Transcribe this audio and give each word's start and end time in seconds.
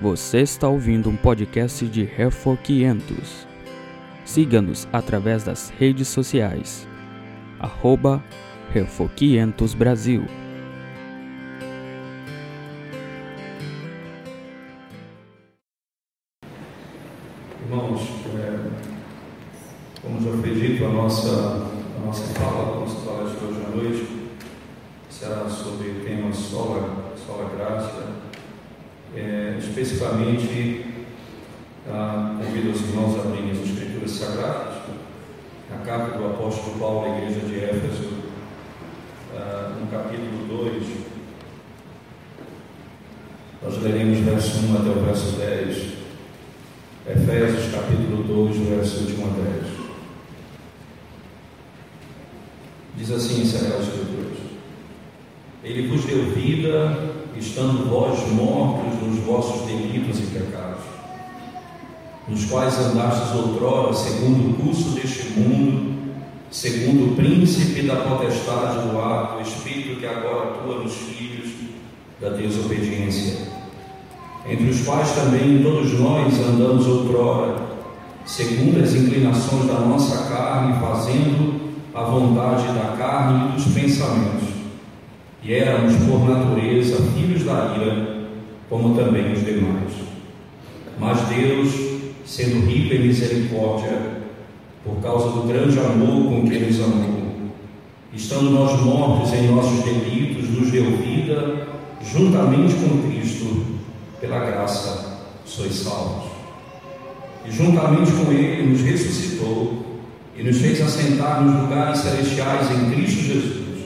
Você 0.00 0.40
está 0.40 0.68
ouvindo 0.68 1.10
um 1.10 1.16
podcast 1.16 1.86
de 1.86 2.04
Refor 2.04 2.56
500. 2.56 3.46
Siga-nos 4.24 4.88
através 4.92 5.44
das 5.44 5.70
redes 5.78 6.08
sociais. 6.08 6.88
Arroba 7.58 8.24
Refor 8.72 9.10
500 9.10 9.74
Brasil. 9.74 10.24
Irmãos, 17.70 18.00
é, 18.36 18.58
como 20.02 20.20
já 20.20 20.36
foi 20.42 20.54
dito, 20.54 20.84
a 20.84 20.88
nossa, 20.88 21.30
a 21.30 22.04
nossa 22.04 22.24
fala, 22.34 22.78
a 22.78 22.80
nossa 22.80 22.96
palestra 23.06 23.38
de 23.38 23.44
hoje 23.44 23.60
à 23.64 23.76
noite 23.76 24.06
será 25.08 25.48
sobre 25.48 25.90
o 25.90 26.00
tema 26.04 26.32
Sola, 26.32 27.14
Sola 27.24 27.48
Graça, 27.56 28.08
é, 29.14 29.56
especificamente 29.60 30.84
ah, 31.88 32.40
convido 32.44 32.70
os 32.70 32.80
irmãos 32.80 33.16
a 33.18 33.28
abrirem 33.28 33.52
as 33.52 33.58
Escrituras 33.58 34.10
Sagradas, 34.10 34.74
a 35.72 35.84
carta 35.84 36.18
do 36.18 36.26
apóstolo 36.26 36.76
Paulo 36.76 37.04
à 37.04 37.18
igreja 37.18 37.38
de 37.46 37.54
Éfeso, 37.54 38.10
ah, 39.36 39.76
no 39.80 39.86
capítulo 39.86 40.64
2, 40.64 40.82
nós 43.62 43.80
leremos 43.80 44.18
verso 44.18 44.66
1 44.66 44.76
até 44.76 44.90
o 44.90 45.04
verso 45.04 45.36
10. 45.36 46.00
Efésios 47.08 47.74
capítulo 47.74 48.22
2, 48.22 48.56
verso 48.68 49.04
de 49.04 49.14
1 49.14 49.24
a 49.24 49.28
10. 49.28 49.66
Diz 52.96 53.10
assim 53.10 53.42
em 53.42 53.46
Sagradas 53.46 53.88
Escrituras: 53.88 54.38
Ele 55.64 55.88
vos 55.88 56.04
deu 56.04 56.30
vida, 56.30 57.10
estando 57.36 57.88
vós 57.88 58.20
mortos 58.32 59.00
nos 59.02 59.18
vossos 59.24 59.66
delitos 59.66 60.20
e 60.20 60.26
pecados, 60.26 60.84
nos 62.28 62.44
quais 62.44 62.78
andastes 62.78 63.34
outrora, 63.34 63.92
segundo 63.94 64.50
o 64.50 64.54
curso 64.62 64.90
deste 64.90 65.30
mundo, 65.40 66.12
segundo 66.50 67.12
o 67.12 67.16
príncipe 67.16 67.82
da 67.82 67.96
potestade 67.96 68.88
do 68.88 69.00
ar, 69.00 69.38
o 69.38 69.40
Espírito 69.40 69.98
que 69.98 70.06
agora 70.06 70.50
atua 70.50 70.82
nos 70.82 70.94
filhos 70.94 71.50
da 72.20 72.28
desobediência 72.28 73.50
entre 74.48 74.70
os 74.70 74.82
quais 74.82 75.12
também 75.12 75.62
todos 75.62 75.98
nós 75.98 76.40
andamos 76.40 76.86
outrora, 76.86 77.56
segundo 78.24 78.82
as 78.82 78.94
inclinações 78.94 79.66
da 79.66 79.80
nossa 79.80 80.28
carne, 80.28 80.80
fazendo 80.80 81.60
a 81.94 82.02
vontade 82.02 82.66
da 82.68 82.96
carne 82.96 83.50
e 83.50 83.52
dos 83.52 83.74
pensamentos. 83.74 84.48
E 85.42 85.54
éramos, 85.54 85.94
por 85.96 86.28
natureza, 86.28 86.96
filhos 87.14 87.44
da 87.44 87.76
ira, 87.76 88.26
como 88.68 88.94
também 88.94 89.32
os 89.32 89.44
demais. 89.44 89.92
Mas 90.98 91.20
Deus, 91.28 91.70
sendo 92.24 92.66
rico 92.66 92.94
em 92.94 93.08
misericórdia, 93.08 94.20
por 94.84 94.96
causa 95.02 95.28
do 95.30 95.46
grande 95.46 95.78
amor 95.78 96.24
com 96.24 96.48
que 96.48 96.58
nos 96.58 96.80
amou, 96.80 97.20
estando 98.12 98.50
nós 98.50 98.80
mortos 98.80 99.32
em 99.34 99.48
nossos 99.48 99.82
delitos, 99.84 100.48
nos 100.50 100.70
deu 100.70 100.84
vida 100.96 101.66
juntamente 102.02 102.74
com 102.74 103.08
Cristo 103.08 103.70
pela 104.20 104.38
graça 104.40 105.18
sois 105.46 105.74
salvos. 105.74 106.30
E 107.46 107.50
juntamente 107.50 108.12
com 108.12 108.30
Ele 108.30 108.70
nos 108.70 108.82
ressuscitou 108.82 110.00
e 110.36 110.42
nos 110.42 110.58
fez 110.58 110.80
nos 111.40 111.62
lugares 111.62 111.98
celestiais 111.98 112.70
em 112.70 112.90
Cristo 112.90 113.22
Jesus, 113.22 113.84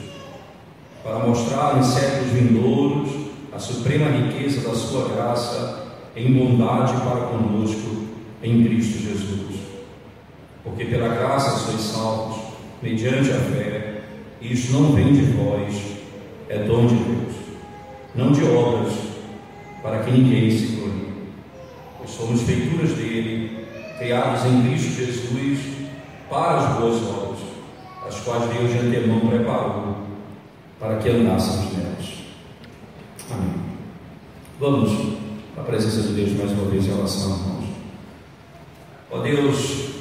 para 1.03 1.19
mostrar 1.19 1.75
nos 1.75 1.87
séculos 1.87 2.31
vindouros 2.31 3.09
a 3.53 3.59
suprema 3.59 4.09
riqueza 4.09 4.67
da 4.67 4.75
Sua 4.75 5.09
graça 5.09 5.85
em 6.15 6.33
bondade 6.33 6.93
para 6.93 7.27
conosco 7.27 8.05
em 8.43 8.63
Cristo 8.63 8.99
Jesus. 8.99 9.59
Porque 10.63 10.85
pela 10.85 11.09
graça 11.09 11.51
sois 11.51 11.81
salvos, 11.81 12.37
mediante 12.81 13.31
a 13.31 13.39
fé, 13.39 14.01
e 14.41 14.53
isso 14.53 14.73
não 14.73 14.91
vem 14.91 15.13
de 15.13 15.21
vós, 15.33 15.73
é 16.49 16.59
dom 16.59 16.87
de 16.87 16.95
Deus, 16.95 17.35
não 18.13 18.31
de 18.31 18.43
obras, 18.43 18.93
para 19.81 19.99
que 19.99 20.11
ninguém 20.11 20.49
se 20.49 20.75
glorie. 20.75 21.13
Pois 21.97 22.11
somos 22.11 22.41
feituras 22.41 22.91
dele, 22.91 23.65
criados 23.97 24.45
em 24.45 24.63
Cristo 24.63 25.05
Jesus 25.05 25.75
para 26.29 26.57
as 26.57 26.79
boas 26.79 27.01
obras, 27.03 27.24
as 28.07 28.19
quais 28.21 28.53
Deus 28.53 28.71
de 28.71 28.77
antemão 28.77 29.27
preparou 29.27 29.97
para 30.79 30.97
que 30.97 31.09
andássemos 31.09 31.73
nelas. 31.73 32.13
Amém. 33.31 33.55
Vamos 34.59 35.17
à 35.57 35.61
presença 35.61 36.01
de 36.01 36.13
Deus 36.13 36.33
mais 36.33 36.51
uma 36.51 36.69
vez 36.69 36.85
em 36.85 36.93
oração, 36.93 37.31
irmãos. 37.31 37.65
Ó 39.11 39.19
Deus, 39.19 39.95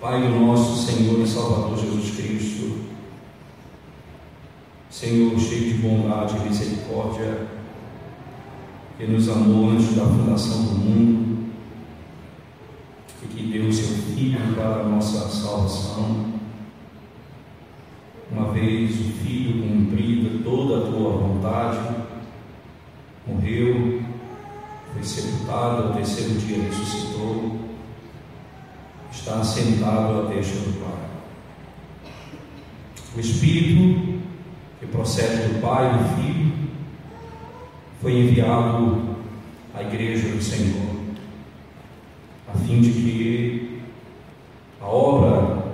Pai 0.00 0.20
do 0.20 0.28
nosso 0.28 0.86
Senhor 0.86 1.18
e 1.20 1.26
Salvador 1.26 1.78
Jesus 1.78 2.16
Cristo, 2.16 2.80
Senhor 4.90 5.38
cheio 5.38 5.72
de 5.72 5.74
bondade 5.78 6.36
e 6.36 6.48
misericórdia, 6.48 7.46
que 8.98 9.06
nos 9.06 9.28
amou 9.28 9.70
antes 9.70 9.94
da 9.94 10.04
fundação 10.04 10.62
do 10.64 10.74
mundo 10.78 11.46
e 13.22 13.26
que 13.26 13.42
deu 13.44 13.72
seu 13.72 13.96
Filho 14.14 14.54
para 14.54 14.80
a 14.80 14.84
nossa 14.84 15.28
salvação. 15.28 16.35
Uma 18.30 18.52
vez 18.52 18.90
o 18.90 19.12
Filho 19.22 19.62
cumprida 19.62 20.42
toda 20.42 20.78
a 20.78 20.90
tua 20.90 21.10
vontade, 21.10 21.78
morreu, 23.26 24.02
foi 24.92 25.02
sepultado, 25.02 25.88
ao 25.88 25.92
terceiro 25.94 26.34
dia 26.40 26.62
ressuscitou, 26.62 27.58
está 29.12 29.36
assentado 29.40 30.20
à 30.20 30.32
destra 30.32 30.60
do 30.60 30.80
Pai. 30.80 31.06
O 33.16 33.20
Espírito, 33.20 34.20
que 34.80 34.86
procede 34.86 35.48
do 35.48 35.60
Pai 35.60 35.88
e 35.88 35.98
do 35.98 36.04
Filho, 36.16 36.52
foi 38.00 38.12
enviado 38.12 39.16
à 39.74 39.82
igreja 39.82 40.28
do 40.28 40.42
Senhor, 40.42 40.96
a 42.48 42.58
fim 42.58 42.80
de 42.80 42.90
que 42.90 43.80
a 44.80 44.86
obra 44.86 45.64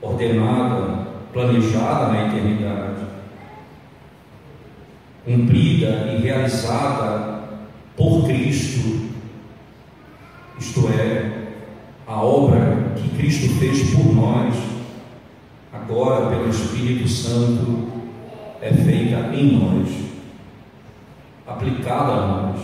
ordenada, 0.00 0.91
planejada 1.32 2.12
na 2.12 2.28
eternidade, 2.28 3.02
cumprida 5.24 6.12
e 6.12 6.20
realizada 6.20 7.42
por 7.96 8.24
Cristo, 8.26 9.10
isto 10.58 10.88
é, 10.88 11.48
a 12.06 12.22
obra 12.22 12.92
que 12.96 13.08
Cristo 13.16 13.48
fez 13.58 13.94
por 13.94 14.14
nós, 14.14 14.54
agora 15.72 16.26
pelo 16.26 16.50
Espírito 16.50 17.08
Santo, 17.08 17.90
é 18.60 18.72
feita 18.72 19.34
em 19.34 19.58
nós 19.58 20.02
aplicada 21.46 22.12
a 22.12 22.26
nós. 22.26 22.60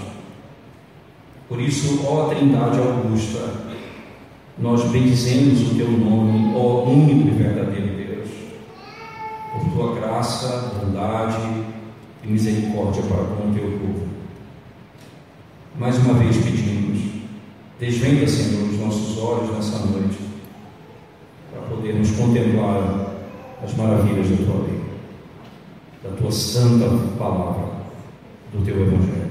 Por 1.48 1.60
isso, 1.60 2.06
ó 2.06 2.28
Trindade 2.28 2.78
Augusta, 2.78 3.68
nós 4.58 4.84
bendizemos 4.90 5.72
o 5.72 5.74
teu 5.76 5.90
nome, 5.90 6.52
ó 6.54 6.84
único 6.84 7.28
e 7.28 7.30
verdadeiro 7.30 7.97
tua 9.78 9.94
graça, 9.94 10.74
bondade 10.74 11.38
e 12.24 12.26
misericórdia 12.26 13.00
para 13.04 13.24
com 13.24 13.48
o 13.48 13.54
teu 13.54 13.78
povo. 13.78 14.08
Mais 15.78 15.96
uma 15.98 16.14
vez 16.14 16.36
pedimos, 16.36 16.98
desvenda, 17.78 18.26
Senhor, 18.26 18.68
os 18.68 18.80
nossos 18.80 19.16
olhos 19.18 19.54
nessa 19.54 19.86
noite, 19.86 20.18
para 21.52 21.62
podermos 21.62 22.10
contemplar 22.10 23.14
as 23.62 23.72
maravilhas 23.76 24.28
da 24.30 24.36
tua 24.36 24.64
lei, 24.64 24.80
da 26.02 26.10
tua 26.16 26.32
santa 26.32 26.88
palavra 27.16 27.68
do 28.52 28.64
teu 28.64 28.82
Evangelho. 28.82 29.30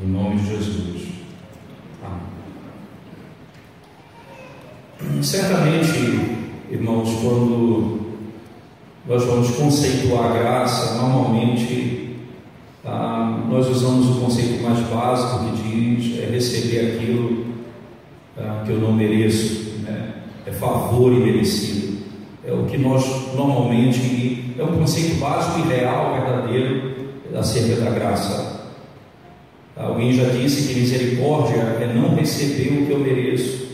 Em 0.00 0.06
nome 0.06 0.36
de 0.36 0.50
Jesus. 0.50 1.08
Amém. 5.00 5.20
Certamente, 5.20 5.98
irmãos, 6.70 7.08
quando 7.20 7.97
nós 9.08 9.24
vamos 9.24 9.50
conceituar 9.52 10.34
graça, 10.34 10.96
normalmente 10.96 12.16
ah, 12.84 13.42
nós 13.48 13.66
usamos 13.66 14.16
o 14.16 14.20
conceito 14.20 14.62
mais 14.62 14.80
básico 14.80 15.44
que 15.44 15.62
diz 15.62 16.22
é 16.22 16.26
receber 16.26 16.92
aquilo 16.92 17.46
ah, 18.36 18.62
que 18.66 18.72
eu 18.72 18.80
não 18.80 18.92
mereço, 18.92 19.80
né? 19.82 20.14
é 20.46 20.52
favor 20.52 21.10
imerecido. 21.10 21.98
É 22.46 22.52
o 22.52 22.64
que 22.64 22.76
nós 22.76 23.34
normalmente, 23.34 24.54
é 24.58 24.62
um 24.62 24.78
conceito 24.78 25.18
básico 25.18 25.60
e 25.60 25.68
real, 25.68 26.14
verdadeiro, 26.14 26.92
acerca 27.34 27.82
da 27.82 27.90
graça. 27.90 28.58
Alguém 29.74 30.12
já 30.12 30.24
disse 30.24 30.68
que 30.68 30.80
misericórdia 30.80 31.60
é 31.80 31.92
não 31.94 32.14
receber 32.14 32.82
o 32.82 32.86
que 32.86 32.92
eu 32.92 32.98
mereço. 32.98 33.68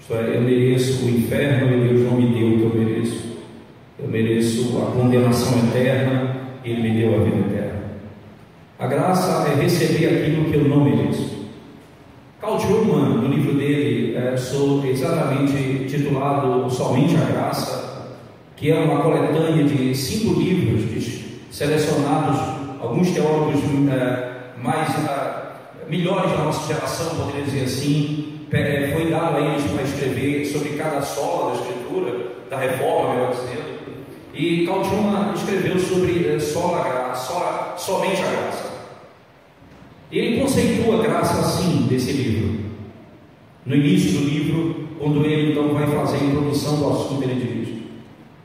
Isto 0.00 0.14
é, 0.14 0.36
eu 0.36 0.42
mereço 0.42 1.04
o 1.04 1.10
inferno 1.10 1.74
e 1.76 1.88
Deus 1.88 2.10
não 2.10 2.20
me 2.20 2.34
deu 2.34 2.48
o 2.48 2.58
que 2.58 2.76
eu 2.76 2.84
mereço. 2.84 3.29
Eu 4.02 4.08
mereço 4.08 4.78
a 4.82 4.92
condenação 4.92 5.58
eterna 5.68 6.36
Ele 6.64 6.82
me 6.82 7.00
deu 7.00 7.20
a 7.20 7.24
vida 7.24 7.38
eterna. 7.38 7.80
A 8.78 8.86
graça 8.86 9.48
é 9.48 9.62
receber 9.62 10.06
aquilo 10.06 10.44
que 10.46 10.54
eu 10.54 10.64
não 10.64 10.84
mereço. 10.84 11.40
Carl 12.40 12.56
Truman, 12.56 13.20
no 13.20 13.28
livro 13.28 13.52
dele, 13.52 14.16
é, 14.16 14.34
sobre, 14.38 14.90
exatamente 14.90 15.84
titulado 15.86 16.70
Somente 16.70 17.14
a 17.14 17.30
Graça, 17.30 18.14
que 18.56 18.70
é 18.70 18.78
uma 18.78 19.02
coletânea 19.02 19.64
de 19.64 19.94
cinco 19.94 20.40
livros 20.40 20.90
de, 20.90 21.20
selecionados, 21.50 22.40
alguns 22.80 23.10
teólogos 23.10 23.60
é, 23.92 24.30
mais 24.62 24.88
é, 25.06 25.40
melhores 25.86 26.30
da 26.30 26.44
nossa 26.44 26.72
geração, 26.72 27.16
poderia 27.16 27.44
dizer 27.44 27.64
assim, 27.64 28.40
é, 28.50 28.90
foi 28.94 29.10
dado 29.10 29.36
a 29.36 29.40
eles 29.40 29.70
para 29.70 29.82
escrever 29.82 30.46
sobre 30.46 30.70
cada 30.70 31.02
sola 31.02 31.52
da 31.52 31.60
Escritura, 31.60 32.12
da 32.48 32.56
Reforma, 32.56 33.14
melhor 33.14 33.32
dizendo. 33.32 33.69
E 34.40 34.64
Carl 34.64 34.82
escreveu 35.34 35.78
sobre 35.78 36.26
é, 36.26 36.40
sola 36.40 36.82
graça, 36.82 37.26
sola, 37.26 37.74
somente 37.76 38.22
a 38.22 38.30
graça. 38.30 38.70
E 40.10 40.18
ele 40.18 40.40
conceitua 40.40 40.98
a 40.98 41.02
graça 41.02 41.40
assim 41.40 41.86
desse 41.86 42.12
livro. 42.12 42.58
No 43.66 43.76
início 43.76 44.18
do 44.18 44.24
livro, 44.24 44.88
quando 44.98 45.26
ele 45.26 45.52
então 45.52 45.74
vai 45.74 45.86
fazer 45.86 46.16
a 46.16 46.24
introdução 46.24 46.78
do 46.78 46.88
assunto, 46.88 47.22
ele 47.22 47.34
diz: 47.34 47.82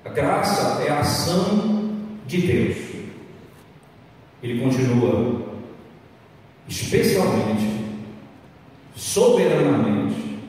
a 0.03 0.09
graça 0.09 0.83
é 0.83 0.89
a 0.89 0.99
ação 0.99 1.93
de 2.27 2.41
Deus. 2.41 2.77
Ele 4.43 4.59
continua, 4.59 5.43
especialmente, 6.67 7.69
soberanamente, 8.97 10.39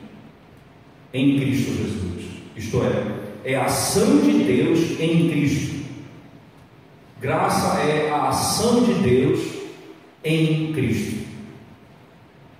em 1.13 1.39
Cristo 1.39 1.71
Jesus. 1.71 2.25
Isto 2.57 2.83
é, 2.83 3.16
é 3.47 3.55
a 3.55 3.63
ação 3.63 4.19
de 4.19 4.43
Deus 4.43 4.99
em 4.99 5.29
Cristo. 5.29 5.77
Graça 7.21 7.79
é 7.79 8.11
a 8.11 8.27
ação 8.27 8.83
de 8.83 8.93
Deus 8.95 9.39
em 10.21 10.73
Cristo. 10.73 11.25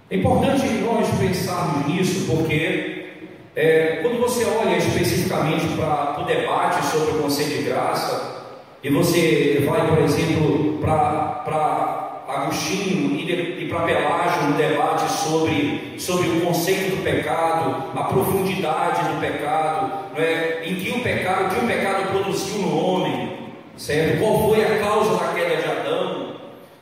É 0.09 0.15
importante 0.15 0.65
nós 0.85 1.05
pensarmos 1.19 1.87
nisso 1.87 2.25
porque 2.31 3.05
é, 3.53 3.99
quando 4.01 4.17
você 4.21 4.45
olha 4.45 4.77
especificamente 4.77 5.65
para 5.75 6.21
o 6.21 6.25
debate 6.25 6.85
sobre 6.85 7.17
o 7.17 7.21
conceito 7.21 7.57
de 7.57 7.63
graça, 7.63 8.45
e 8.81 8.89
você 8.89 9.65
vai, 9.67 9.89
por 9.89 9.99
exemplo, 9.99 10.77
para 10.79 12.23
Agostinho 12.29 13.13
e, 13.13 13.63
e 13.63 13.67
para 13.67 13.81
Pelágio 13.81 14.43
no 14.43 14.53
debate 14.55 15.11
sobre, 15.11 15.95
sobre 15.97 16.29
o 16.29 16.41
conceito 16.41 16.95
do 16.95 17.03
pecado, 17.03 17.91
a 17.93 18.03
profundidade 18.03 19.13
do 19.13 19.19
pecado, 19.19 19.96
é? 20.17 20.63
em 20.65 20.75
que 20.75 20.91
o 20.91 21.01
pecado, 21.01 21.55
que 21.55 21.65
o 21.65 21.67
pecado 21.67 22.11
produziu 22.11 22.61
no 22.61 22.85
homem, 22.85 23.37
certo? 23.77 24.19
Qual 24.19 24.49
foi 24.49 24.63
a 24.63 24.79
causa 24.79 25.17
da 25.17 25.33
queda 25.33 25.55
de 25.57 25.65
Adão? 25.65 26.35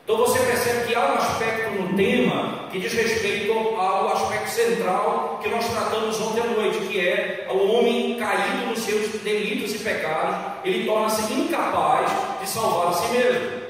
Então 0.04 0.18
você 0.18 0.38
percebe 0.38 0.86
que 0.86 0.94
há 0.94 1.12
um 1.12 1.14
aspecto 1.14 1.82
no 1.82 1.96
tema 1.96 2.68
que 2.70 2.78
diz 2.78 2.92
respeito 2.92 3.52
ao 3.52 4.12
aspecto 4.12 4.48
central 4.50 5.40
que 5.42 5.48
nós 5.48 5.68
tratamos 5.68 6.20
ontem 6.20 6.40
à 6.40 6.46
noite, 6.46 6.78
que 6.86 7.00
é 7.00 7.48
o 7.50 7.72
homem 7.72 8.16
caído 8.16 8.66
nos 8.68 8.78
seus 8.80 9.08
delitos 9.22 9.74
e 9.74 9.78
pecados, 9.78 10.36
ele 10.64 10.84
torna-se 10.84 11.32
incapaz 11.32 12.10
de 12.40 12.48
salvar 12.48 12.88
a 12.88 12.92
si 12.92 13.12
mesmo. 13.12 13.66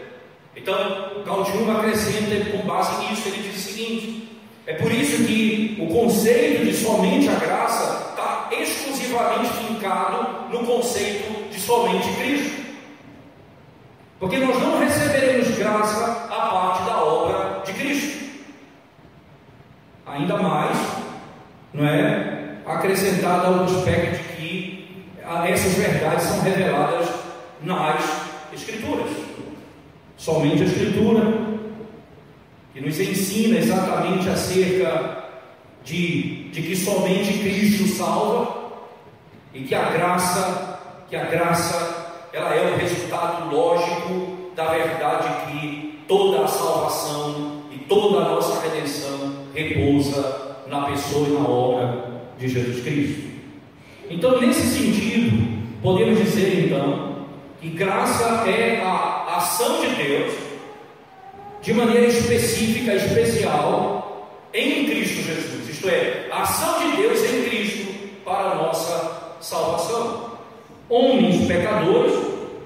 Então, 0.54 1.22
Gaudium 1.24 1.76
acrescenta 1.78 2.50
com 2.50 2.66
base 2.66 3.04
nisso, 3.04 3.28
ele 3.28 3.48
diz 3.48 3.56
o 3.56 3.68
seguinte: 3.70 4.28
é 4.66 4.74
por 4.74 4.90
isso 4.90 5.24
que 5.24 5.78
o 5.80 5.86
conceito 5.86 6.64
de 6.64 6.74
somente 6.74 7.28
a 7.28 7.34
graça 7.34 7.95
está 8.26 8.48
exclusivamente 8.50 9.52
fincado 9.52 10.50
no 10.50 10.66
conceito 10.66 11.50
de 11.50 11.60
somente 11.60 12.12
Cristo. 12.14 12.66
Porque 14.18 14.38
nós 14.38 14.60
não 14.60 14.78
receberemos 14.78 15.56
graça 15.56 16.26
a 16.30 16.48
parte 16.48 16.84
da 16.84 17.02
obra 17.02 17.62
de 17.64 17.72
Cristo. 17.72 18.26
Ainda 20.06 20.36
mais, 20.38 20.76
não 21.72 21.86
é? 21.86 22.56
Acrescentado 22.66 23.46
ao 23.46 23.64
aspecto 23.64 24.22
de 24.22 24.34
que 24.34 25.06
essas 25.48 25.74
verdades 25.74 26.24
são 26.24 26.40
reveladas 26.40 27.08
nas 27.62 28.26
Escrituras. 28.52 29.10
Somente 30.16 30.62
a 30.62 30.66
Escritura, 30.66 31.20
que 32.72 32.80
nos 32.80 32.98
ensina 32.98 33.58
exatamente 33.58 34.28
acerca 34.28 35.25
de, 35.86 36.50
de 36.50 36.62
que 36.62 36.76
somente 36.76 37.38
Cristo 37.38 37.86
salva 37.86 38.72
e 39.54 39.62
que 39.62 39.74
a 39.74 39.90
graça, 39.90 40.80
que 41.08 41.14
a 41.14 41.24
graça 41.24 42.28
ela 42.32 42.54
é 42.54 42.72
o 42.72 42.76
resultado 42.76 43.54
lógico 43.54 44.50
da 44.54 44.66
verdade 44.66 45.46
que 45.46 46.00
toda 46.08 46.44
a 46.44 46.48
salvação 46.48 47.62
e 47.70 47.78
toda 47.78 48.18
a 48.18 48.28
nossa 48.30 48.60
redenção 48.60 49.46
repousa 49.54 50.56
na 50.66 50.86
pessoa 50.86 51.28
e 51.28 51.32
na 51.32 51.48
obra 51.48 52.04
de 52.36 52.48
Jesus 52.48 52.82
Cristo. 52.82 53.22
Então, 54.10 54.40
nesse 54.40 54.66
sentido, 54.66 55.62
podemos 55.82 56.18
dizer 56.18 56.66
então 56.66 57.26
que 57.60 57.68
graça 57.68 58.48
é 58.50 58.82
a 58.84 59.36
ação 59.36 59.80
de 59.80 59.94
Deus 59.94 60.34
de 61.62 61.72
maneira 61.72 62.06
específica, 62.06 62.94
especial 62.94 63.96
em 64.52 64.86
Cristo. 64.86 65.05
Isto 65.76 65.90
é, 65.90 66.28
a 66.32 66.40
ação 66.40 66.78
de 66.80 66.96
Deus 66.96 67.22
em 67.22 67.44
Cristo 67.44 67.94
para 68.24 68.52
a 68.52 68.54
nossa 68.54 69.36
salvação 69.42 70.36
homens 70.88 71.46
pecadores, 71.46 72.14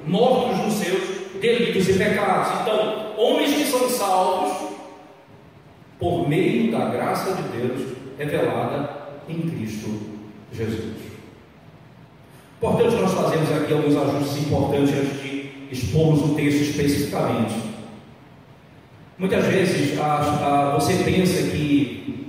mortos 0.06 0.58
nos 0.58 0.74
seus 0.74 1.02
delitos 1.40 1.88
e 1.88 1.94
pecados. 1.94 2.60
Então, 2.60 3.14
homens 3.16 3.52
que 3.52 3.64
são 3.64 3.88
salvos 3.88 4.70
por 5.98 6.28
meio 6.28 6.70
da 6.70 6.86
graça 6.86 7.34
de 7.34 7.58
Deus 7.58 7.80
revelada 8.16 8.90
em 9.28 9.40
Cristo 9.40 9.90
Jesus. 10.52 11.00
Importante 12.58 12.94
nós 12.94 13.12
fazemos 13.12 13.50
aqui 13.52 13.72
alguns 13.72 13.96
ajustes 13.96 14.46
importantes 14.46 14.94
antes 14.94 15.20
de 15.20 15.50
expormos 15.72 16.30
o 16.30 16.34
texto 16.36 16.60
especificamente. 16.60 17.54
Muitas 19.18 19.44
vezes 19.46 19.98
a, 19.98 20.14
a, 20.14 20.78
você 20.78 20.94
pensa 21.04 21.50
que 21.50 22.19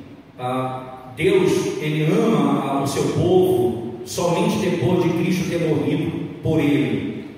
a, 0.42 1.14
Deus 1.16 1.78
ele 1.82 2.12
ama 2.12 2.82
o 2.82 2.88
seu 2.88 3.04
povo 3.14 3.96
somente 4.06 4.58
depois 4.58 5.04
de 5.04 5.10
Cristo 5.10 5.50
ter 5.50 5.68
morrido 5.68 6.40
por 6.42 6.60
ele. 6.60 7.30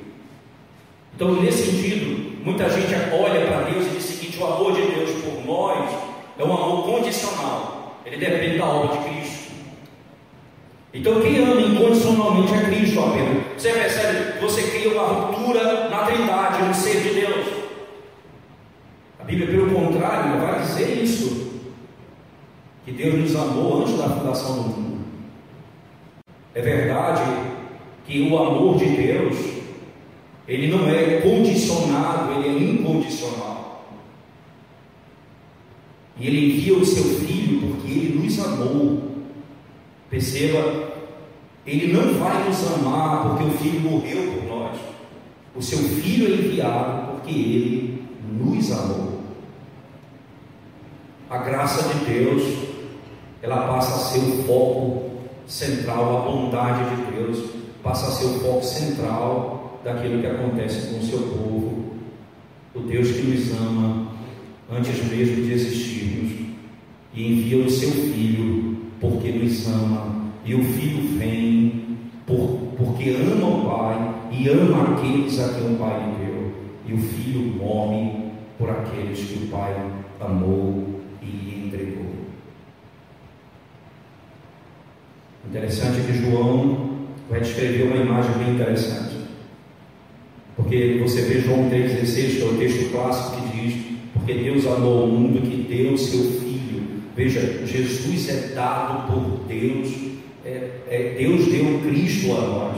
Então, 1.15 1.33
nesse 1.41 1.71
sentido, 1.71 2.43
muita 2.43 2.69
gente 2.69 2.93
olha 3.13 3.45
para 3.45 3.61
Deus 3.63 3.85
e 3.85 3.89
diz 3.89 3.97
o 3.97 4.07
seguinte: 4.07 4.39
o 4.39 4.45
amor 4.45 4.73
de 4.73 4.81
Deus 4.81 5.11
por 5.21 5.45
nós 5.45 5.89
é 6.37 6.43
um 6.43 6.53
amor 6.53 6.85
condicional, 6.85 7.99
ele 8.05 8.17
depende 8.17 8.57
da 8.57 8.65
obra 8.65 8.97
de 8.97 9.09
Cristo. 9.09 9.43
Então, 10.93 11.21
quem 11.21 11.43
ama 11.43 11.59
incondicionalmente 11.59 12.53
a 12.53 12.61
Cristo 12.65 12.99
apenas, 12.99 13.43
você 13.57 13.73
percebe, 13.73 14.39
você 14.39 14.61
cria 14.63 14.93
uma 14.93 15.07
ruptura 15.07 15.89
na 15.89 16.03
Trindade, 16.03 16.63
no 16.63 16.73
ser 16.73 17.01
de 17.01 17.19
Deus. 17.19 17.47
A 19.19 19.23
Bíblia, 19.23 19.47
pelo 19.47 19.73
contrário, 19.73 20.39
vai 20.39 20.61
dizer 20.61 21.03
isso: 21.03 21.52
que 22.85 22.91
Deus 22.91 23.15
nos 23.15 23.35
amou 23.35 23.81
antes 23.81 23.97
da 23.97 24.09
fundação 24.09 24.55
do 24.55 24.69
mundo. 24.69 25.05
É 26.53 26.61
verdade 26.61 27.23
que 28.05 28.21
o 28.29 28.37
amor 28.37 28.77
de 28.77 28.85
Deus, 28.85 29.37
ele 30.47 30.67
não 30.67 30.87
é 30.89 31.21
condicionado, 31.21 32.33
ele 32.33 32.47
é 32.47 32.71
incondicional. 32.71 33.85
E 36.19 36.27
ele 36.27 36.53
envia 36.53 36.77
o 36.77 36.85
seu 36.85 37.03
filho 37.25 37.67
porque 37.67 37.91
ele 37.91 38.23
nos 38.23 38.39
amou. 38.39 39.13
Perceba, 40.09 40.93
ele 41.65 41.91
não 41.91 42.13
vai 42.15 42.47
nos 42.47 42.73
amar 42.73 43.29
porque 43.29 43.43
o 43.45 43.57
filho 43.57 43.79
morreu 43.79 44.33
por 44.33 44.43
nós. 44.47 44.77
O 45.55 45.61
seu 45.61 45.79
filho 45.79 46.27
é 46.27 46.37
enviado 46.37 47.13
porque 47.13 47.31
ele 47.31 48.03
nos 48.31 48.71
amou. 48.71 49.21
A 51.29 51.37
graça 51.39 51.89
de 51.89 52.05
Deus, 52.05 52.72
ela 53.43 53.67
passa 53.67 53.95
a 53.95 53.99
ser 53.99 54.19
o 54.19 54.43
foco 54.43 55.03
central, 55.45 56.17
a 56.17 56.31
bondade 56.31 56.95
de 56.95 57.11
Deus 57.11 57.43
passa 57.83 58.07
a 58.07 58.11
ser 58.11 58.25
o 58.27 58.39
foco 58.39 58.63
central 58.63 59.81
daquilo 59.83 60.21
que 60.21 60.27
acontece 60.27 60.87
com 60.87 60.99
o 60.99 61.03
seu 61.03 61.19
povo. 61.19 61.83
O 62.73 62.79
Deus 62.79 63.11
que 63.11 63.21
nos 63.21 63.51
ama 63.51 64.07
antes 64.71 65.03
mesmo 65.11 65.45
de 65.45 65.51
existirmos 65.51 66.31
e 67.13 67.33
envia 67.33 67.65
o 67.65 67.69
seu 67.69 67.91
Filho 67.91 68.77
porque 69.01 69.29
nos 69.33 69.67
ama, 69.67 70.31
e 70.45 70.55
o 70.55 70.63
Filho 70.63 71.19
vem 71.19 71.97
por, 72.25 72.59
porque 72.77 73.09
ama 73.09 73.45
o 73.45 73.65
Pai 73.69 74.15
e 74.31 74.47
ama 74.47 74.93
aqueles 74.93 75.37
a 75.41 75.49
quem 75.49 75.73
o 75.73 75.77
Pai 75.77 76.15
deu, 76.17 76.53
e 76.87 76.93
o 76.93 76.97
Filho 76.97 77.57
morre 77.57 78.09
por 78.57 78.69
aqueles 78.69 79.19
que 79.19 79.43
o 79.43 79.47
Pai 79.47 79.75
amou 80.21 80.82
Interessante 85.73 86.05
que 86.05 86.21
João 86.21 86.99
vai 87.27 87.39
descrever 87.39 87.85
uma 87.85 87.95
imagem 87.95 88.31
bem 88.33 88.53
interessante. 88.53 89.15
Porque 90.55 90.99
você 91.01 91.23
vê 91.23 91.41
João 91.41 91.67
3,16, 91.67 92.35
que 92.35 92.41
é 92.43 92.45
o 92.45 92.57
texto 92.59 92.91
clássico 92.91 93.41
que 93.41 93.57
diz: 93.57 93.85
Porque 94.13 94.35
Deus 94.35 94.67
amou 94.67 95.05
o 95.05 95.07
mundo 95.07 95.41
que 95.41 95.63
deu 95.63 95.93
o 95.93 95.97
seu 95.97 96.19
Filho 96.19 97.01
Veja, 97.15 97.65
Jesus 97.65 98.29
é 98.29 98.53
dado 98.53 99.11
por 99.11 99.45
Deus, 99.47 99.89
é, 100.45 100.69
é, 100.89 101.15
Deus 101.17 101.47
deu 101.47 101.79
Cristo 101.81 102.31
a 102.33 102.41
nós. 102.41 102.77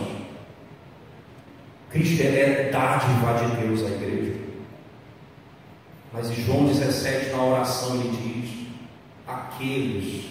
Cristo 1.89 2.21
é, 2.23 2.25
é 2.27 2.69
dádiva 2.71 3.33
de 3.33 3.61
Deus 3.61 3.83
à 3.83 3.89
igreja. 3.89 4.35
Mas 6.13 6.31
em 6.31 6.41
João 6.43 6.65
17, 6.65 7.31
na 7.31 7.43
oração, 7.43 7.95
ele 7.95 8.11
diz: 8.23 8.67
Aqueles 9.27 10.25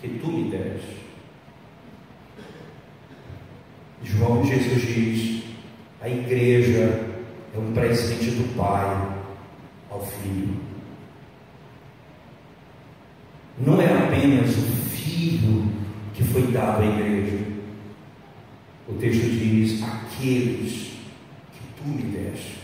que 0.00 0.08
tu 0.20 0.28
me 0.28 0.50
deste. 0.50 1.03
João 4.04 4.44
Jesus 4.44 4.82
diz: 4.82 5.42
a 6.00 6.08
igreja 6.08 7.06
é 7.54 7.58
um 7.58 7.72
presente 7.72 8.30
do 8.32 8.54
Pai 8.54 9.18
ao 9.90 10.04
Filho. 10.04 10.56
Não 13.58 13.80
é 13.80 13.86
apenas 13.86 14.50
o 14.58 14.62
Filho 14.90 15.68
que 16.12 16.22
foi 16.22 16.42
dado 16.48 16.82
à 16.82 16.86
igreja. 16.86 17.38
O 18.86 18.92
texto 18.94 19.22
diz: 19.22 19.82
aqueles 19.82 20.98
que 21.52 21.82
tu 21.82 21.88
me 21.88 22.02
deste. 22.02 22.58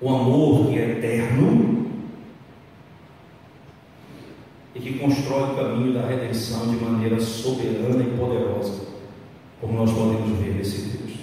O 0.00 0.08
amor 0.10 0.68
que 0.68 0.78
é 0.78 0.90
eterno 0.92 1.87
e 4.78 4.80
que 4.80 4.98
constrói 4.98 5.52
o 5.52 5.56
caminho 5.56 5.92
da 5.92 6.06
redenção 6.06 6.68
de 6.68 6.76
maneira 6.76 7.18
soberana 7.20 8.00
e 8.00 8.16
poderosa, 8.16 8.80
como 9.60 9.72
nós 9.74 9.90
podemos 9.90 10.38
ver 10.38 10.54
nesse 10.54 10.96
texto. 10.96 11.18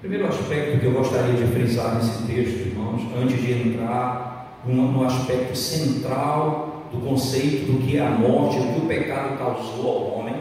Primeiro 0.00 0.26
aspecto 0.28 0.80
que 0.80 0.86
eu 0.86 0.92
gostaria 0.92 1.32
de 1.32 1.50
frisar 1.50 1.94
nesse 1.94 2.22
texto, 2.24 2.68
irmãos, 2.68 3.02
antes 3.16 3.40
de 3.40 3.52
entrar 3.52 4.60
no 4.66 5.04
aspecto 5.04 5.56
central 5.56 6.88
do 6.92 7.00
conceito 7.00 7.72
do 7.72 7.86
que 7.86 7.96
é 7.96 8.06
a 8.06 8.10
morte, 8.10 8.58
o 8.58 8.74
que 8.74 8.80
o 8.80 8.86
pecado 8.86 9.38
causou 9.38 9.86
ao 9.86 10.18
homem, 10.18 10.34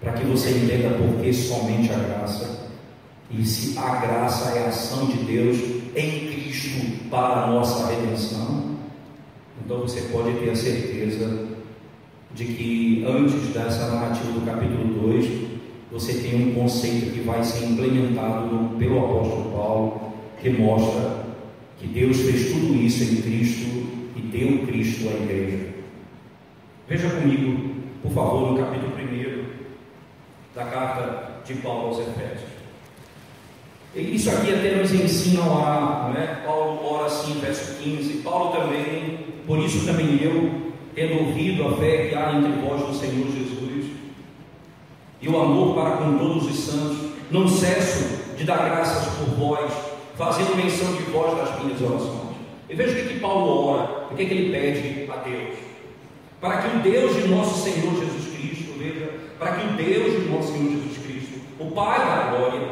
para 0.00 0.12
que 0.12 0.24
você 0.24 0.50
entenda 0.50 0.96
por 0.96 1.22
que 1.22 1.32
somente 1.32 1.92
a 1.92 1.98
graça, 1.98 2.68
e 3.30 3.44
se 3.44 3.78
a 3.78 3.96
graça 3.96 4.58
é 4.58 4.64
a 4.64 4.68
ação 4.68 5.06
de 5.06 5.18
Deus 5.18 5.58
em 5.94 6.32
Cristo 6.32 7.08
para 7.08 7.44
a 7.44 7.46
nossa 7.48 7.86
redenção, 7.86 8.79
então 9.64 9.80
você 9.80 10.02
pode 10.12 10.32
ter 10.38 10.50
a 10.50 10.56
certeza 10.56 11.48
de 12.34 12.44
que 12.44 13.04
antes 13.06 13.48
dessa 13.52 13.88
narrativa 13.88 14.32
do 14.32 14.46
capítulo 14.46 15.08
2, 15.08 15.50
você 15.90 16.14
tem 16.14 16.48
um 16.48 16.54
conceito 16.54 17.12
que 17.12 17.20
vai 17.20 17.42
ser 17.42 17.64
implementado 17.66 18.76
pelo 18.78 18.98
apóstolo 18.98 19.50
Paulo, 19.50 20.12
que 20.40 20.50
mostra 20.50 21.24
que 21.78 21.86
Deus 21.86 22.20
fez 22.20 22.52
tudo 22.52 22.74
isso 22.74 23.02
em 23.02 23.22
Cristo 23.22 23.86
e 24.16 24.20
deu 24.20 24.66
Cristo 24.66 25.08
à 25.08 25.12
igreja. 25.12 25.68
Veja 26.88 27.10
comigo, 27.10 27.74
por 28.02 28.12
favor, 28.12 28.52
no 28.52 28.58
capítulo 28.58 28.92
1 28.96 29.44
da 30.54 30.64
carta 30.64 31.42
de 31.44 31.54
Paulo 31.54 31.88
aos 31.88 31.98
Efésios. 32.00 32.50
Isso 33.94 34.30
aqui 34.30 34.54
até 34.54 34.76
nos 34.76 34.92
ensina 34.92 35.42
a 35.42 35.46
orar, 35.46 36.10
não 36.10 36.20
é? 36.20 36.26
Paulo 36.46 36.84
ora 36.84 37.06
assim, 37.06 37.40
verso 37.40 37.74
15. 37.82 38.18
Paulo 38.18 38.52
também, 38.52 39.19
por 39.50 39.58
isso 39.58 39.84
também 39.84 40.16
eu, 40.22 40.70
tendo 40.94 41.24
ouvido 41.24 41.66
a 41.66 41.72
fé 41.72 42.06
que 42.06 42.14
há 42.14 42.34
entre 42.34 42.52
vós 42.62 42.86
no 42.86 42.94
Senhor 42.94 43.26
Jesus 43.26 43.86
e 45.20 45.28
o 45.28 45.36
amor 45.36 45.74
para 45.74 45.96
com 45.96 46.18
todos 46.18 46.48
os 46.48 46.56
santos, 46.56 47.10
não 47.32 47.48
cesso 47.48 48.36
de 48.36 48.44
dar 48.44 48.58
graças 48.58 49.12
por 49.16 49.26
vós, 49.34 49.72
fazendo 50.16 50.54
menção 50.54 50.92
de 50.92 51.02
vós 51.10 51.36
das 51.36 51.64
minhas 51.64 51.82
orações. 51.82 52.36
E 52.68 52.76
veja 52.76 52.92
o 52.92 52.94
que, 52.94 53.14
que 53.14 53.18
Paulo 53.18 53.66
ora, 53.66 54.06
o 54.12 54.14
que, 54.14 54.24
que 54.24 54.32
ele 54.32 54.52
pede 54.52 55.10
a 55.10 55.16
Deus. 55.16 55.56
Para 56.40 56.58
que 56.58 56.76
o 56.76 56.80
Deus 56.82 57.16
de 57.16 57.26
nosso 57.26 57.60
Senhor 57.64 57.92
Jesus 57.92 58.32
Cristo, 58.32 58.78
veja, 58.78 59.10
para 59.36 59.56
que 59.56 59.66
o 59.66 59.72
Deus 59.72 60.22
de 60.22 60.28
nosso 60.28 60.52
Senhor 60.52 60.70
Jesus 60.70 60.98
Cristo, 61.04 61.40
o 61.58 61.72
Pai 61.72 61.98
da 61.98 62.36
glória, 62.36 62.68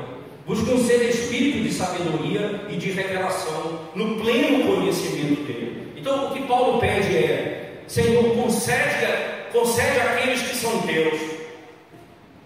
vos 0.47 0.61
conceda 0.61 1.03
espírito 1.03 1.59
de 1.59 1.73
sabedoria 1.73 2.67
e 2.71 2.77
de 2.77 2.93
revelação 2.93 3.81
no 3.97 4.15
pleno 4.15 4.77
conhecimento 4.77 5.43
dele. 5.43 5.88
Então 6.00 6.26
o 6.26 6.31
que 6.31 6.43
Paulo 6.43 6.78
pede 6.78 7.17
é: 7.17 7.83
Senhor, 7.87 8.35
concede, 8.37 9.07
concede 9.52 10.00
àqueles 10.00 10.43
que 10.43 10.57
são 10.57 10.83
teus 10.83 11.19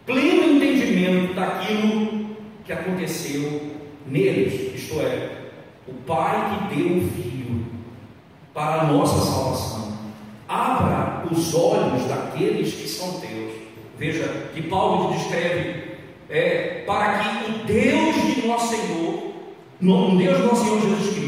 pleno 0.06 0.56
entendimento 0.56 1.34
daquilo 1.34 2.36
que 2.64 2.72
aconteceu 2.72 3.72
neles, 4.06 4.74
isto 4.74 5.00
é, 5.00 5.30
o 5.86 5.92
Pai 6.06 6.68
que 6.70 6.76
deu 6.76 6.96
o 6.96 7.08
Filho 7.10 7.66
para 8.54 8.82
a 8.82 8.84
nossa 8.86 9.18
salvação. 9.24 9.92
Abra 10.48 11.24
os 11.30 11.54
olhos 11.54 12.06
daqueles 12.08 12.74
que 12.74 12.88
são 12.88 13.20
teus. 13.20 13.52
Veja 13.98 14.48
que 14.54 14.62
Paulo 14.62 15.14
descreve 15.14 15.96
é, 16.28 16.82
para 16.86 17.18
que 17.18 17.50
o 17.50 17.64
Deus 17.64 18.34
de 18.34 18.46
nosso 18.46 18.74
Senhor, 18.74 19.32
o 19.80 20.16
Deus 20.16 20.36
de 20.36 20.42
nosso 20.42 20.64
Senhor 20.64 20.80
Jesus 20.80 21.14
Cristo, 21.14 21.21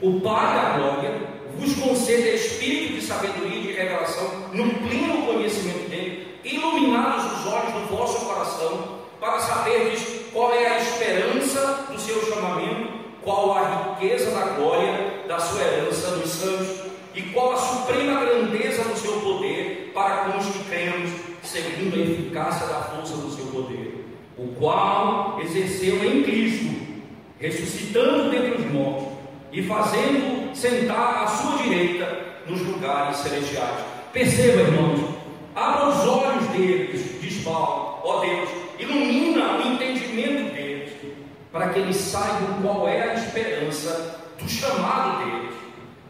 o 0.00 0.20
Pai 0.20 0.54
da 0.54 0.78
glória, 0.78 1.14
vos 1.58 1.74
conceda 1.74 2.28
espírito 2.28 2.94
de 2.94 3.02
sabedoria 3.02 3.56
e 3.56 3.62
de 3.62 3.72
revelação 3.72 4.30
no 4.52 4.74
pleno 4.74 5.26
conhecimento 5.26 5.88
dele, 5.88 6.38
iluminados 6.44 7.24
os 7.24 7.46
olhos 7.52 7.72
do 7.72 7.96
vosso 7.96 8.26
coração, 8.26 8.96
para 9.18 9.38
saberdes 9.38 10.02
qual 10.32 10.52
é 10.52 10.66
a 10.66 10.78
esperança 10.78 11.86
do 11.90 11.98
seu 11.98 12.20
chamamento, 12.26 12.90
qual 13.22 13.56
a 13.56 13.96
riqueza 13.98 14.30
da 14.32 14.52
glória 14.52 15.22
da 15.26 15.38
sua 15.38 15.62
herança 15.62 16.10
nos 16.16 16.30
santos, 16.30 16.86
e 17.14 17.22
qual 17.32 17.52
a 17.52 17.56
suprema 17.56 18.20
grandeza 18.20 18.84
do 18.84 18.96
seu 18.98 19.12
poder 19.20 19.92
para 19.94 20.24
com 20.24 20.38
os 20.38 20.46
que 20.48 20.64
cremos 20.64 21.10
segundo 21.42 21.94
a 21.94 21.98
eficácia 21.98 22.66
da 22.66 22.82
força 22.82 23.16
do 23.16 23.30
seu 23.30 23.46
poder, 23.46 24.04
o 24.36 24.48
qual 24.58 25.40
exerceu 25.40 26.04
em 26.04 26.22
Cristo, 26.22 26.76
ressuscitando 27.40 28.30
dentre 28.30 28.60
os 28.60 28.70
mortos 28.70 29.15
e 29.52 29.62
fazendo 29.62 30.54
sentar 30.54 31.24
à 31.24 31.26
sua 31.26 31.58
direita 31.62 32.06
nos 32.46 32.60
lugares 32.60 33.16
celestiais. 33.18 33.84
Perceba, 34.12 34.62
irmãos, 34.62 35.14
abra 35.54 35.88
os 35.88 36.06
olhos 36.06 36.46
deles, 36.48 37.20
diz 37.20 37.42
Paulo, 37.44 38.00
ó 38.02 38.20
Deus, 38.20 38.48
ilumina 38.78 39.58
o 39.58 39.72
entendimento 39.72 40.54
deles, 40.54 40.92
para 41.52 41.68
que 41.70 41.78
eles 41.80 41.96
saibam 41.96 42.62
qual 42.62 42.88
é 42.88 43.10
a 43.10 43.14
esperança 43.14 44.20
do 44.38 44.48
chamado 44.48 45.24
deles, 45.24 45.54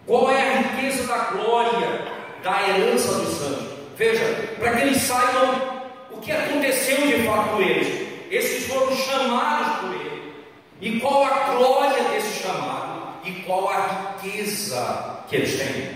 qual 0.06 0.30
é 0.30 0.40
a 0.40 0.58
riqueza 0.58 1.06
da 1.06 1.18
glória 1.30 2.02
da 2.42 2.68
herança 2.68 3.12
dos 3.18 3.34
santos 3.34 3.76
Veja, 3.96 4.26
para 4.58 4.76
que 4.76 4.82
eles 4.82 4.98
saibam 4.98 5.86
o 6.10 6.18
que 6.18 6.30
aconteceu 6.30 6.98
de 6.98 7.26
fato 7.26 7.48
com 7.48 7.62
eles. 7.62 8.06
Esses 8.30 8.66
foram 8.66 8.94
chamados 8.94 9.78
por 9.80 9.94
ele. 9.94 10.34
E 10.82 11.00
qual 11.00 11.24
a 11.24 11.54
glória 11.54 12.02
desse 12.10 12.42
chamado? 12.42 12.85
E 13.26 13.42
qual 13.44 13.68
a 13.68 14.18
riqueza 14.22 15.24
que 15.28 15.36
eles 15.36 15.58
têm? 15.58 15.88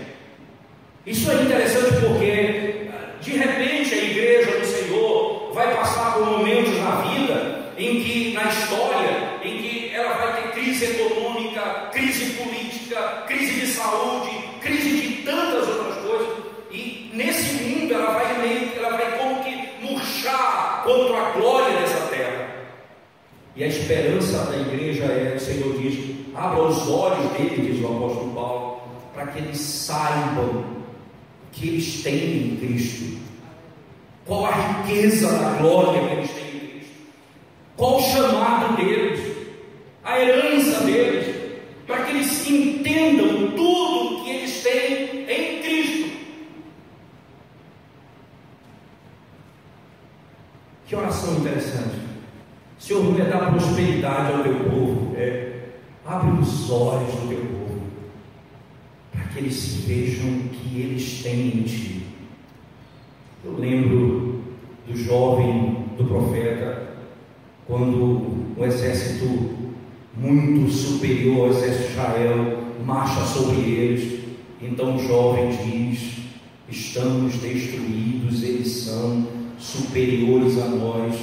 Isso 1.05 1.31
é 1.31 1.35
interessante 1.35 1.93
porque, 2.05 2.89
de 3.21 3.31
repente, 3.37 3.93
a 3.93 3.97
igreja 3.97 4.59
do 4.59 4.65
Senhor 4.65 5.51
vai 5.53 5.73
passar 5.75 6.13
por 6.13 6.25
momentos 6.25 6.77
na 6.77 7.01
vida 7.01 7.71
em 7.77 8.03
que, 8.03 8.33
na 8.33 8.43
história, 8.43 9.39
em 9.43 9.57
que 9.57 9.91
ela 9.95 10.13
vai 10.13 10.41
ter 10.41 10.51
crise 10.51 10.85
econômica, 10.85 11.89
crise 11.93 12.33
política, 12.33 13.23
crise 13.27 13.61
de 13.61 13.67
saúde, 13.67 14.29
crise 14.61 14.89
de 14.89 15.21
tantas 15.23 15.69
outras 15.69 15.97
coisas. 16.05 16.37
E 16.69 17.09
nesse 17.13 17.63
mundo 17.63 17.93
ela 17.93 18.11
vai 18.11 18.37
meio, 18.39 18.71
ela 18.77 18.97
vai 18.97 19.17
como 19.17 19.43
que 19.43 19.69
murchar 19.81 20.83
contra 20.83 21.17
a 21.17 21.31
glória 21.31 21.79
dessa 21.79 22.07
terra. 22.07 22.49
E 23.55 23.63
a 23.63 23.67
esperança 23.67 24.45
da 24.45 24.57
igreja 24.57 25.05
é, 25.05 25.33
o 25.35 25.39
Senhor 25.39 25.77
diz, 25.79 26.20
abra 26.35 26.63
os 26.63 26.87
olhos 26.87 27.31
dele, 27.33 27.71
diz 27.71 27.83
o 27.83 27.87
apóstolo 27.87 28.33
Paulo, 28.33 28.81
para 29.13 29.27
que 29.27 29.39
eles 29.39 29.59
saibam 29.59 30.63
que 31.51 31.67
eles 31.67 32.03
têm 32.03 32.53
em 32.53 32.57
Cristo. 32.57 33.19
Qual 34.25 34.45
a 34.45 34.51
riqueza 34.51 35.31
da 35.37 35.49
glória 35.57 36.07
que 36.07 36.13
eles 36.15 36.31
têm 36.31 36.47
em 36.47 36.59
Cristo? 36.59 36.95
Qual 37.75 37.97
o 37.97 38.01
chamado 38.01 38.75
deles? 38.77 39.19
A 40.03 40.19
herança 40.19 40.83
deles? 40.85 41.35
Para 41.85 42.03
que 42.03 42.11
eles 42.11 42.49
entendam 42.49 43.51
tudo 43.51 44.23
que 44.23 44.29
eles 44.29 44.63
têm 44.63 45.25
em 45.29 45.61
Cristo. 45.61 46.11
Que 50.87 50.95
oração 50.95 51.37
interessante. 51.37 51.99
Senhor, 52.79 53.19
é 53.19 53.25
dar 53.25 53.51
prosperidade 53.51 54.33
ao 54.33 54.43
teu 54.43 54.55
povo. 54.55 55.15
É, 55.15 55.50
abre 56.05 56.41
os 56.41 56.69
olhos 56.69 57.13
do 57.13 57.27
teu 57.27 57.39
povo. 57.39 57.81
Para 59.11 59.23
que 59.23 59.39
eles 59.39 59.75
vejam 59.85 60.39
que 60.49 60.79
eles 60.79 61.21
têm 61.23 61.59
em 61.59 61.63
ti. 61.63 62.03
Eu 63.43 63.57
lembro 63.57 64.41
do 64.87 64.95
jovem, 64.95 65.85
do 65.97 66.05
profeta, 66.05 66.95
quando 67.65 68.53
o 68.57 68.65
exército 68.65 69.25
muito 70.15 70.71
superior 70.71 71.47
ao 71.47 71.49
exército 71.49 71.85
de 71.85 71.91
Israel, 71.91 72.63
marcha 72.85 73.21
sobre 73.21 73.61
eles. 73.61 74.21
Então 74.61 74.95
o 74.95 75.07
jovem 75.07 75.49
diz: 75.49 76.17
Estamos 76.69 77.35
destruídos, 77.35 78.43
eles 78.43 78.67
são 78.67 79.27
superiores 79.57 80.57
a 80.59 80.65
nós. 80.67 81.15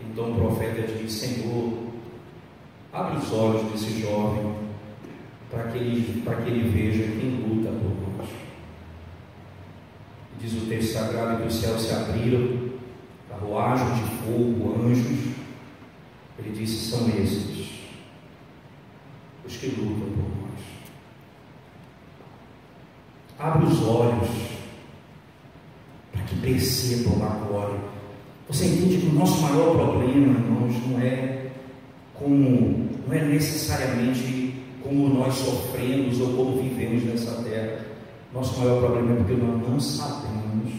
Então 0.00 0.32
o 0.32 0.34
profeta 0.34 0.82
diz: 0.82 1.12
Senhor, 1.12 1.72
abre 2.94 3.18
os 3.18 3.32
olhos 3.32 3.72
desse 3.72 4.00
jovem 4.00 4.54
para 5.50 5.64
que 5.64 5.78
ele, 5.78 6.22
para 6.22 6.36
que 6.36 6.50
ele 6.50 6.68
veja 6.70 7.02
quem 7.18 7.30
luta 7.30 7.70
por 7.70 8.16
nós. 8.16 8.28
Diz 10.40 10.62
o 10.62 10.66
texto 10.66 10.92
sagrado 10.92 11.42
que 11.42 11.48
os 11.48 11.54
céus 11.54 11.82
se 11.82 11.92
abriram, 11.92 12.70
carruagem 13.28 13.86
de 13.94 14.10
fogo, 14.22 14.80
anjos. 14.80 15.34
Ele 16.38 16.50
disse: 16.56 16.90
são 16.90 17.08
esses 17.08 17.74
os 19.44 19.56
que 19.56 19.66
lutam 19.66 20.08
por 20.08 20.30
nós. 20.42 20.60
Abre 23.38 23.66
os 23.66 23.82
olhos 23.82 24.28
para 26.12 26.22
que 26.22 26.36
percebam 26.36 27.24
a 27.24 27.34
glória. 27.46 27.80
Você 28.48 28.66
entende 28.66 28.98
que 28.98 29.06
o 29.06 29.18
nosso 29.18 29.42
maior 29.42 29.74
problema, 29.74 30.38
irmãos, 30.38 30.86
não 30.86 31.00
é 31.00 31.43
como, 32.14 32.88
não 33.06 33.12
é 33.14 33.24
necessariamente 33.24 34.62
como 34.82 35.08
nós 35.08 35.34
sofremos 35.34 36.20
ou 36.20 36.34
como 36.34 36.62
vivemos 36.62 37.04
nessa 37.04 37.42
terra. 37.42 37.84
Nosso 38.32 38.58
maior 38.60 38.80
problema 38.80 39.12
é 39.12 39.16
porque 39.16 39.34
nós 39.34 39.68
não 39.68 39.80
sabemos 39.80 40.72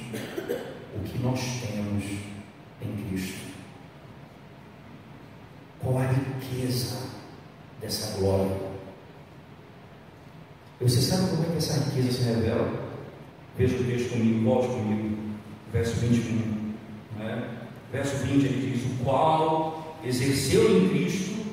o 0.95 0.99
que 1.03 1.17
nós 1.19 1.39
temos 1.61 2.03
em 2.81 3.09
Cristo. 3.09 3.45
Qual 5.79 5.97
a 5.97 6.07
riqueza 6.07 6.97
dessa 7.81 8.17
glória? 8.17 8.57
Você 10.81 11.01
sabe 11.01 11.29
como 11.29 11.43
é 11.43 11.51
que 11.51 11.57
essa 11.57 11.83
riqueza 11.85 12.11
se 12.11 12.23
revela? 12.23 12.69
Veja 13.57 13.77
o 13.77 13.83
texto 13.85 14.09
comigo, 14.09 14.43
volte 14.43 14.67
comigo, 14.67 15.17
verso 15.71 15.95
21. 15.95 16.73
Né? 17.17 17.49
Verso 17.91 18.17
20 18.25 18.45
ele 18.45 18.71
diz: 18.71 18.85
O 18.85 19.03
qual 19.03 19.74
exerceu 20.05 20.77
em 20.77 20.89
Cristo, 20.89 21.45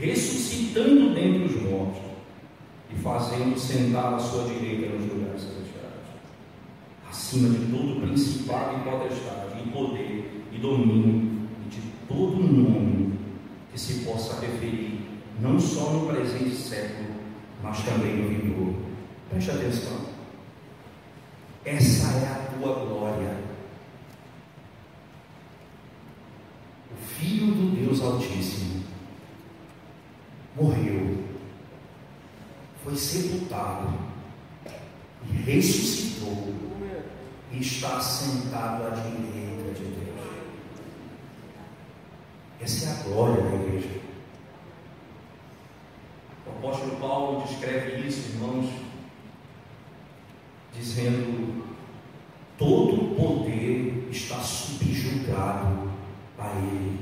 ressuscitando 0.00 1.14
dentre 1.14 1.44
os 1.44 1.62
mortos 1.62 2.02
e 2.90 3.00
fazendo 3.00 3.58
sentar 3.58 4.14
à 4.14 4.18
sua 4.18 4.44
direita 4.44 4.94
nos 4.94 5.12
lugares 5.12 5.42
celestiais, 5.42 5.92
acima 7.08 7.48
de 7.50 7.70
todo 7.70 8.00
principado 8.00 8.78
e 8.78 8.90
potestade, 8.90 9.62
e 9.64 9.70
poder 9.70 10.44
e 10.52 10.58
domínio, 10.58 11.48
e 11.64 11.68
de 11.68 11.80
todo 12.08 12.42
nome 12.42 13.12
que 13.72 13.80
se 13.80 14.04
possa 14.04 14.40
referir, 14.40 15.00
não 15.40 15.58
só 15.58 15.92
no 15.92 16.06
presente 16.06 16.54
século, 16.54 17.08
mas 17.62 17.82
também 17.84 18.16
no 18.16 18.28
vindouro. 18.28 18.76
Preste 19.30 19.50
atenção. 19.50 20.12
Essa 21.64 22.12
é 22.18 22.26
a 22.26 22.58
tua 22.58 22.84
glória. 22.84 23.36
O 26.90 27.04
Filho 27.14 27.54
Altíssimo 28.06 28.84
morreu 30.56 31.24
foi 32.82 32.96
sepultado 32.96 33.94
e 35.28 35.32
ressuscitou 35.42 36.54
e 37.52 37.60
está 37.60 38.00
sentado 38.00 38.86
à 38.86 38.90
direita 38.90 39.72
de 39.74 39.84
Deus. 39.84 40.02
Essa 42.60 42.86
é 42.86 42.92
a 42.92 43.02
glória 43.04 43.42
da 43.42 43.54
igreja. 43.54 44.00
O 46.46 46.50
apóstolo 46.50 46.96
Paulo 46.96 47.46
descreve 47.46 48.06
isso, 48.06 48.30
irmãos, 48.30 48.68
dizendo: 50.72 51.64
todo 52.58 52.94
o 52.94 53.14
poder 53.14 54.08
está 54.10 54.40
subjugado 54.40 55.90
a 56.38 56.48
Ele. 56.58 57.00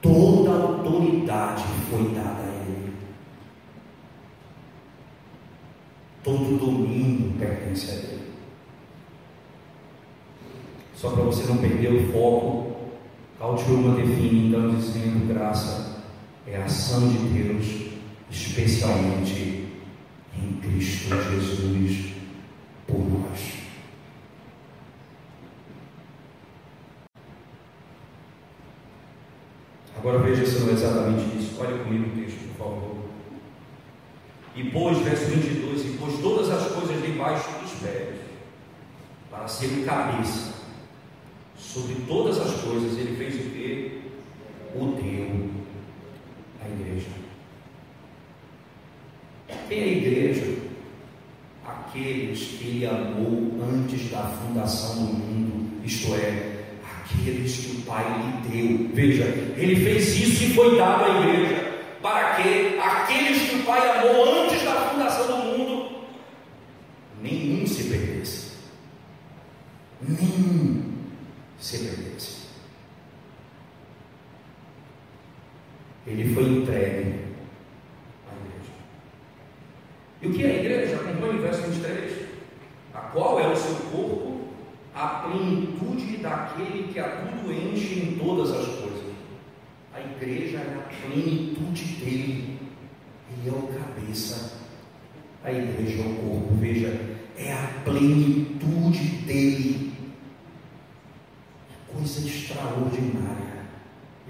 Toda 0.00 0.50
a 0.52 0.82
autoridade 1.44 1.64
foi 1.90 2.14
dada 2.14 2.42
a 2.42 2.66
Ele. 2.66 2.92
Todo 6.22 6.58
domínio 6.58 7.32
pertence 7.38 7.90
a 7.90 7.94
Ele. 7.94 8.24
Só 10.94 11.10
para 11.10 11.24
você 11.24 11.46
não 11.46 11.58
perder 11.58 11.92
o 11.92 12.12
foco, 12.12 12.74
Cautiúma 13.38 13.96
define 13.96 14.48
então 14.48 14.74
dizendo 14.74 15.28
graça 15.28 16.02
é 16.46 16.56
a 16.56 16.64
ação 16.64 17.08
de 17.08 17.18
Deus, 17.18 17.90
especialmente 18.30 19.68
em 20.34 20.52
Cristo 20.62 21.10
Jesus 21.30 22.14
por 22.86 23.00
nós. 23.00 23.64
Agora 30.04 30.18
veja 30.18 30.44
se 30.44 30.58
não 30.60 30.68
é 30.68 30.72
exatamente 30.72 31.38
isso. 31.38 31.56
Olha 31.58 31.78
comigo 31.78 32.10
o 32.10 32.20
texto, 32.20 32.46
por 32.48 32.58
favor. 32.58 32.96
E 34.56 34.64
pôs, 34.70 34.98
verso 34.98 35.24
22, 35.26 35.84
e 35.84 35.98
pôs 35.98 36.20
todas 36.20 36.50
as 36.50 36.70
coisas 36.72 37.02
debaixo 37.02 37.48
dos 37.60 37.72
pés, 37.80 38.14
para 39.30 39.48
ser 39.48 39.66
o 39.66 39.84
cabeça. 39.84 40.54
Sobre 41.58 41.96
todas 42.06 42.38
as 42.38 42.60
coisas 42.60 42.96
ele 42.98 43.16
fez 43.16 43.34
o 43.34 43.50
que? 43.50 44.02
O 44.76 44.86
deu 44.92 45.50
a 46.62 46.68
igreja. 46.68 47.08
Quem 49.68 49.78
é 49.78 49.82
a 49.82 49.86
igreja? 49.86 50.54
Aqueles 51.66 52.38
que 52.40 52.64
ele 52.64 52.86
amou 52.86 53.58
antes 53.62 54.10
da 54.10 54.22
fundação 54.22 55.06
do 55.06 55.12
mundo, 55.14 55.84
isto 55.84 56.14
é, 56.14 56.64
aqueles 57.02 57.56
que 57.56 57.76
o 57.76 57.82
Pai 57.82 58.04
lhe 58.04 58.48
deu. 58.48 58.90
Veja, 58.94 59.24
ele 59.56 59.76
fez 59.76 60.16
isso 60.16 60.44
e 60.44 60.54
foi 60.54 60.76
dado 60.76 61.04
à 61.04 61.20
igreja 61.20 61.64
para 62.04 62.34
que 62.34 62.78
aqueles 62.78 63.48
que 63.48 63.56
o 63.56 63.62
Pai 63.64 63.98
amou 63.98 64.44
antes 64.44 64.62
da 64.62 64.74
fundação 64.74 65.26
do 65.26 65.36
mundo, 65.38 65.90
nenhum 67.22 67.66
se 67.66 67.84
perdesse. 67.84 68.52
Nenhum 70.06 70.92
se. 71.58 72.44
Ele 76.06 76.34
foi 76.34 76.44
entregue 76.44 77.20
à 78.28 78.34
igreja. 78.36 78.72
E 80.20 80.26
o 80.26 80.32
que 80.32 80.44
é 80.44 80.50
a 80.50 80.60
igreja? 80.60 80.96
Acompanhe 80.96 81.38
o 81.38 81.42
verso 81.42 81.62
23. 81.62 82.28
A 82.92 82.98
qual 82.98 83.40
é 83.40 83.48
o 83.50 83.56
seu 83.56 83.74
corpo? 83.90 84.48
A 84.94 85.06
plenitude 85.06 86.18
daquele 86.18 86.92
que 86.92 87.00
a 87.00 87.08
tudo 87.08 87.52
enche 87.52 88.00
em 88.00 88.18
todas 88.18 88.50
as 88.50 88.66
coisas. 88.66 89.14
A 89.94 90.00
igreja 90.00 90.58
é 90.58 90.74
a 90.78 91.08
plenitude 91.08 91.84
dele. 91.94 92.58
Ele 93.30 93.48
é 93.48 93.52
o 93.52 93.68
cabeça. 93.68 94.58
A 95.42 95.50
igreja 95.50 96.02
é 96.02 96.06
o 96.06 96.14
corpo. 96.16 96.54
Veja, 96.56 97.00
é 97.36 97.52
a 97.52 97.66
plenitude 97.82 99.08
dele. 99.26 99.92
Que 101.68 101.94
coisa 101.94 102.20
extraordinária, 102.94 103.64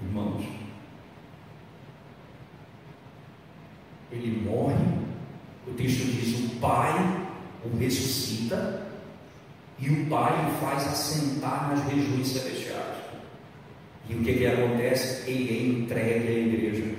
irmãos. 0.01 0.43
Ele 4.11 4.49
morre. 4.49 4.75
O 5.67 5.73
texto 5.73 6.05
diz: 6.05 6.39
o 6.39 6.59
Pai 6.59 7.25
o 7.63 7.77
ressuscita 7.77 8.85
e 9.79 9.89
o 9.89 10.05
Pai 10.05 10.33
o 10.47 10.65
faz 10.65 10.87
assentar 10.87 11.69
nas 11.69 11.83
regiões 11.85 12.27
celestiais. 12.27 12.95
E 14.07 14.13
o 14.13 14.23
que, 14.23 14.33
que 14.33 14.45
acontece? 14.45 15.29
Ele 15.29 15.49
é 15.49 15.81
entregue 15.81 16.27
à 16.27 16.31
igreja. 16.31 16.95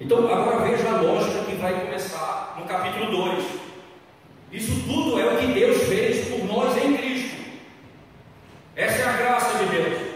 Então, 0.00 0.26
agora 0.26 0.66
veja 0.66 0.88
a 0.88 1.00
lógica 1.00 1.44
que 1.44 1.56
vai 1.56 1.84
começar 1.84 2.56
no 2.58 2.64
capítulo 2.64 3.10
2. 3.10 3.44
Isso 4.52 4.82
tudo 4.86 5.20
é 5.20 5.34
o 5.34 5.38
que 5.38 5.52
Deus 5.52 5.82
fez 5.84 6.28
por 6.28 6.44
nós 6.46 6.76
em 6.82 6.96
Cristo. 6.96 7.36
Essa 8.74 9.02
é 9.02 9.04
a 9.04 9.16
graça 9.16 9.58
de 9.58 9.70
Deus. 9.70 10.14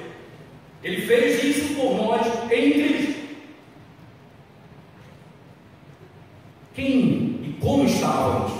Ele 0.83 1.03
fez 1.03 1.43
isso 1.45 1.75
por 1.75 1.95
nós 1.95 2.27
em 2.51 2.73
Cristo. 2.73 3.19
Quem 6.75 7.41
e 7.43 7.57
como 7.61 7.85
estávamos? 7.85 8.53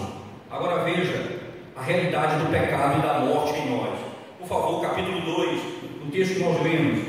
Agora 0.51 0.85
veja 0.85 1.39
a 1.77 1.83
realidade 1.83 2.45
do 2.45 2.51
pecado 2.51 2.99
e 2.99 3.03
da 3.03 3.21
morte 3.21 3.59
em 3.61 3.71
nós. 3.71 3.99
Por 4.41 4.49
favor, 4.49 4.83
capítulo 4.83 5.21
2 5.21 5.79
o 6.09 6.11
texto 6.11 6.35
que 6.35 6.41
nós 6.41 6.63
lemos. 6.63 7.07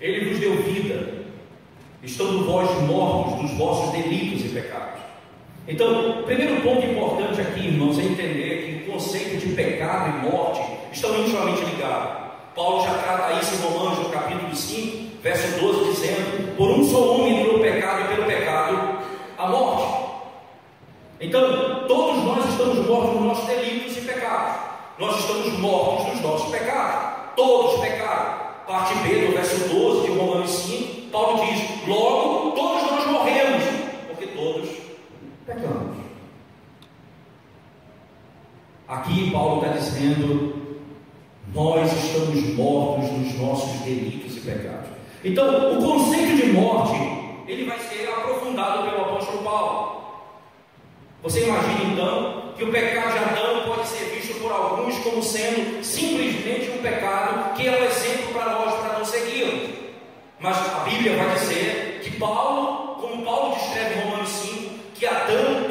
Ele 0.00 0.28
vos 0.28 0.40
deu 0.40 0.62
vida, 0.62 1.24
estando 2.02 2.44
vós 2.44 2.68
mortos 2.82 3.40
dos 3.40 3.56
vossos 3.56 3.92
delitos 3.92 4.44
e 4.44 4.48
pecados. 4.48 5.00
Então, 5.66 6.20
o 6.20 6.22
primeiro 6.24 6.60
ponto 6.60 6.84
importante 6.84 7.40
aqui, 7.40 7.68
irmãos, 7.68 7.98
é 7.98 8.02
entender 8.02 8.82
que 8.84 8.90
o 8.90 8.92
conceito 8.92 9.38
de 9.38 9.54
pecado 9.54 10.18
e 10.18 10.30
morte 10.30 10.60
estão 10.92 11.18
intimamente 11.20 11.64
ligados. 11.64 12.23
Paulo 12.54 12.84
já 12.84 12.94
trata 12.94 13.32
isso 13.40 13.54
em 13.54 13.58
Romanos, 13.58 13.98
no 13.98 14.10
capítulo 14.10 14.54
5, 14.54 15.18
verso 15.20 15.60
12, 15.60 15.90
dizendo: 15.90 16.56
Por 16.56 16.70
um 16.70 16.88
só 16.88 17.14
homem 17.14 17.40
entrou 17.40 17.56
o 17.56 17.60
pecado, 17.60 18.02
e 18.02 18.14
pelo 18.14 18.26
pecado 18.26 18.98
a 19.36 19.48
morte. 19.48 20.04
Então, 21.20 21.86
todos 21.88 22.22
nós 22.22 22.48
estamos 22.48 22.86
mortos 22.86 23.14
nos 23.14 23.24
nossos 23.24 23.46
delitos 23.46 23.96
e 23.96 24.02
pecados. 24.02 24.62
Nós 24.98 25.18
estamos 25.18 25.58
mortos 25.58 26.12
nos 26.12 26.20
nossos 26.20 26.50
pecados. 26.50 27.34
Todos 27.34 27.80
pecaram. 27.80 28.44
Parte 28.68 28.94
B 28.98 29.26
do 29.26 29.32
verso 29.32 29.68
12 29.68 30.06
de 30.06 30.16
Romanos 30.16 30.50
5, 30.50 31.10
Paulo 31.10 31.44
diz: 31.44 31.86
Logo, 31.88 32.52
todos 32.52 32.82
nós 32.90 33.06
morremos, 33.08 33.64
porque 34.06 34.26
todos 34.28 34.68
pecamos. 35.44 35.96
Aqui 38.86 39.30
Paulo 39.32 39.62
está 39.62 39.76
dizendo: 39.76 40.63
Nós 41.54 41.88
estamos 41.92 42.56
mortos 42.56 43.12
nos 43.12 43.38
nossos 43.38 43.80
delitos 43.82 44.36
e 44.36 44.40
pecados. 44.40 44.88
Então, 45.22 45.78
o 45.78 45.82
conceito 45.82 46.36
de 46.36 46.52
morte, 46.52 46.98
ele 47.46 47.64
vai 47.64 47.78
ser 47.78 48.08
aprofundado 48.08 48.90
pelo 48.90 49.02
apóstolo 49.02 49.44
Paulo. 49.44 50.04
Você 51.22 51.44
imagina 51.44 51.92
então 51.92 52.52
que 52.56 52.64
o 52.64 52.72
pecado 52.72 53.12
de 53.12 53.18
Adão 53.18 53.62
pode 53.68 53.86
ser 53.86 54.06
visto 54.06 54.40
por 54.40 54.50
alguns 54.50 54.98
como 54.98 55.22
sendo 55.22 55.84
simplesmente 55.84 56.72
um 56.72 56.82
pecado 56.82 57.54
que 57.54 57.68
é 57.68 57.70
um 57.70 57.84
exemplo 57.84 58.34
para 58.34 58.50
nós 58.50 58.74
para 58.80 58.98
não 58.98 59.04
seguirmos. 59.04 59.70
Mas 60.40 60.56
a 60.58 60.80
Bíblia 60.80 61.16
vai 61.16 61.34
dizer 61.38 62.00
que 62.02 62.18
Paulo, 62.18 62.96
como 62.96 63.24
Paulo 63.24 63.54
descreve 63.54 63.94
em 63.94 64.02
Romanos 64.02 64.28
5, 64.28 64.74
que 64.92 65.06
Adão 65.06 65.63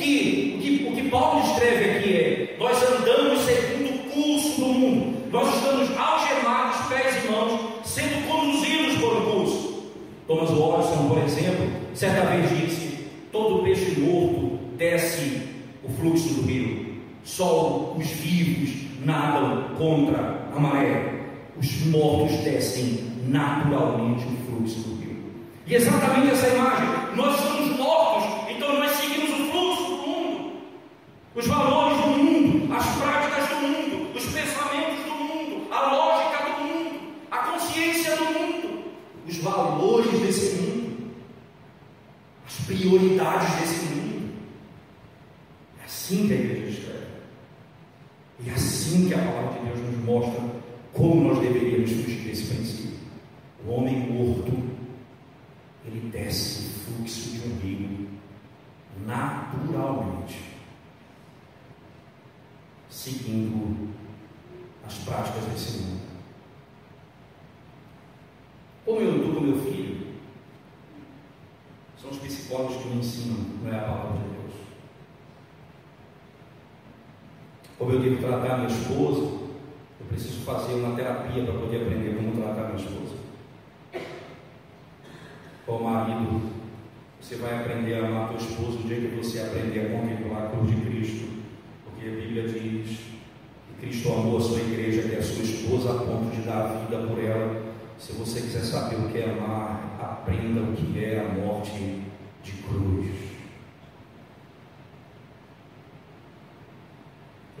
que, 0.00 0.54
o 0.56 0.62
que, 0.62 0.88
o 0.88 0.92
que 0.92 1.10
Paulo 1.10 1.40
escreve 1.44 1.90
aqui 1.90 2.12
é: 2.14 2.56
nós 2.58 2.82
andamos 2.82 3.40
segundo 3.40 3.90
o 3.90 3.98
curso 4.10 4.60
do 4.60 4.66
mundo, 4.66 5.30
nós 5.30 5.54
estamos 5.54 5.96
algemados, 5.96 6.86
pés 6.88 7.24
e 7.24 7.30
mãos, 7.30 7.60
sendo 7.84 8.26
conduzidos 8.26 8.96
por 8.98 9.16
um 9.16 9.24
curso. 9.30 9.70
Thomas 10.26 10.50
Watson, 10.50 11.08
por 11.08 11.18
exemplo, 11.18 11.68
certa 11.94 12.26
vez 12.26 12.48
disse: 12.50 13.06
todo 13.30 13.62
peixe 13.62 14.00
morto 14.00 14.58
desce 14.76 15.42
o 15.84 15.88
fluxo 16.00 16.34
do 16.34 16.46
rio. 16.46 16.90
Só 17.22 17.94
os 17.96 18.06
vivos 18.06 18.86
nadam 19.04 19.74
contra 19.76 20.48
a 20.54 20.58
maré. 20.58 21.20
Os 21.58 21.86
mortos 21.86 22.38
descem 22.38 23.10
naturalmente 23.26 24.24
o 24.24 24.46
fluxo 24.46 24.80
do 24.80 25.00
rio. 25.00 25.16
E 25.66 25.74
exatamente 25.74 26.32
essa 26.32 26.48
imagem. 26.48 27.16
Nós 27.16 27.36
somos 27.36 27.76
mortos, 27.76 28.19
Os 31.34 31.46
valores 31.46 31.98
do 31.98 32.08
mundo, 32.08 32.74
as 32.74 32.86
práticas 32.96 33.48
do 33.48 33.54
mundo, 33.56 34.16
os 34.16 34.24
pensamentos 34.24 35.04
do 35.04 35.12
mundo, 35.12 35.72
a 35.72 35.94
lógica 35.94 36.44
do 36.44 36.64
mundo, 36.64 37.00
a 37.30 37.38
consciência 37.38 38.16
do 38.16 38.24
mundo, 38.24 38.84
os 39.28 39.36
valores 39.38 40.20
desse 40.20 40.56
mundo, 40.60 41.12
as 42.46 42.66
prioridades 42.66 43.60
desse 43.60 43.84
mundo 43.94 44.00
assim 46.10 46.26
que 46.26 46.32
a 46.32 46.36
igreja 46.36 46.68
escreve. 46.68 47.06
E 48.44 48.50
assim 48.50 49.08
que 49.08 49.14
a 49.14 49.18
palavra 49.18 49.60
de 49.60 49.66
Deus 49.66 49.78
nos 49.78 50.04
mostra 50.04 50.42
como 50.92 51.28
nós 51.28 51.38
deveríamos 51.38 51.90
fugir 51.90 52.24
desse 52.24 52.52
princípio. 52.52 52.98
O 53.64 53.72
homem 53.72 53.96
morto, 54.10 54.52
ele 55.84 56.10
desce 56.10 56.66
o 56.66 56.96
fluxo 56.96 57.30
de 57.30 57.48
um 57.48 57.56
rio 57.58 58.08
naturalmente, 59.06 60.36
seguindo 63.00 63.94
as 64.86 64.98
práticas 64.98 65.44
desse 65.46 65.78
mundo. 65.78 66.00
Como 68.84 69.00
eu 69.00 69.16
estou 69.16 69.34
com 69.36 69.40
meu 69.40 69.58
filho, 69.58 70.06
são 71.98 72.10
os 72.10 72.18
psicólogos 72.18 72.76
que 72.76 72.88
me 72.88 72.96
ensinam, 72.96 73.38
não 73.62 73.72
é 73.72 73.78
a 73.78 73.84
palavra 73.84 74.18
de 74.18 74.28
Deus. 74.34 74.54
Como 77.78 77.92
eu 77.92 78.00
devo 78.00 78.20
tratar 78.20 78.58
minha 78.58 78.68
esposa, 78.68 79.20
eu 80.00 80.06
preciso 80.06 80.44
fazer 80.44 80.74
uma 80.74 80.94
terapia 80.94 81.44
para 81.44 81.54
poder 81.54 81.82
aprender 81.82 82.16
como 82.16 82.42
tratar 82.42 82.68
minha 82.68 82.86
esposa. 82.86 83.16
Como 85.64 85.84
marido, 85.84 86.50
você 87.18 87.36
vai 87.36 87.60
aprender 87.60 87.94
a 87.94 88.06
amar 88.06 88.28
tua 88.28 88.36
esposa 88.36 88.78
no 88.78 88.84
dia 88.84 89.00
que 89.00 89.16
você 89.16 89.40
aprender 89.40 89.86
a 89.86 89.98
contemplar 89.98 90.46
a 90.46 90.50
cruz 90.50 90.68
de 90.68 90.80
Cristo, 90.82 91.29
porque 92.00 92.08
a 92.08 92.12
Bíblia 92.12 92.48
diz 92.48 92.98
que 93.68 93.86
Cristo 93.86 94.10
amou 94.10 94.38
a 94.38 94.40
sua 94.40 94.58
igreja, 94.58 95.02
que 95.06 95.16
é 95.16 95.18
a 95.18 95.22
sua 95.22 95.44
esposa, 95.44 95.90
a 95.90 95.98
ponto 95.98 96.34
de 96.34 96.42
dar 96.42 96.62
a 96.62 96.78
vida 96.78 97.06
por 97.06 97.22
ela. 97.22 97.62
Se 97.98 98.12
você 98.12 98.40
quiser 98.40 98.62
saber 98.62 98.96
o 98.96 99.08
que 99.10 99.18
é 99.18 99.30
amar, 99.30 99.98
aprenda 100.00 100.62
o 100.62 100.72
que 100.72 101.04
é 101.04 101.20
a 101.20 101.34
morte 101.34 102.02
de 102.42 102.52
cruz. 102.62 103.06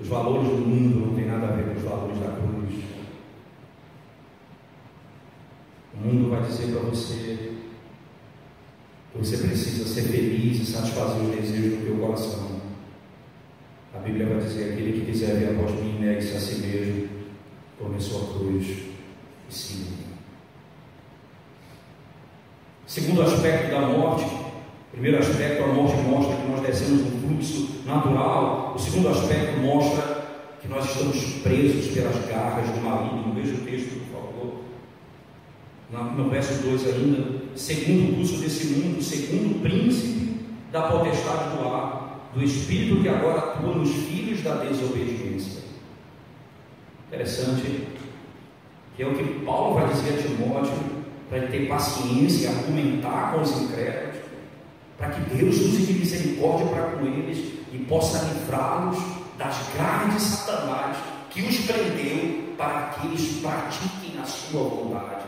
Os 0.00 0.08
valores 0.08 0.48
do 0.48 0.56
mundo 0.56 1.06
não 1.06 1.14
têm 1.14 1.26
nada 1.26 1.48
a 1.48 1.56
ver 1.56 1.66
com 1.66 1.78
os 1.78 1.82
valores 1.82 2.18
da 2.18 2.28
cruz. 2.28 2.84
O 5.94 5.98
mundo 5.98 6.30
vai 6.30 6.42
dizer 6.44 6.72
para 6.72 6.80
você 6.88 7.52
que 9.12 9.18
você 9.18 9.36
precisa 9.36 9.86
ser 9.86 10.02
feliz 10.02 10.62
e 10.62 10.72
satisfazer 10.72 11.24
os 11.24 11.36
desejos 11.36 11.78
do 11.78 11.84
teu 11.84 11.96
coração. 11.98 12.49
A 14.00 14.02
Bíblia 14.02 14.24
vai 14.24 14.38
dizer: 14.38 14.72
aquele 14.72 14.98
que 14.98 15.12
quiser 15.12 15.36
vir 15.36 15.50
após 15.50 15.72
mim, 15.78 15.98
negue-se 16.00 16.34
a 16.34 16.40
si 16.40 16.62
mesmo, 16.62 17.08
tome 17.78 18.00
sua 18.00 18.32
cruz 18.32 18.66
e 18.66 19.54
siga. 19.54 19.90
Segundo 22.86 23.20
aspecto 23.20 23.70
da 23.70 23.82
morte, 23.82 24.24
primeiro 24.90 25.18
aspecto, 25.18 25.64
a 25.64 25.66
morte 25.66 26.00
mostra 26.00 26.34
que 26.34 26.48
nós 26.48 26.62
descemos 26.62 27.02
um 27.02 27.20
fluxo 27.20 27.82
natural. 27.84 28.72
O 28.74 28.78
segundo 28.78 29.10
aspecto 29.10 29.60
mostra 29.60 30.24
que 30.62 30.68
nós 30.68 30.86
estamos 30.86 31.22
presos 31.42 31.92
pelas 31.92 32.26
garras 32.26 32.70
do 32.70 32.80
maligno. 32.80 33.34
Veja 33.34 33.54
o 33.54 33.66
texto, 33.66 34.00
por 34.00 34.16
favor. 34.16 34.60
No 36.16 36.30
verso 36.30 36.62
2 36.62 36.86
ainda. 36.86 37.40
Segundo 37.54 38.12
o 38.12 38.16
curso 38.16 38.38
desse 38.38 38.66
mundo, 38.68 39.02
segundo 39.02 39.56
o 39.56 39.60
príncipe 39.60 40.40
da 40.72 40.82
potestade 40.88 41.56
do 41.56 41.68
ar, 41.68 41.99
do 42.34 42.44
espírito 42.44 43.02
que 43.02 43.08
agora 43.08 43.38
atua 43.38 43.74
nos 43.74 43.90
filhos 43.90 44.42
da 44.42 44.54
desobediência. 44.56 45.62
Interessante, 47.08 47.88
que 48.96 49.02
é 49.02 49.06
o 49.06 49.14
que 49.14 49.44
Paulo 49.44 49.74
vai 49.74 49.88
dizer 49.88 50.14
a 50.14 50.22
Timóteo, 50.22 51.00
para 51.28 51.38
ele 51.38 51.48
ter 51.48 51.68
paciência 51.68 52.44
e 52.44 52.48
argumentar 52.48 53.32
com 53.32 53.42
os 53.42 53.62
incrédulos 53.62 54.20
para 55.00 55.08
que 55.08 55.34
Deus 55.34 55.56
use 55.56 55.86
de 55.86 55.94
misericórdia 55.94 56.66
para 56.66 56.90
com 56.90 57.06
eles 57.06 57.38
e 57.72 57.78
possa 57.88 58.22
livrá-los 58.22 58.98
das 59.38 59.56
garras 59.74 60.14
de 60.14 60.20
Satanás 60.20 60.98
que 61.30 61.40
os 61.40 61.56
prendeu 61.60 62.54
para 62.58 62.90
que 62.90 63.06
eles 63.06 63.40
pratiquem 63.40 64.20
a 64.20 64.26
sua 64.26 64.62
vontade. 64.62 65.19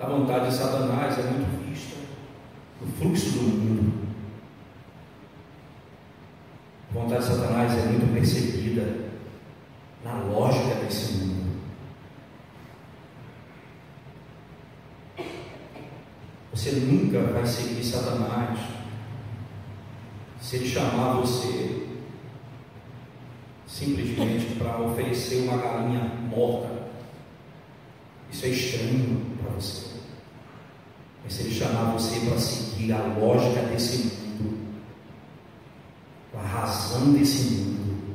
A 0.00 0.06
vontade 0.06 0.48
de 0.48 0.54
Satanás 0.54 1.18
é 1.18 1.22
muito 1.22 1.68
vista 1.68 1.96
no 2.80 2.86
fluxo 2.92 3.30
do 3.30 3.42
mundo. 3.42 4.08
A 6.90 6.94
vontade 6.94 7.22
de 7.22 7.34
Satanás 7.34 7.72
é 7.72 7.82
muito 7.86 8.14
percebida 8.14 9.08
na 10.04 10.20
lógica 10.20 10.76
desse 10.76 11.14
mundo. 11.14 11.58
Você 16.52 16.70
nunca 16.72 17.20
vai 17.32 17.44
seguir 17.44 17.82
Satanás 17.82 18.58
se 20.40 20.56
ele 20.56 20.68
chamar 20.68 21.14
você 21.14 21.88
simplesmente 23.66 24.54
para 24.56 24.80
oferecer 24.80 25.48
uma 25.48 25.58
galinha 25.58 26.00
morta. 26.30 26.77
Isso 28.30 28.46
é 28.46 28.48
estranho 28.48 29.36
para 29.42 29.52
você. 29.52 29.88
Mas 31.24 31.32
se 31.32 31.42
ele 31.42 31.54
chamar 31.54 31.92
você 31.92 32.20
para 32.20 32.38
seguir 32.38 32.92
a 32.92 33.02
lógica 33.18 33.62
desse 33.62 33.98
mundo, 33.98 34.58
a 36.34 36.42
razão 36.42 37.12
desse 37.12 37.54
mundo, 37.54 38.14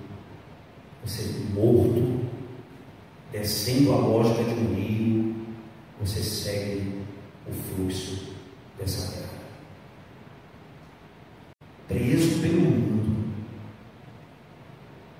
você 1.06 1.24
morto, 1.54 2.30
descendo 3.32 3.92
a 3.92 3.98
lógica 3.98 4.44
de 4.44 4.52
um 4.52 4.74
rio, 4.74 5.36
você 6.00 6.22
segue 6.22 7.02
o 7.48 7.52
fluxo 7.52 8.34
dessa 8.80 9.12
terra. 9.12 9.30
Preso 11.88 12.42
pelo 12.42 12.62
mundo, 12.62 13.34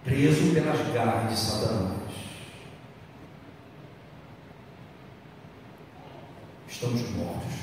preso 0.04 0.54
pelas 0.54 0.94
garras 0.94 1.32
de 1.32 1.40
Satanás. 1.40 1.93
Estamos 6.84 7.16
mortos. 7.16 7.54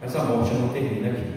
Mas 0.00 0.16
a 0.16 0.24
morte 0.24 0.54
não 0.54 0.70
termina 0.70 1.10
aqui. 1.10 1.34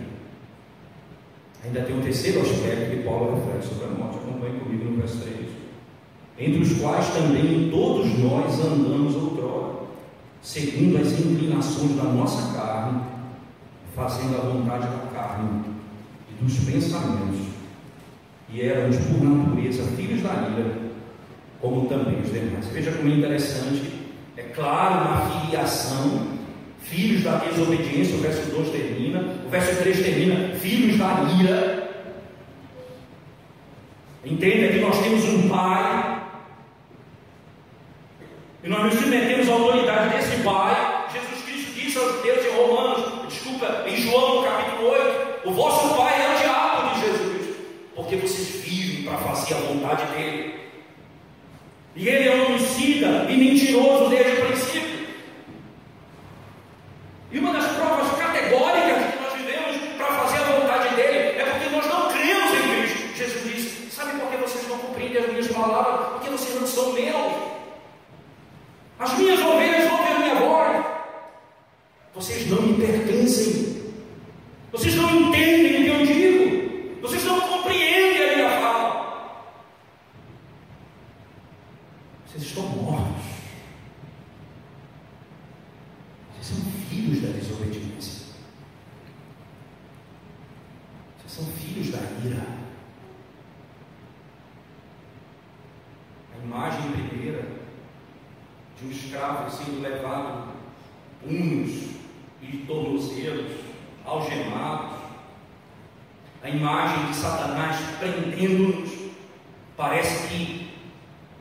Ainda 1.63 1.83
tem 1.83 1.95
um 1.95 2.01
terceiro 2.01 2.41
aspecto 2.41 2.89
que 2.89 3.03
Paulo 3.03 3.35
reflete 3.35 3.67
sobre 3.67 3.85
a 3.85 3.89
morte. 3.89 4.17
Acompanhe 4.17 4.59
comigo 4.59 4.85
no 4.85 4.97
verso 4.97 5.19
3. 5.19 5.47
Entre 6.39 6.59
os 6.59 6.79
quais 6.79 7.07
também 7.09 7.69
todos 7.69 8.17
nós 8.17 8.59
andamos 8.65 9.15
outrora 9.15 9.81
segundo 10.41 10.97
as 10.97 11.11
inclinações 11.19 11.95
da 11.97 12.05
nossa 12.05 12.57
carne, 12.57 13.03
fazendo 13.95 14.37
a 14.37 14.49
vontade 14.49 14.87
da 14.87 15.11
carne 15.13 15.65
e 16.31 16.43
dos 16.43 16.57
pensamentos, 16.61 17.45
e 18.49 18.59
éramos 18.63 18.97
por 18.97 19.21
natureza 19.23 19.83
filhos 19.95 20.23
da 20.23 20.49
ira, 20.49 20.80
como 21.61 21.87
também 21.87 22.19
os 22.21 22.31
demais. 22.31 22.65
Veja 22.67 22.91
como 22.91 23.09
é 23.09 23.13
interessante, 23.13 23.93
é 24.35 24.41
claro, 24.41 25.07
uma 25.07 25.41
filiação, 25.41 26.27
filhos 26.79 27.23
da 27.23 27.37
desobediência, 27.37 28.15
o 28.15 28.21
verso 28.21 28.49
2 28.51 28.69
termina, 28.69 29.19
o 29.45 29.49
verso 29.49 29.81
3 29.81 30.01
termina, 30.01 30.55
filhos 30.55 30.97
da 30.97 31.27
ira. 31.39 31.91
Entenda 34.25 34.73
que 34.73 34.79
nós 34.79 34.99
temos 35.01 35.23
um 35.25 35.49
pai 35.49 36.21
e 38.63 38.69
nós 38.69 38.83
nos 38.83 38.93
submetemos 38.93 39.49
à 39.49 39.53
autoridade 39.53 40.15
desse 40.15 40.43
Pai. 40.43 41.07
Jesus 41.11 41.43
Cristo 41.43 41.71
disse 41.73 41.97
aos 41.97 42.17
judeus 42.17 42.45
em 42.45 42.55
Romanos, 42.55 43.27
desculpa, 43.27 43.83
em 43.87 43.97
João 43.97 44.43
capítulo 44.43 44.89
8: 44.89 45.49
O 45.49 45.51
vosso 45.51 45.95
Pai 45.95 46.21
é 46.21 46.35
o 46.35 46.39
diabo 46.39 46.93
de 46.93 47.01
Jesus, 47.01 47.55
porque 47.95 48.15
vocês 48.17 48.63
vivem 48.63 49.05
para 49.05 49.17
fazer 49.17 49.55
a 49.55 49.57
vontade 49.57 50.05
dele. 50.13 50.60
E 51.95 52.07
ele 52.07 52.29
é 52.29 52.45
homicida 52.45 53.27
e 53.29 53.37
mentiroso 53.37 54.09
desde 54.09 54.31
o 54.31 54.45
princípio. 54.45 55.07
E 57.31 57.39
uma 57.39 57.53
das 57.53 57.71
provas 57.73 58.17
categóricas 58.17 59.13
que 59.13 59.23
nós 59.23 59.33
vivemos 59.33 59.77
para 59.97 60.07
fazer 60.07 60.37
a 60.37 60.59
vontade 60.59 60.95
dele 60.95 61.39
é 61.39 61.45
porque 61.45 61.75
nós 61.75 61.85
não 61.87 62.09
cremos 62.09 62.53
em 62.53 62.81
Cristo. 62.81 63.17
Jesus 63.17 63.43
disse: 63.43 63.91
Sabe 63.91 64.19
por 64.19 64.29
que 64.29 64.37
vocês 64.37 64.67
não 64.67 64.77
compreendem 64.77 65.23
as 65.23 65.29
minhas 65.29 65.47
palavras? 65.47 66.09
Porque 66.13 66.29
vocês 66.29 66.59
não 66.59 66.67
são 66.67 66.93
meus. 66.93 67.51
As 68.99 69.17
minhas 69.17 69.39
ovelhas 69.39 69.91
ouvem 69.91 70.13
a 70.13 70.19
minha 70.19 70.35
voz. 70.35 70.85
Vocês 72.13 72.47
não 72.47 72.61
me 72.61 72.85
pertencem. 72.85 73.81
Vocês 74.71 74.95
não 74.95 75.09
entendem 75.09 75.81
o 75.81 75.83
que 75.83 75.89
eu 75.89 76.05
digo. 76.05 77.01
Vocês 77.01 77.25
não 77.25 77.41
compreendem 77.41 78.29
a 78.29 78.35
minha 78.35 78.49
fala. 78.61 79.51
Vocês 82.27 82.43
estão 82.43 82.63
mortos. 82.63 83.25
Vocês 86.31 86.47
são 86.47 86.71
filhos 86.89 87.21
da 87.21 87.29
desobediência. 87.29 88.27
Vocês 91.17 91.33
são 91.33 91.45
filhos 91.53 91.89
da 91.89 91.99
ira. 92.23 92.45
A 96.35 96.45
imagem 96.45 96.91
primeira 96.91 97.61
de 98.81 98.87
um 98.87 98.91
escravo 98.91 99.49
sendo 99.51 99.81
levado 99.81 100.49
punhos 101.21 101.91
e 102.41 102.57
tornozelos, 102.65 103.51
algemados, 104.03 104.97
a 106.41 106.49
imagem 106.49 107.11
de 107.11 107.15
Satanás 107.15 107.77
prendendo-nos, 107.99 108.89
parece 109.77 110.27
que 110.27 110.71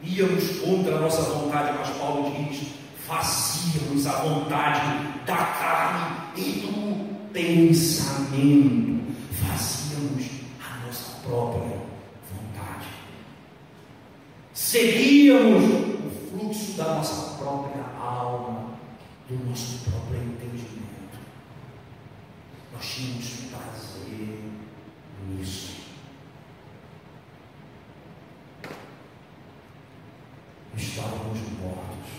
íamos 0.03 0.59
contra 0.59 0.97
a 0.97 1.01
nossa 1.01 1.23
vontade, 1.23 1.79
mas 1.79 1.89
Paulo 1.97 2.31
diz: 2.37 2.69
fazíamos 3.07 4.07
a 4.07 4.13
vontade 4.21 5.25
da 5.25 5.37
carne 5.37 6.17
e 6.37 6.61
do 6.61 7.31
pensamento, 7.33 9.15
fazíamos 9.41 10.27
a 10.61 10.87
nossa 10.87 11.17
própria 11.23 11.81
vontade, 12.31 12.87
seguíamos 14.53 15.80
fluxo 16.51 16.73
da 16.73 16.95
nossa 16.97 17.37
própria 17.37 17.85
alma, 17.97 18.71
do 19.29 19.49
nosso 19.49 19.89
próprio 19.89 20.23
entendimento. 20.23 21.19
Nós 22.73 22.85
tínhamos 22.85 23.51
prazer 23.51 24.51
nisso. 25.29 25.81
Estávamos 30.77 31.39
mortos. 31.61 32.11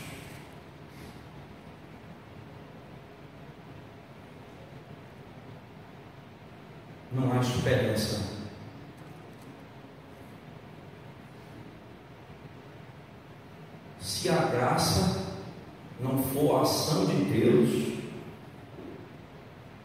Não 7.11 7.33
há 7.33 7.41
esperança 7.41 8.41
se 14.21 14.29
a 14.29 14.37
graça 14.71 15.19
não 15.99 16.23
for 16.23 16.59
a 16.59 16.61
ação 16.61 17.05
de 17.05 17.25
Deus 17.25 17.91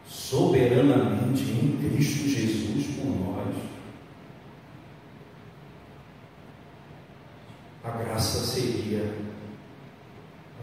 soberanamente 0.07 1.43
em 1.43 1.77
Cristo 1.77 2.29
Jesus 2.29 2.85
por 2.95 3.05
nós, 3.05 3.55
a 7.83 7.89
graça 7.89 8.39
seria 8.39 9.13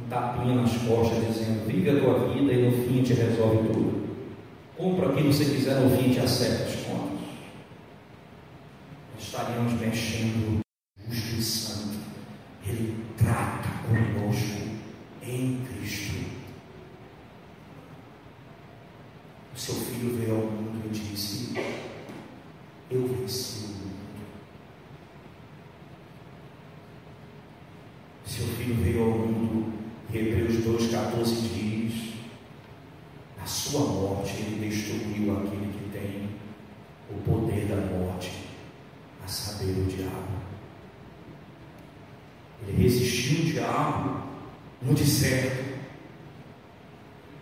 um 0.03 0.09
tapinha 0.09 0.55
nas 0.55 0.73
costas 0.79 1.27
dizendo: 1.27 1.67
vive 1.67 1.91
a 1.91 2.01
tua 2.01 2.29
vida 2.29 2.53
e 2.53 2.71
no 2.71 2.87
fim 2.87 3.03
te 3.03 3.13
resolve 3.13 3.69
tudo. 3.69 4.05
Compra 4.77 5.11
o 5.11 5.15
que 5.15 5.23
você 5.23 5.45
quiser, 5.45 5.81
no 5.81 5.97
fim 5.97 6.11
te 6.11 6.21
acerta 6.21 6.65
as 6.65 6.77
contas. 6.77 7.21
Estaríamos 9.19 9.75
mexendo 9.75 10.64
fugia 43.35 43.41
o 43.41 43.45
diabo 43.45 44.17
no 44.83 44.95
deserto. 44.95 45.75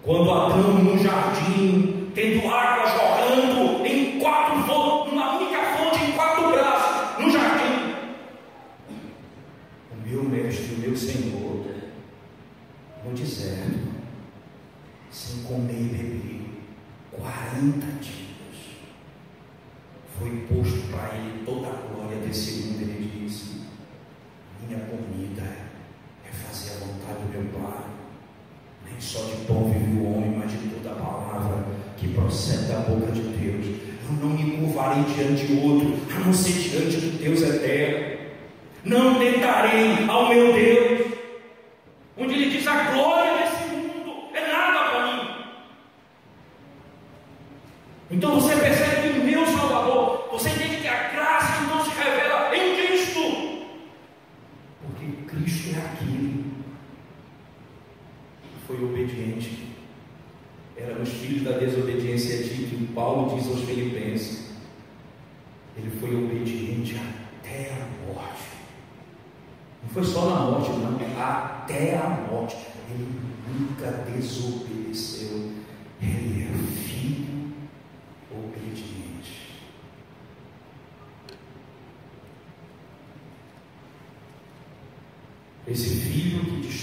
Quando 0.02 0.30
Adão 0.30 0.74
no 0.74 0.98
jardim, 0.98 2.10
tendo 2.14 2.48
água 2.48 2.86
jogando 2.86 3.86
em 3.86 4.18
quatro 4.18 4.62
voltas. 4.62 5.01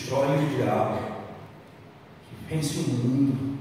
destrói 0.10 0.43
o 0.43 0.50
diabo, 0.50 0.98
que 2.28 2.56
vence 2.56 2.80
o 2.80 2.93
mundo, 2.93 3.60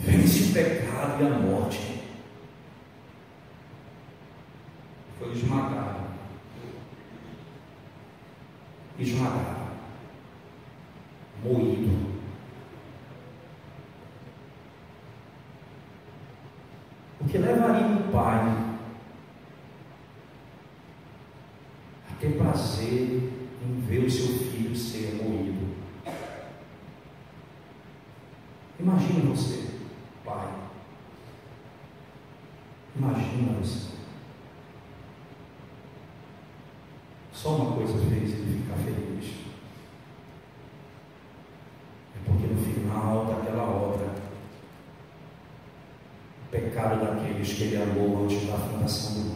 vence 0.00 0.50
o 0.50 0.52
pecado 0.52 1.22
e 1.22 1.26
a 1.26 1.30
morte. 1.30 2.02
Foi 5.18 5.32
esmagado. 5.32 6.04
Esmagado. 8.98 9.64
Moído. 11.42 12.14
O 17.20 17.24
que 17.24 17.38
levaria 17.38 17.96
o 17.96 18.12
pai 18.12 18.63
Imagine 28.84 29.34
você, 29.34 29.64
pai. 30.26 30.46
Imagina 32.94 33.58
você. 33.58 33.94
Só 37.32 37.56
uma 37.56 37.76
coisa 37.76 37.94
fez 38.10 38.30
ele 38.34 38.62
ficar 38.62 38.76
feliz. 38.76 39.36
É 42.14 42.26
porque 42.26 42.46
no 42.46 42.62
final 42.62 43.24
daquela 43.24 43.62
obra, 43.62 44.14
o 46.42 46.50
pecado 46.50 47.00
daqueles 47.06 47.54
que 47.54 47.62
ele 47.62 47.82
amou 47.82 48.24
antes 48.24 48.46
da 48.46 48.58
fundação 48.58 49.14
do 49.14 49.33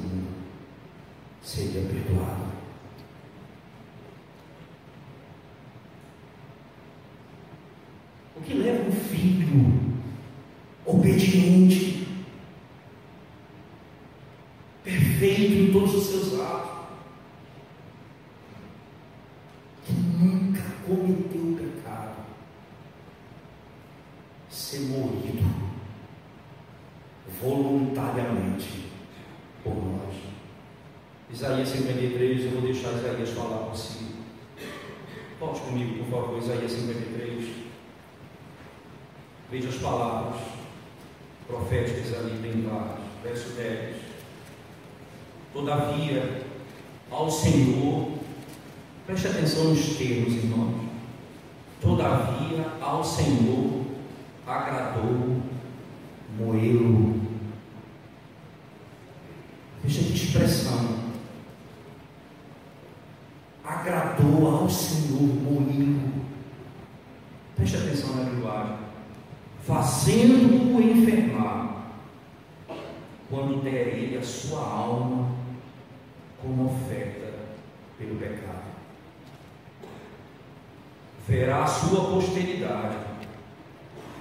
verá 81.29 81.65
a 81.65 81.67
sua 81.67 82.07
posteridade 82.07 82.97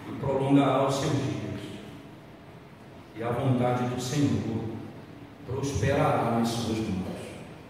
e 0.10 0.16
prolongará 0.20 0.86
os 0.86 0.96
seus 0.96 1.14
dias. 1.14 1.62
E 3.16 3.24
a 3.24 3.30
vontade 3.30 3.88
do 3.88 4.00
Senhor 4.00 4.66
prosperará 5.48 6.32
nas 6.38 6.50
suas 6.50 6.80
mãos. 6.80 7.08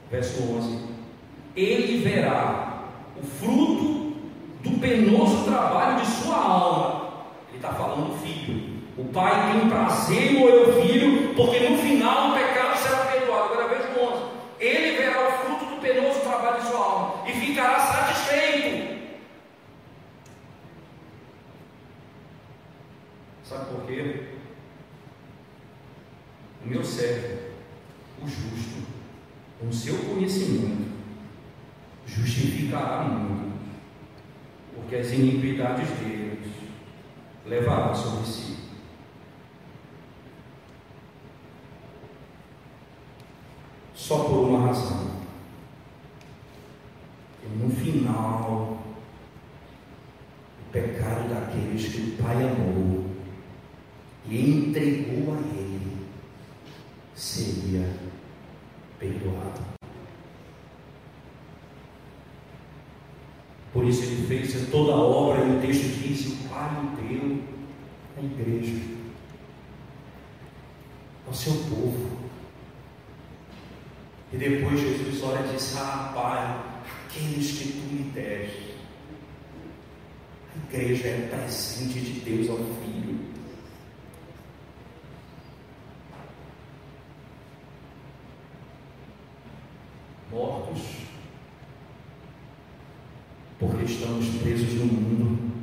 Verso 0.09 0.41
11: 0.41 0.79
Ele 1.55 2.01
verá 2.01 2.85
o 3.15 3.23
fruto 3.23 4.17
do 4.63 4.79
penoso 4.79 5.43
trabalho 5.43 6.01
de 6.01 6.07
sua 6.07 6.35
alma. 6.35 7.11
Ele 7.49 7.57
está 7.57 7.69
falando, 7.73 8.19
filho. 8.19 8.77
O 8.97 9.05
pai 9.05 9.51
tem 9.51 9.69
prazer 9.69 10.33
em 10.33 10.43
ouvir, 10.43 11.33
porque 11.35 11.59
no 11.69 11.77
final 11.77 12.31
o 12.31 12.33
pecado 12.33 12.66
sobre 37.97 38.25
si. 38.25 38.57
Só 43.95 44.19
por 44.23 44.49
uma 44.49 44.67
razão. 44.67 45.07
E 47.43 47.47
no 47.57 47.69
final, 47.69 48.79
o 50.61 50.71
pecado 50.71 51.29
daqueles 51.29 51.91
que 51.91 52.01
o 52.01 52.23
Pai 52.23 52.35
amou 52.43 53.05
e 54.29 54.49
entregou 54.49 55.33
a 55.33 55.37
Ele 55.57 56.07
seria 57.15 57.89
perdoado. 58.99 59.77
Por 63.73 63.85
isso 63.85 64.03
ele 64.03 64.25
fez 64.27 64.69
toda 64.71 64.93
a 64.93 64.95
obra, 64.95 65.45
e 65.45 65.57
o 65.57 65.61
texto 65.61 65.99
diz: 65.99 66.27
o 66.27 66.49
Pai 66.49 66.69
deu 66.95 67.36
a 68.17 68.21
igreja, 68.21 68.81
ao 71.27 71.33
seu 71.33 71.53
povo. 71.53 72.17
E 74.33 74.37
depois 74.37 74.79
Jesus 74.79 75.23
olha 75.23 75.45
e 75.45 75.53
diz: 75.53 75.77
Ah, 75.77 76.11
Pai, 76.13 76.83
aqueles 77.05 77.51
que 77.51 77.71
tu 77.73 77.93
me 77.93 78.11
deste. 78.11 78.77
A 80.53 80.75
igreja 80.75 81.07
é 81.07 81.27
presente 81.29 81.99
de 81.99 82.19
Deus 82.21 82.49
ao 82.49 82.57
Filho. 82.57 83.27
Mortos 90.31 91.07
porque 93.59 93.85
estamos 93.85 94.27
presos 94.41 94.73
no 94.75 94.85
mundo, 94.85 95.56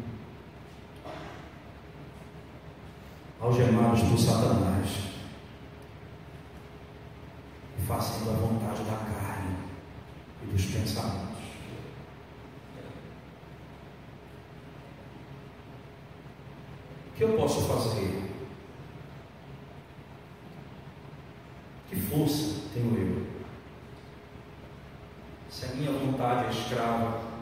algemados 3.41 4.03
por 4.03 4.19
Satanás, 4.19 4.89
e 7.79 7.83
fazendo 7.87 8.31
a 8.31 8.35
vontade 8.35 8.83
da 8.85 8.97
carne 8.97 9.57
e 10.43 10.47
dos 10.47 10.65
pensamentos. 10.67 11.45
O 17.09 17.17
que 17.17 17.25
eu 17.25 17.37
posso 17.37 17.61
fazer? 17.63 18.31
Que 21.89 21.97
força 21.97 22.61
tenho 22.73 22.99
eu? 22.99 23.27
Se 25.49 25.67
a 25.67 25.69
minha 25.69 25.93
vontade 25.93 26.47
é 26.47 26.51
escrava 26.51 27.35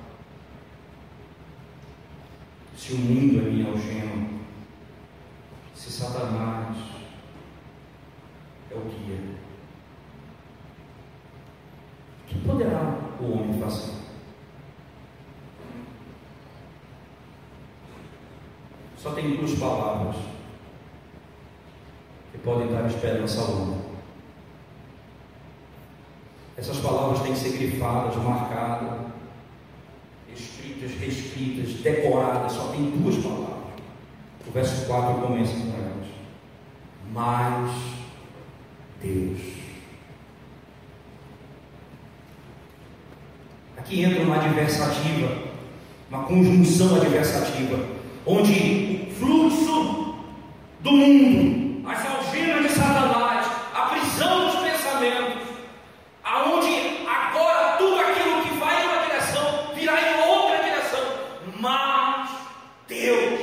se 2.82 2.95
o 2.95 2.99
mundo 2.99 3.38
é 3.38 3.43
minha 3.43 3.70
algema, 3.70 4.28
se 5.72 5.88
Satanás 5.88 6.76
é 8.68 8.74
o 8.74 8.80
guia, 8.80 9.20
o 12.20 12.26
que 12.26 12.38
poderá 12.40 12.99
o 13.20 13.32
homem 13.32 13.61
fazer? 13.61 13.93
Só 18.99 19.12
tem 19.23 19.37
duas 19.37 19.59
palavras 19.59 20.16
que 22.33 22.39
podem 22.39 22.73
dar 22.73 22.87
esperança 22.87 23.41
ao 23.41 23.53
homem. 23.53 23.83
Essas 26.57 26.79
palavras 26.79 27.23
têm 27.23 27.33
que 27.33 27.39
ser 27.39 27.57
grifadas, 27.57 28.16
marcadas 28.16 29.12
escritas, 30.35 30.93
reescritas, 30.99 31.75
decoradas, 31.75 32.53
só 32.53 32.68
tem 32.68 32.91
duas 32.91 33.16
palavras. 33.16 33.53
O 34.47 34.51
verso 34.51 34.87
4 34.87 35.20
começa 35.20 35.53
com 35.53 35.73
elas. 35.73 36.09
Mas 37.12 37.73
Deus. 39.03 39.41
Aqui 43.77 44.03
entra 44.03 44.23
uma 44.23 44.37
adversativa, 44.37 45.39
uma 46.09 46.25
conjunção 46.25 46.97
adversativa, 46.97 47.85
onde 48.27 48.91
do 50.83 50.93
mundo, 50.93 51.89
as 51.89 52.07
algemas 52.07 52.62
de 52.62 52.78
Satanás, 52.78 53.47
a 53.74 53.80
prisão 53.87 54.47
dos 54.47 54.61
pensamentos, 54.61 55.49
aonde 56.22 57.07
agora 57.07 57.76
tudo 57.78 57.99
aquilo 57.99 58.43
que 58.43 58.55
vai 58.59 58.83
em 58.83 58.89
uma 58.89 59.05
direção 59.05 59.74
virá 59.74 60.01
em 60.01 60.22
mas 61.62 62.28
Deus, 62.89 63.41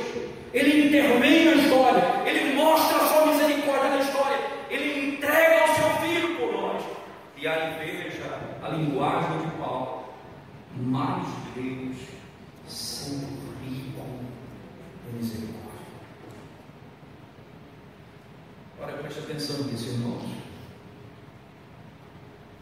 Ele 0.52 0.88
intervém 0.88 1.46
na 1.46 1.62
história, 1.62 2.22
Ele 2.26 2.54
mostra 2.54 2.98
a 2.98 3.08
sua 3.08 3.26
misericórdia 3.32 3.88
na 3.88 4.00
história, 4.00 4.38
Ele 4.68 5.14
entrega 5.14 5.64
o 5.64 5.74
seu 5.74 5.90
filho 6.02 6.36
por 6.36 6.52
nós. 6.52 6.84
E 7.38 7.48
aí 7.48 7.78
veja 7.78 8.38
a 8.62 8.68
linguagem 8.68 9.38
de 9.38 9.50
Paulo, 9.56 10.12
mas 10.76 11.26
Deus, 11.54 11.96
sendo 12.68 13.26
rico 13.64 14.04
em 15.08 15.16
misericórdia. 15.16 15.80
Agora 18.76 18.98
preste 18.98 19.20
atenção 19.20 19.64
nisso, 19.64 19.88
irmãos. 19.88 20.28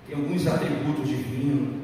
Tem 0.07 0.17
alguns 0.17 0.47
atributos 0.47 1.09
divinos 1.09 1.79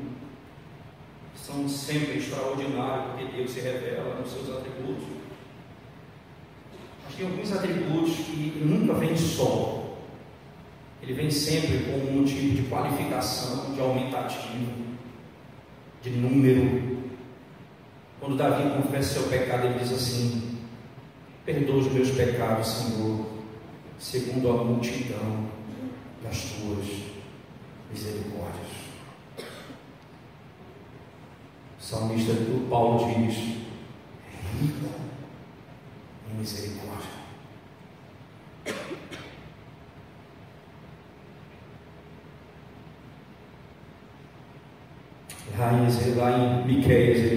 são 1.54 1.68
sempre 1.68 2.18
extraordinários, 2.18 3.12
porque 3.12 3.36
Deus 3.36 3.50
se 3.52 3.60
revela 3.60 4.18
nos 4.18 4.30
seus 4.30 4.50
atributos. 4.50 5.04
Mas 7.04 7.14
tem 7.14 7.26
alguns 7.26 7.52
atributos 7.52 8.16
que 8.16 8.60
nunca 8.64 8.94
vem 8.94 9.16
só. 9.16 9.96
Ele 11.00 11.12
vem 11.12 11.30
sempre 11.30 11.84
com 11.84 12.18
um 12.18 12.24
tipo 12.24 12.56
de 12.56 12.62
qualificação, 12.68 13.72
de 13.74 13.80
aumentativo, 13.80 14.72
de 16.02 16.10
número. 16.10 17.04
Quando 18.18 18.36
Davi 18.36 18.70
confessa 18.70 19.20
seu 19.20 19.28
pecado, 19.28 19.66
ele 19.66 19.78
diz 19.78 19.92
assim: 19.92 20.58
Perdoa 21.44 21.76
os 21.76 21.92
meus 21.92 22.10
pecados, 22.10 22.66
Senhor, 22.66 23.26
segundo 23.98 24.50
a 24.50 24.64
multidão 24.64 25.46
das 26.22 26.40
tuas 26.40 26.86
misericórdias 27.90 28.83
salmista 31.94 32.32
Paulo 32.68 33.06
diz: 33.06 33.36
rico 34.60 34.86
em 36.28 36.38
misericórdia. 36.38 37.14
Lá 45.56 45.72
em 45.72 46.66
Miqueias 46.66 47.33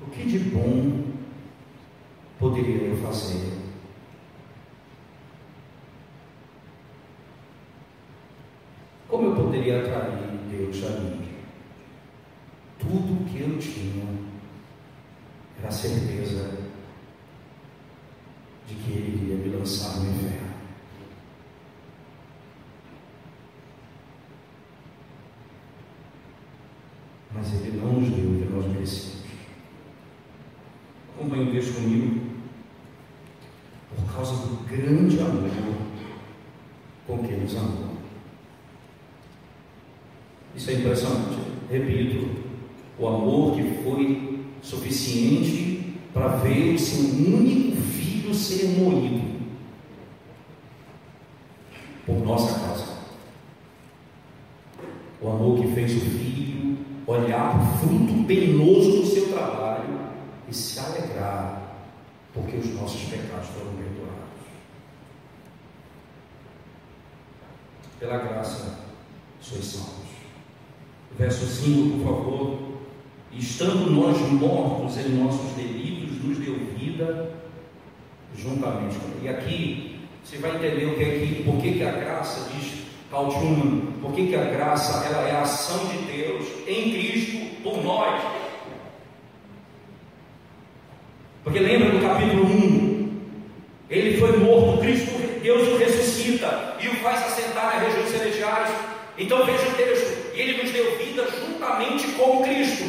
O 0.00 0.10
que 0.10 0.24
de 0.24 0.38
bom 0.50 1.04
poderia 2.38 2.88
eu 2.88 2.96
fazer? 2.98 3.58
Como 9.08 9.26
eu 9.26 9.34
poderia 9.34 9.80
atrair 9.80 10.38
Deus 10.50 10.84
a 10.84 11.00
mim? 11.00 11.28
Tudo 12.78 13.28
que 13.28 13.40
eu 13.40 13.58
tinha 13.58 14.06
era 15.58 15.68
a 15.68 15.72
certeza 15.72 16.68
de 18.66 18.74
que 18.74 18.92
Ele 18.92 19.24
iria 19.24 19.36
me 19.36 19.56
lançar 19.56 19.98
no 19.98 20.10
inferno. 20.10 20.47
Graça 68.48 68.78
sois 69.40 69.64
salvos 69.64 70.08
verso 71.18 71.46
5, 71.46 71.98
por 71.98 72.04
favor. 72.04 72.58
Estando 73.32 73.90
nós 73.90 74.18
mortos 74.32 74.96
em 74.98 75.10
nossos 75.10 75.52
delitos, 75.52 76.22
nos 76.24 76.38
deu 76.38 76.54
vida 76.76 77.30
juntamente. 78.36 78.96
E 79.22 79.28
aqui 79.28 80.00
você 80.24 80.38
vai 80.38 80.56
entender 80.56 80.86
o 80.86 80.96
que 80.96 81.02
é 81.02 81.18
que, 81.18 81.42
por 81.42 81.56
que, 81.60 81.72
que 81.74 81.84
a 81.84 81.92
graça, 81.92 82.50
diz 82.54 82.84
Carl 83.10 83.28
Truman, 83.28 83.92
por 84.00 84.12
que, 84.12 84.28
que 84.28 84.36
a 84.36 84.44
graça 84.44 85.04
ela 85.06 85.28
é 85.28 85.32
a 85.32 85.42
ação 85.42 85.86
de 85.88 85.98
Deus 86.12 86.46
em 86.66 86.92
Cristo 86.92 87.62
por 87.62 87.82
nós. 87.82 88.22
Porque 91.44 91.58
lembra 91.58 91.90
do 91.90 92.00
capítulo 92.00 92.44
1? 92.44 93.18
Ele 93.90 94.18
foi 94.18 94.36
morto, 94.38 94.80
Cristo, 94.80 95.10
Deus 95.42 95.68
o 95.68 95.76
ressuscita 95.78 96.76
e 96.80 96.88
o 96.88 96.96
faz 96.96 97.22
assentar 97.24 97.80
regiões 97.80 97.97
celestiais. 97.97 97.97
Então 99.18 99.44
veja 99.44 99.68
o 99.68 99.72
texto 99.72 100.28
ele 100.38 100.62
nos 100.62 100.70
deu 100.70 100.96
vida 100.96 101.26
juntamente 101.28 102.06
com 102.12 102.42
Cristo. 102.42 102.84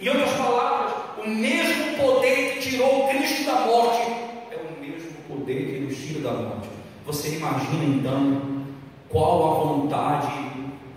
Em 0.00 0.08
outras 0.08 0.32
palavras, 0.32 0.94
o 1.22 1.28
mesmo 1.28 1.96
poder 1.98 2.54
que 2.54 2.70
tirou 2.70 3.08
Cristo 3.08 3.44
da 3.44 3.60
morte 3.60 4.10
é 4.50 4.56
o 4.56 4.80
mesmo 4.80 5.12
poder 5.28 5.66
que 5.66 5.78
nos 5.80 5.96
tira 5.98 6.20
da 6.20 6.32
morte. 6.32 6.68
Você 7.06 7.36
imagina 7.36 7.84
então 7.84 8.64
qual 9.10 9.52
a 9.52 9.64
vontade 9.64 10.32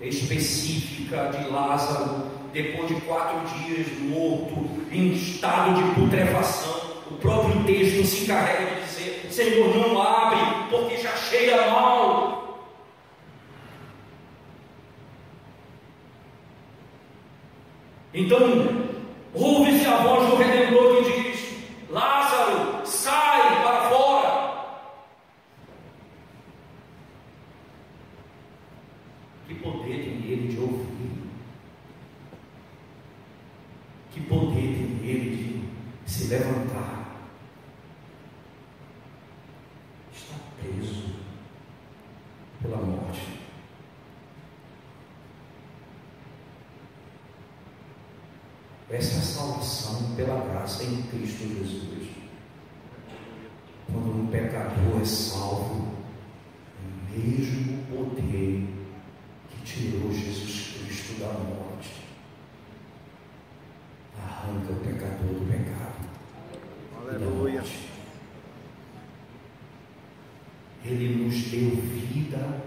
específica 0.01 1.31
de 1.37 1.49
Lázaro 1.49 2.27
depois 2.53 2.87
de 2.87 2.95
quatro 3.01 3.39
dias 3.59 3.87
morto, 3.99 4.69
em 4.89 5.11
estado 5.11 5.75
de 5.75 5.99
putrefação? 5.99 6.87
O 7.11 7.15
próprio 7.15 7.63
texto 7.63 8.05
se 8.05 8.23
encarrega 8.23 8.75
de 8.75 8.81
dizer: 8.85 9.27
Senhor, 9.29 9.75
não 9.75 10.01
abre, 10.01 10.39
porque 10.69 10.97
já 10.97 11.15
cheira 11.15 11.69
mal. 11.69 12.46
Então, 18.17 18.39
ouve-se 19.31 19.85
a 19.85 19.97
voz 19.97 20.27
do 20.27 20.37
Redentor 20.37 21.03
que 21.03 21.21
diz: 21.21 21.53
Lázaro, 21.87 22.83
sai 22.83 23.61
para 23.61 23.89
fora. 23.91 24.87
Que 29.47 29.53
poder 29.53 30.03
tem 30.03 30.31
ele 30.31 30.47
de 30.47 30.59
ouvir? 30.59 31.29
Que 34.11 34.21
poder 34.21 34.55
tem 34.55 34.99
ele 35.07 35.63
de 36.03 36.11
se 36.11 36.27
levantar? 36.29 37.19
Está 40.11 40.37
preso 40.59 41.03
pela 42.63 42.77
morte. 42.77 43.37
Essa 48.89 49.15
é 49.15 49.19
a 49.19 49.21
salvação 49.21 50.06
pela 50.17 50.43
graça 50.45 50.83
em 50.83 51.03
Cristo 51.03 51.47
Jesus. 51.47 52.09
Quando 53.85 54.19
um 54.19 54.27
pecador 54.27 54.99
é 54.99 55.05
salvo, 55.05 55.93
mesmo 57.15 57.83
poder 57.83 58.67
que 59.49 59.61
tirou 59.63 60.11
Jesus 60.11 60.75
Cristo 60.83 61.19
da 61.19 61.27
morte 61.27 62.07
arranca 64.17 64.73
o 64.73 64.75
pecador 64.77 65.27
do 65.27 65.51
pecado. 65.51 66.09
Aleluia. 66.99 67.63
Ele 70.83 71.25
nos 71.25 71.35
deu 71.43 71.69
vida 71.69 72.61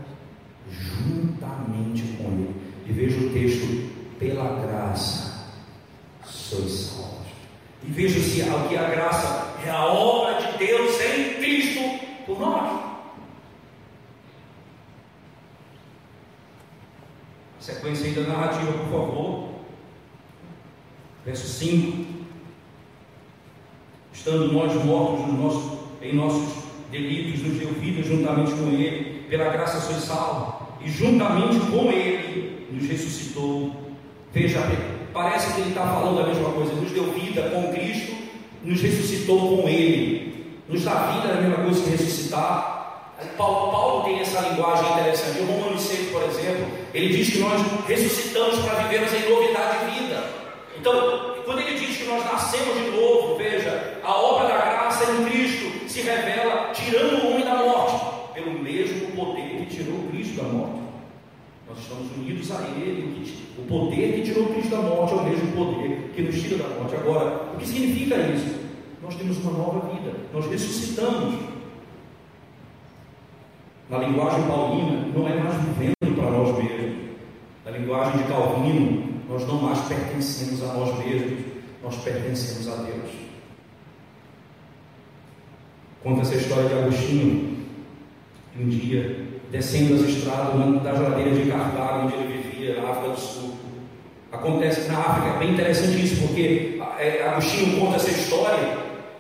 juntamente 0.71 2.03
com 2.17 2.31
Ele. 2.33 2.55
E 2.87 2.93
veja 2.93 3.19
o 3.19 3.33
texto, 3.33 3.91
pela 4.19 4.61
graça 4.61 5.31
sois 6.25 6.71
salvos. 6.71 7.29
E 7.83 7.91
veja 7.91 8.21
se 8.21 8.43
o 8.43 8.69
que 8.69 8.77
a 8.77 8.91
graça 8.91 9.55
é 9.65 9.71
a 9.71 9.87
obra 9.87 10.41
de 10.41 10.59
Deus 10.59 11.01
em 11.01 11.35
Cristo 11.35 12.07
por 12.27 12.39
nós. 12.39 12.91
Sequência 17.59 18.07
ainda 18.07 18.23
narrativa, 18.23 18.73
por 18.73 18.91
favor. 18.91 19.51
Verso 21.25 21.47
5. 21.61 22.07
Estando 24.13 24.53
nós 24.53 24.75
mortos 24.85 25.27
no 25.27 25.43
nosso, 25.43 25.79
em 26.03 26.15
nossos 26.15 26.65
delitos, 26.91 27.43
nos 27.43 27.59
deu 27.59 27.73
vida 27.75 28.03
juntamente 28.03 28.53
com 28.53 28.69
Ele, 28.69 29.25
pela 29.29 29.51
graça 29.51 29.81
sois 29.81 30.03
salvos, 30.03 30.69
e 30.85 30.91
juntamente 30.91 31.61
com 31.71 31.91
Ele 31.91 32.67
nos 32.73 32.89
ressuscitou. 32.89 33.77
Veja, 34.33 34.61
Parece 35.13 35.55
que 35.55 35.61
ele 35.61 35.71
está 35.71 35.83
falando 35.83 36.21
a 36.21 36.27
mesma 36.27 36.51
coisa. 36.53 36.73
Nos 36.73 36.93
deu 36.93 37.13
vida 37.13 37.43
com 37.51 37.73
Cristo, 37.73 38.15
nos 38.63 38.81
ressuscitou 38.81 39.57
com 39.57 39.69
Ele. 39.69 40.61
Nos 40.69 40.85
dá 40.85 40.95
vida 41.13 41.29
é 41.29 41.39
a 41.39 41.41
mesma 41.41 41.65
coisa 41.65 41.83
que 41.83 41.91
ressuscitar. 41.91 42.79
Paulo, 43.37 43.71
Paulo 43.71 44.05
tem 44.05 44.21
essa 44.21 44.41
linguagem 44.41 44.93
interessante. 44.93 45.41
Em 45.41 45.47
Romanos 45.47 45.83
6, 45.83 46.11
por 46.11 46.23
exemplo, 46.23 46.67
ele 46.95 47.17
diz 47.17 47.31
que 47.31 47.39
nós 47.41 47.61
ressuscitamos 47.87 48.61
para 48.61 48.85
vivermos 48.85 49.13
em 49.13 49.29
novidade 49.29 49.85
de 49.85 50.01
vida. 50.01 50.25
Então, 50.79 51.30
quando 51.51 51.63
ele 51.63 51.81
diz 51.81 51.97
que 51.97 52.05
nós 52.05 52.25
nascemos 52.25 52.77
de 52.77 52.93
novo, 52.93 53.35
veja, 53.35 53.99
a 54.05 54.15
obra 54.15 54.47
da 54.47 54.55
graça 54.55 55.05
em 55.11 55.25
Cristo 55.25 55.89
se 55.89 56.01
revela 56.03 56.71
tirando 56.73 57.25
o 57.25 57.33
homem 57.33 57.45
da 57.45 57.57
morte, 57.57 58.07
pelo 58.35 58.53
mesmo 58.53 59.11
poder 59.17 59.57
que 59.57 59.67
tirou 59.67 59.99
Cristo 60.13 60.41
da 60.41 60.49
morte. 60.49 60.81
Nós 61.69 61.79
estamos 61.81 62.09
unidos 62.13 62.53
a 62.53 62.69
Ele. 62.79 63.35
O 63.59 63.63
poder 63.63 64.13
que 64.13 64.23
tirou 64.23 64.47
Cristo 64.47 64.71
da 64.71 64.77
morte 64.77 65.13
é 65.13 65.17
o 65.17 65.25
mesmo 65.25 65.51
poder 65.51 66.13
que 66.15 66.23
nos 66.23 66.41
tira 66.41 66.63
da 66.63 66.69
morte. 66.69 66.95
Agora, 66.95 67.51
o 67.53 67.57
que 67.59 67.67
significa 67.67 68.15
isso? 68.15 68.61
Nós 69.03 69.17
temos 69.17 69.39
uma 69.39 69.51
nova 69.51 69.93
vida, 69.93 70.19
nós 70.33 70.47
ressuscitamos. 70.49 71.35
Na 73.89 73.99
linguagem 73.99 74.47
paulina, 74.47 75.05
não 75.13 75.27
é 75.27 75.35
mais 75.35 75.57
vivendo 75.65 76.15
para 76.15 76.31
nós 76.31 76.57
mesmos. 76.57 77.11
Na 77.65 77.73
linguagem 77.73 78.23
de 78.23 78.29
Calvino, 78.29 79.10
nós 79.31 79.47
não 79.47 79.63
mais 79.63 79.79
pertencemos 79.83 80.61
a 80.65 80.75
nós 80.75 80.99
mesmos, 80.99 81.39
nós 81.85 81.95
pertencemos 81.99 82.69
a 82.69 82.83
Deus. 82.83 83.11
Conta 86.03 86.23
essa 86.23 86.35
história 86.35 86.69
de 86.69 86.75
Agostinho, 86.75 87.59
um 88.59 88.69
dia 88.69 89.29
descendo 89.53 89.95
as 89.95 90.01
estradas 90.01 90.83
da 90.83 90.95
geladeira 90.95 91.31
de 91.31 91.49
Cartago, 91.49 92.07
onde 92.07 92.15
ele 92.15 92.43
vivia, 92.43 92.83
na 92.83 92.91
África 92.91 93.11
do 93.11 93.21
Sul. 93.21 93.55
Acontece 94.33 94.91
na 94.91 94.99
África, 94.99 95.37
é 95.37 95.39
bem 95.39 95.53
interessante 95.53 96.05
isso, 96.05 96.27
porque 96.27 96.81
é, 96.99 97.29
Agostinho 97.29 97.79
conta 97.79 97.97
essa 97.97 98.11
história, 98.11 98.79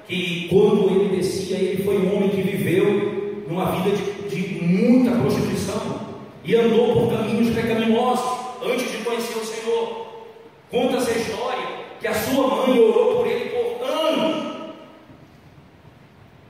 que 0.08 0.48
quando 0.48 0.90
ele 0.90 1.16
descia, 1.16 1.56
ele 1.56 1.84
foi 1.84 1.98
um 1.98 2.16
homem 2.16 2.30
que 2.30 2.42
viveu 2.42 3.44
numa 3.48 3.70
vida 3.76 3.96
de, 3.96 4.36
de 4.36 4.64
muita 4.64 5.12
prostituição 5.12 6.00
e 6.44 6.56
andou 6.56 6.94
por 6.94 7.16
caminhos 7.16 7.54
pecaminosos 7.54 8.40
antes 8.62 8.90
de 8.90 8.98
conhecer 8.98 9.38
o 9.38 9.44
Senhor. 9.44 9.99
Conta 10.70 10.98
essa 10.98 11.10
história 11.10 11.66
que 12.00 12.06
a 12.06 12.14
sua 12.14 12.46
mãe 12.46 12.78
orou 12.78 13.16
por 13.16 13.26
ele 13.26 13.50
por 13.50 13.84
anos. 13.84 14.50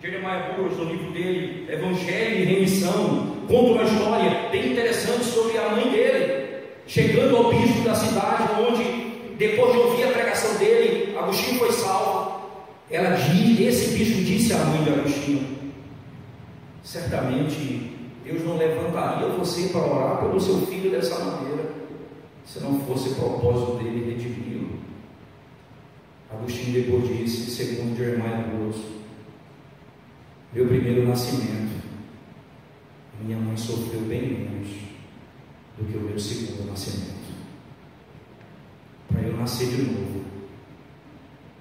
Jeremiah 0.03 0.53
Burroughs, 0.53 0.77
no 0.79 0.85
livro 0.85 1.11
dele, 1.11 1.67
Evangelho 1.71 2.41
e 2.41 2.45
Remissão, 2.45 3.37
conta 3.49 3.73
uma 3.73 3.83
história 3.85 4.49
bem 4.51 4.73
interessante 4.73 5.25
sobre 5.25 5.59
a 5.59 5.71
mãe 5.71 5.91
dele. 5.91 6.41
chegando 6.87 7.37
ao 7.37 7.51
bispo 7.51 7.83
da 7.83 7.95
cidade, 7.95 8.49
onde, 8.61 9.37
depois 9.39 9.73
de 9.73 9.79
ouvir 9.79 10.05
a 10.05 10.13
pregação 10.13 10.57
dele, 10.59 11.17
Agostinho 11.17 11.59
foi 11.61 11.73
salvo. 11.73 12.41
Ela 12.91 13.11
diz, 13.11 13.61
esse 13.61 13.97
bispo 13.97 14.23
disse 14.23 14.53
à 14.53 14.59
mãe 14.59 14.83
de 14.83 14.91
Agostinho: 14.91 15.47
certamente 16.83 17.97
Deus 18.25 18.45
não 18.45 18.57
levantaria 18.57 19.29
você 19.29 19.69
para 19.69 19.81
orar 19.83 20.19
pelo 20.19 20.41
seu 20.41 20.67
filho 20.67 20.91
dessa 20.91 21.19
maneira, 21.25 21.70
se 22.53 22.59
não 22.59 22.81
fosse 22.81 23.11
o 23.11 23.15
propósito 23.15 23.79
dele 23.79 24.13
redimi-lo. 24.13 24.81
Agostinho 26.29 26.83
depois 26.83 27.07
disse, 27.07 27.49
segundo 27.49 27.97
Jeremiah 27.97 28.43
Grosso, 28.49 29.01
meu 30.53 30.67
primeiro 30.67 31.07
nascimento, 31.07 31.81
minha 33.23 33.39
mãe 33.39 33.57
sofreu 33.57 34.01
bem 34.01 34.23
menos 34.23 34.69
do 35.79 35.85
que 35.85 35.97
o 35.97 36.01
meu 36.01 36.19
segundo 36.19 36.69
nascimento. 36.69 37.31
Para 39.09 39.23
eu 39.23 39.37
nascer 39.37 39.69
de 39.69 39.83
novo, 39.83 40.25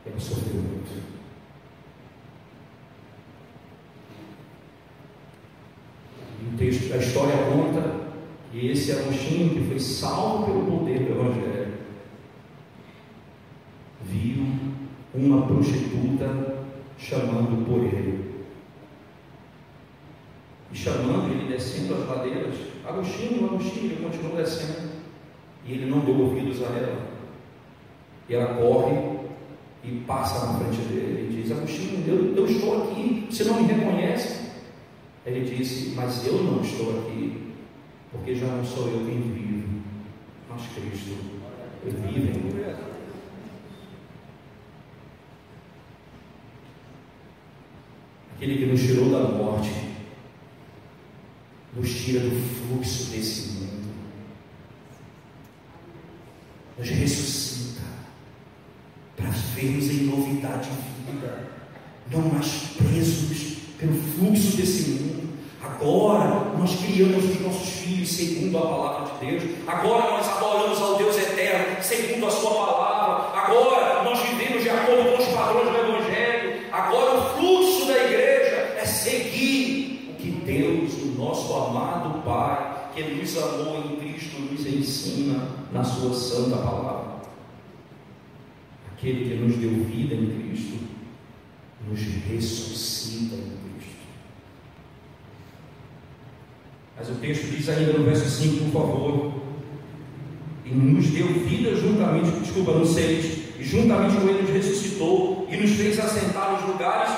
ela 0.07 0.19
sofreu 0.19 0.55
muito. 0.55 1.09
o 6.51 6.57
texto, 6.57 6.93
a 6.93 6.97
história 6.97 7.35
conta 7.51 7.88
que 8.51 8.67
esse 8.67 8.91
Agostinho, 8.91 9.49
que 9.49 9.67
foi 9.67 9.79
salvo 9.79 10.45
pelo 10.45 10.65
poder 10.65 10.99
do 10.99 11.11
Evangelho, 11.11 11.73
viu 14.03 14.45
uma 15.13 15.45
prostituta 15.45 16.65
chamando 16.97 17.65
por 17.65 17.83
ele. 17.83 18.29
E 20.71 20.77
chamando 20.77 21.31
ele 21.31 21.51
descendo 21.51 21.95
as 21.95 22.07
ladeiras, 22.07 22.55
Agostinho, 22.85 23.45
Agostinho, 23.45 23.91
ele 23.91 24.03
continuou 24.03 24.35
descendo. 24.35 24.89
E 25.65 25.73
ele 25.73 25.89
não 25.89 25.99
deu 25.99 26.19
ouvidos 26.19 26.61
a 26.63 26.67
ela. 26.67 27.07
E 28.27 28.35
ela 28.35 28.55
corre 28.55 29.19
e 29.83 30.03
passa 30.05 30.45
na 30.45 30.59
frente 30.59 30.81
dele 30.87 31.29
e 31.29 31.41
diz: 31.41 31.51
Agostinho, 31.51 32.03
eu, 32.07 32.35
eu 32.35 32.45
estou 32.47 32.83
aqui, 32.83 33.27
você 33.29 33.43
não 33.43 33.61
me 33.61 33.71
reconhece? 33.71 34.49
Ele 35.25 35.55
disse: 35.55 35.93
Mas 35.95 36.25
eu 36.25 36.43
não 36.43 36.61
estou 36.61 36.99
aqui, 36.99 37.48
porque 38.11 38.35
já 38.35 38.47
não 38.47 38.65
sou 38.65 38.89
eu 38.89 39.05
quem 39.05 39.21
vive, 39.21 39.81
mas 40.49 40.61
Cristo 40.73 41.15
vive 41.83 42.17
em 42.17 42.43
mim. 42.43 42.59
Aquele 48.35 48.57
que 48.57 48.65
nos 48.65 48.81
tirou 48.81 49.11
da 49.11 49.27
morte, 49.27 49.69
nos 51.75 51.93
tira 51.93 52.21
do 52.21 52.31
fluxo 52.31 53.11
desse 53.11 53.49
mundo, 53.49 53.93
nos 56.77 56.89
ressuscita 56.89 57.81
para 59.15 59.29
vermos 59.29 59.89
em 59.89 60.05
novidade 60.05 60.69
de 60.69 61.11
vida, 61.11 61.49
não 62.09 62.21
mais 62.29 62.75
presos 62.77 63.57
pelo 63.77 63.93
fluxo 63.93 64.57
desse 64.57 64.89
mundo. 64.91 65.18
Agora 65.81 66.51
nós 66.57 66.75
criamos 66.75 67.23
os 67.23 67.39
nossos 67.39 67.69
filhos 67.69 68.11
segundo 68.11 68.57
a 68.57 68.61
palavra 68.61 69.13
de 69.13 69.25
Deus. 69.25 69.43
Agora 69.65 70.11
nós 70.11 70.27
adoramos 70.27 70.81
ao 70.81 70.97
Deus 70.97 71.17
eterno 71.17 71.81
segundo 71.81 72.27
a 72.27 72.31
Sua 72.31 72.51
palavra. 72.51 73.39
Agora 73.39 74.03
nós 74.03 74.19
vivemos 74.19 74.61
de 74.61 74.69
acordo 74.69 75.09
com 75.09 75.23
os 75.23 75.29
padrões 75.29 75.69
do 75.69 75.77
Evangelho. 75.77 76.65
Agora 76.73 77.17
o 77.17 77.21
fluxo 77.37 77.87
da 77.87 77.97
igreja 77.97 78.75
é 78.77 78.85
seguir 78.85 80.11
o 80.11 80.21
que 80.21 80.31
Deus, 80.31 80.95
o 80.95 81.17
nosso 81.17 81.53
amado 81.53 82.23
Pai, 82.23 82.89
que 82.93 83.01
nos 83.01 83.37
amou 83.37 83.77
em 83.77 83.95
Cristo, 83.95 84.37
nos 84.37 84.67
ensina 84.67 85.47
na 85.71 85.83
Sua 85.85 86.13
santa 86.13 86.57
palavra. 86.57 87.19
Aquele 88.91 89.29
que 89.29 89.35
nos 89.35 89.55
deu 89.55 89.85
vida 89.85 90.13
em 90.13 90.41
Cristo, 90.41 90.77
nos 91.87 92.01
ressuscita 92.01 93.35
em 93.35 93.37
Cristo. 93.37 93.68
Mas 96.99 97.09
o 97.09 97.13
texto 97.13 97.45
diz 97.45 97.69
ainda 97.69 97.93
no 97.93 98.03
verso 98.03 98.29
5, 98.29 98.65
por 98.65 98.71
favor. 98.71 99.33
E 100.65 100.69
nos 100.69 101.07
deu 101.07 101.27
vida 101.27 101.73
juntamente, 101.75 102.29
desculpa, 102.41 102.73
no 102.73 102.85
6, 102.85 103.39
e 103.57 103.63
juntamente 103.63 104.17
com 104.17 104.27
ele 104.27 104.41
nos 104.41 104.51
ressuscitou 104.51 105.47
e 105.49 105.57
nos 105.57 105.71
fez 105.71 105.97
assentar 105.97 106.53
nos 106.53 106.69
lugares 106.69 107.11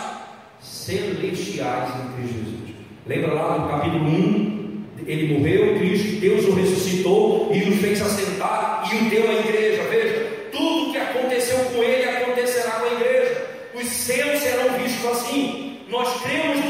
celestiais 0.61 1.89
em 1.89 2.13
Cristo 2.13 2.37
Jesus. 2.37 2.75
Lembra 3.07 3.33
lá 3.33 3.57
no 3.57 3.69
capítulo 3.69 4.05
1, 4.05 4.83
ele 5.05 5.33
morreu, 5.33 5.77
Cristo, 5.79 6.19
Deus 6.19 6.45
o 6.45 6.53
ressuscitou 6.53 7.51
e 7.51 7.65
nos 7.65 7.79
fez 7.79 8.01
assentar 8.01 8.89
e 8.91 8.97
o 8.97 9.09
deu 9.09 9.29
à 9.29 9.33
igreja. 9.33 9.83
Veja, 9.89 10.49
tudo 10.51 10.91
que 10.91 10.97
aconteceu 10.97 11.57
com 11.65 11.83
ele 11.83 12.07
acontecerá 12.07 12.71
com 12.71 12.85
a 12.85 12.93
igreja. 12.93 13.49
Os 13.73 13.87
céus 13.87 14.39
serão 14.39 14.77
vistos 14.77 15.05
assim. 15.05 15.77
Nós 15.89 16.21
cremos 16.21 16.60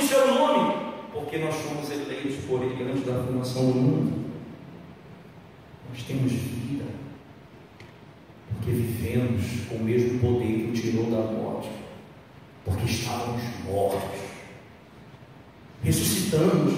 porque 1.31 1.45
nós 1.45 1.55
fomos 1.55 1.89
eleitos 1.89 2.43
por 2.43 2.61
Ele 2.61 2.91
antes 2.91 3.05
da 3.05 3.23
fundação 3.23 3.71
do 3.71 3.79
mundo. 3.79 4.31
Nós 5.89 6.03
temos 6.03 6.29
vida, 6.29 6.83
porque 8.49 8.71
vivemos 8.71 9.45
com 9.69 9.75
o 9.75 9.83
mesmo 9.85 10.19
poder 10.19 10.45
que 10.45 10.69
o 10.71 10.73
tirou 10.73 11.05
da 11.05 11.31
morte, 11.31 11.69
porque 12.65 12.83
estávamos 12.83 13.41
mortos. 13.65 14.19
Ressuscitamos 15.81 16.73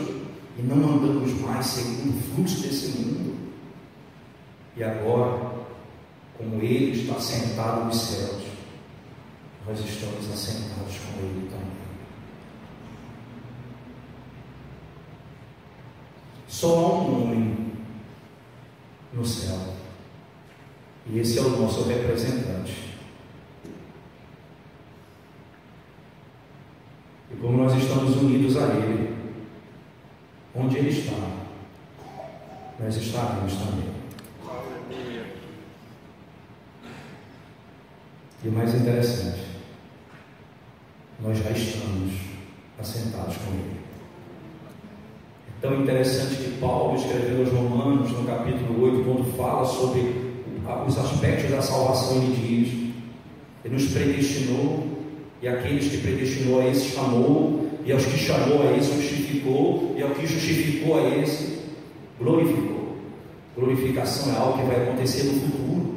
e 0.60 0.62
não 0.62 0.97
andamos 0.97 1.34
mais 1.41 1.66
segundo 1.66 2.16
o 2.16 2.36
fluxo 2.36 2.62
desse 2.62 2.99
mundo. 2.99 3.36
E 4.78 4.84
agora, 4.84 5.51
como 6.38 6.62
Ele 6.62 7.01
está 7.01 7.20
sentado 7.20 7.86
nos 7.86 7.99
céus, 7.99 8.43
nós 9.66 9.80
estamos 9.80 10.32
assentados 10.32 10.95
com 10.99 11.20
Ele 11.22 11.49
também. 11.49 11.83
Só 16.54 16.68
há 16.68 17.01
um 17.01 17.24
homem 17.24 17.74
no 19.12 19.26
céu. 19.26 19.58
E 21.08 21.18
esse 21.18 21.39
é 21.39 21.41
o 21.41 21.49
nosso 21.49 21.82
representante. 21.86 22.93
E 27.32 27.36
como 27.41 27.58
nós 27.58 27.76
estamos 27.76 28.18
unidos 28.18 28.56
a 28.58 28.68
Ele, 28.68 29.18
onde 30.54 30.78
Ele 30.78 30.89
está, 30.89 31.18
nós 32.80 32.97
estaremos 32.97 33.54
também. 33.54 33.91
E 38.43 38.47
o 38.47 38.51
mais 38.51 38.76
interessante, 38.76 39.41
nós 41.20 41.36
já 41.36 41.49
estamos 41.49 42.14
assentados 42.80 43.38
com 43.38 43.54
Ele 43.54 43.83
tão 45.64 45.82
interessante 45.82 46.36
que 46.36 46.59
Paulo 46.59 46.97
escreveu 46.97 47.39
aos 47.39 47.49
Romanos, 47.49 48.11
no 48.11 48.26
capítulo 48.26 48.84
8, 48.84 49.05
quando 49.05 49.38
fala 49.38 49.64
sobre 49.64 50.14
os 50.86 50.97
aspectos 50.97 51.49
da 51.49 51.61
salvação, 51.61 52.18
ele 52.18 52.36
diz: 52.36 52.93
Ele 53.64 53.74
nos 53.76 53.86
predestinou, 53.93 54.86
e 55.41 55.47
aqueles 55.47 55.89
que 55.89 55.99
predestinou 55.99 56.59
a 56.59 56.68
esse 56.68 56.89
chamou, 56.89 57.66
e 57.86 57.93
aos 57.93 58.05
que 58.05 58.18
chamou 58.18 58.61
a 58.61 58.78
esse 58.78 58.93
justificou, 58.93 59.95
e 59.97 60.03
ao 60.03 60.09
que 60.09 60.28
justificou 60.28 60.99
a 60.99 61.18
esse 61.18 61.59
glorificou. 62.20 62.97
Glorificação 63.55 64.34
é 64.34 64.38
algo 64.38 64.57
que 64.57 64.66
vai 64.66 64.84
acontecer 64.84 65.24
no 65.24 65.39
futuro, 65.39 65.95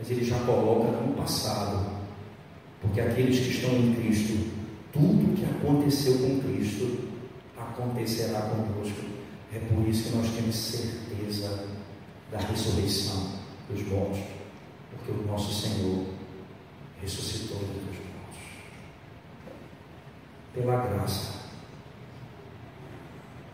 mas 0.00 0.10
ele 0.10 0.24
já 0.24 0.38
coloca 0.40 0.90
no 0.90 1.12
passado, 1.12 1.86
porque 2.82 3.00
aqueles 3.00 3.38
que 3.38 3.50
estão 3.50 3.70
em 3.70 3.94
Cristo, 3.94 4.36
tudo 4.92 5.36
que 5.36 5.44
aconteceu 5.44 6.14
com 6.14 6.40
Cristo 6.40 7.09
acontecerá 7.80 8.42
conosco. 8.42 9.00
É 9.52 9.58
por 9.58 9.88
isso 9.88 10.10
que 10.10 10.16
nós 10.16 10.30
temos 10.30 10.54
certeza 10.54 11.68
da 12.30 12.38
ressurreição 12.38 13.32
dos 13.68 13.82
mortos, 13.88 14.20
porque 14.90 15.10
o 15.10 15.26
nosso 15.26 15.52
Senhor 15.52 16.06
ressuscitou 17.00 17.58
dos 17.58 17.66
mortos. 17.66 18.40
Pela 20.54 20.76
graça, 20.86 21.40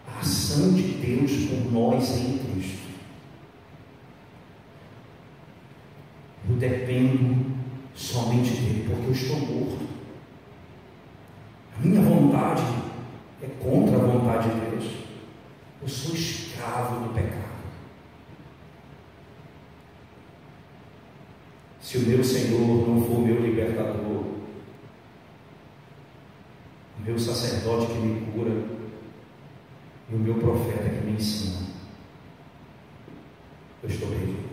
a 0.06 0.20
ação 0.20 0.74
de 0.74 0.82
Deus 0.82 1.30
por 1.48 1.72
nós 1.72 2.10
em 2.18 2.38
Cristo. 2.38 2.86
Eu 6.48 6.56
dependo 6.56 7.56
somente 7.94 8.50
dele, 8.50 8.88
porque 8.88 9.06
eu 9.06 9.12
estou 9.12 9.38
morto. 9.40 9.86
A 11.76 11.80
minha 11.80 12.00
vontade 12.00 12.62
é 13.42 13.46
contra 13.62 13.96
a 13.96 14.06
vontade 14.06 14.48
de 14.48 14.70
Deus. 14.70 14.92
Eu 15.82 15.88
sou 15.88 16.14
escravo 16.14 17.06
do 17.06 17.14
pecado. 17.14 17.44
Se 21.80 21.98
o 21.98 22.00
meu 22.00 22.24
Senhor 22.24 22.88
não 22.88 23.04
for 23.04 23.20
meu 23.20 23.40
libertador, 23.40 24.24
o 26.98 27.02
meu 27.04 27.18
sacerdote 27.18 27.86
que 27.86 27.98
me 27.98 28.32
cura 28.32 28.50
e 30.10 30.14
o 30.14 30.18
meu 30.18 30.34
profeta 30.34 30.88
que 30.88 31.06
me 31.06 31.12
ensina, 31.12 31.66
eu 33.82 33.88
estou 33.88 34.08
perdido. 34.08 34.46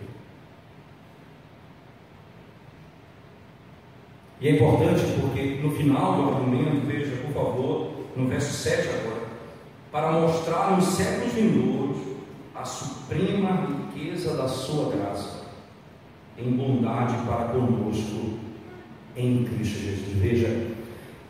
E 4.44 4.50
é 4.50 4.52
importante 4.52 5.02
porque 5.22 5.60
no 5.64 5.72
final 5.72 6.16
do 6.18 6.30
argumento, 6.36 6.86
veja, 6.86 7.16
por 7.24 7.32
favor, 7.34 7.92
no 8.14 8.28
verso 8.28 8.52
7 8.52 8.90
agora, 8.90 9.24
para 9.90 10.12
mostrar 10.12 10.72
nos 10.76 10.86
séculos 10.86 11.34
vindouros 11.34 11.98
a 12.54 12.66
suprema 12.66 13.68
riqueza 13.96 14.36
da 14.36 14.50
sua 14.50 14.94
graça, 14.94 15.46
em 16.38 16.52
bondade 16.52 17.16
para 17.26 17.46
conosco 17.46 18.38
em 19.16 19.46
Cristo 19.46 19.80
Jesus. 19.80 20.18
Veja, 20.18 20.68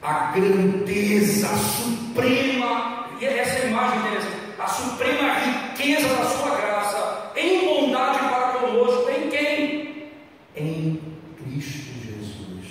a 0.01 0.32
grandeza 0.32 1.49
suprema, 1.55 3.09
e 3.22 3.26
essa 3.26 3.68
imagem 3.68 3.99
interessante, 3.99 4.38
a 4.57 4.68
suprema 4.68 5.34
riqueza 5.36 6.07
da 6.07 6.26
sua 6.26 6.55
graça, 6.55 7.32
em 7.36 7.66
bondade 7.66 8.20
para 8.20 8.53
conosco, 8.59 9.11
em 9.11 9.30
quem? 9.30 10.09
Em 10.55 11.01
Cristo 11.38 11.91
Jesus, 12.05 12.66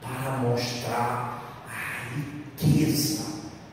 para 0.00 0.36
mostrar 0.38 1.42
a 1.68 2.60
riqueza 2.60 3.24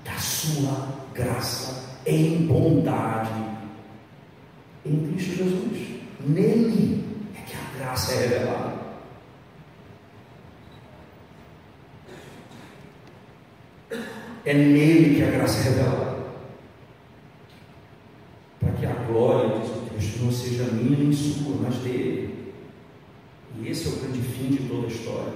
da 0.04 0.18
sua 0.42 0.88
graça, 1.14 2.00
em 2.04 2.48
bondade, 2.48 3.30
em 4.84 5.08
Cristo 5.08 5.36
Jesus. 5.36 6.02
Nele 6.26 7.06
é 7.38 7.42
que 7.42 7.56
a 7.56 7.78
graça 7.78 8.14
é 8.14 8.28
revelada. 8.28 8.82
É 14.44 14.54
nele 14.56 15.16
que 15.16 15.24
a 15.24 15.30
graça 15.30 15.60
é 15.60 15.64
revelada. 15.64 16.18
Para 18.60 18.72
que 18.72 18.86
a 18.88 18.94
glória, 18.94 19.60
diz 19.60 19.70
o 19.70 19.90
texto, 19.94 20.24
não 20.24 20.32
seja 20.32 20.64
minha 20.64 20.98
nem 20.98 21.14
sua, 21.14 21.56
mas 21.62 21.76
dele. 21.76 22.52
E 23.60 23.70
esse 23.70 23.88
é 23.88 23.92
o 23.92 23.96
grande 23.98 24.22
fim 24.22 24.48
de 24.48 24.68
toda 24.68 24.88
a 24.88 24.90
história. 24.90 25.34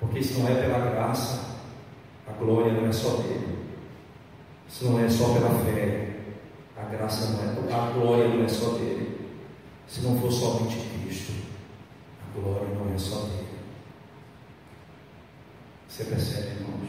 Porque 0.00 0.22
se 0.22 0.40
não 0.40 0.48
é 0.48 0.54
pela 0.54 0.78
graça, 0.78 1.51
a 2.26 2.32
glória 2.32 2.72
não 2.72 2.86
é 2.86 2.92
só 2.92 3.16
dele. 3.16 3.58
Se 4.68 4.84
não 4.84 4.98
é 4.98 5.08
só 5.08 5.34
pela 5.34 5.50
fé, 5.64 6.16
a 6.76 6.84
graça 6.84 7.32
não 7.32 7.68
é, 7.68 7.72
a 7.72 7.90
glória 7.90 8.28
não 8.28 8.44
é 8.44 8.48
só 8.48 8.70
dele. 8.70 9.30
Se 9.86 10.00
não 10.00 10.18
for 10.18 10.32
somente 10.32 10.76
Cristo, 11.04 11.32
a 12.20 12.40
glória 12.40 12.68
não 12.68 12.94
é 12.94 12.98
só 12.98 13.26
dele. 13.26 13.42
Você 15.88 16.04
percebe, 16.04 16.60
irmãos? 16.60 16.88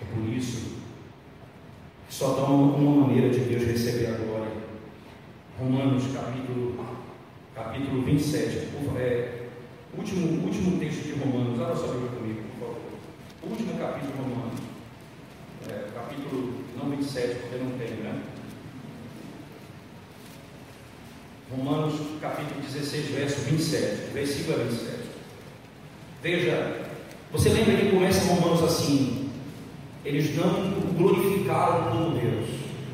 É 0.00 0.14
por 0.14 0.28
isso 0.32 0.76
que 2.06 2.14
só 2.14 2.34
dá 2.34 2.44
uma 2.44 3.06
maneira 3.06 3.30
de 3.30 3.40
Deus 3.40 3.64
receber 3.64 4.06
a 4.06 4.18
glória. 4.18 4.52
Romanos 5.58 6.04
capítulo, 6.14 6.86
capítulo 7.54 8.02
27. 8.02 8.68
É, 8.96 9.48
último, 9.96 10.46
último 10.46 10.78
texto 10.78 11.02
de 11.02 11.12
Romanos. 11.20 11.58
Olha 11.58 11.74
só 11.74 11.88
comigo. 11.88 12.49
Último 13.42 13.78
capítulo 13.78 14.12
de 14.12 14.18
Romanos. 14.18 14.60
É, 15.66 15.88
capítulo 15.94 16.54
não 16.76 16.90
27, 16.90 17.36
porque 17.36 17.56
não 17.56 17.70
tem, 17.78 17.88
né? 18.02 18.22
Romanos 21.50 21.94
capítulo 22.20 22.60
16, 22.60 23.06
verso 23.06 23.40
27. 23.40 24.12
Versículo 24.12 24.58
27. 24.58 24.92
Veja, 26.22 26.86
você 27.32 27.48
lembra 27.48 27.76
que 27.76 27.90
começa 27.90 28.26
Romanos 28.26 28.62
assim: 28.62 29.30
eles 30.04 30.36
não 30.36 30.78
o 30.78 30.94
glorificaram 30.98 31.92
como 31.92 32.18
Deus. 32.18 32.46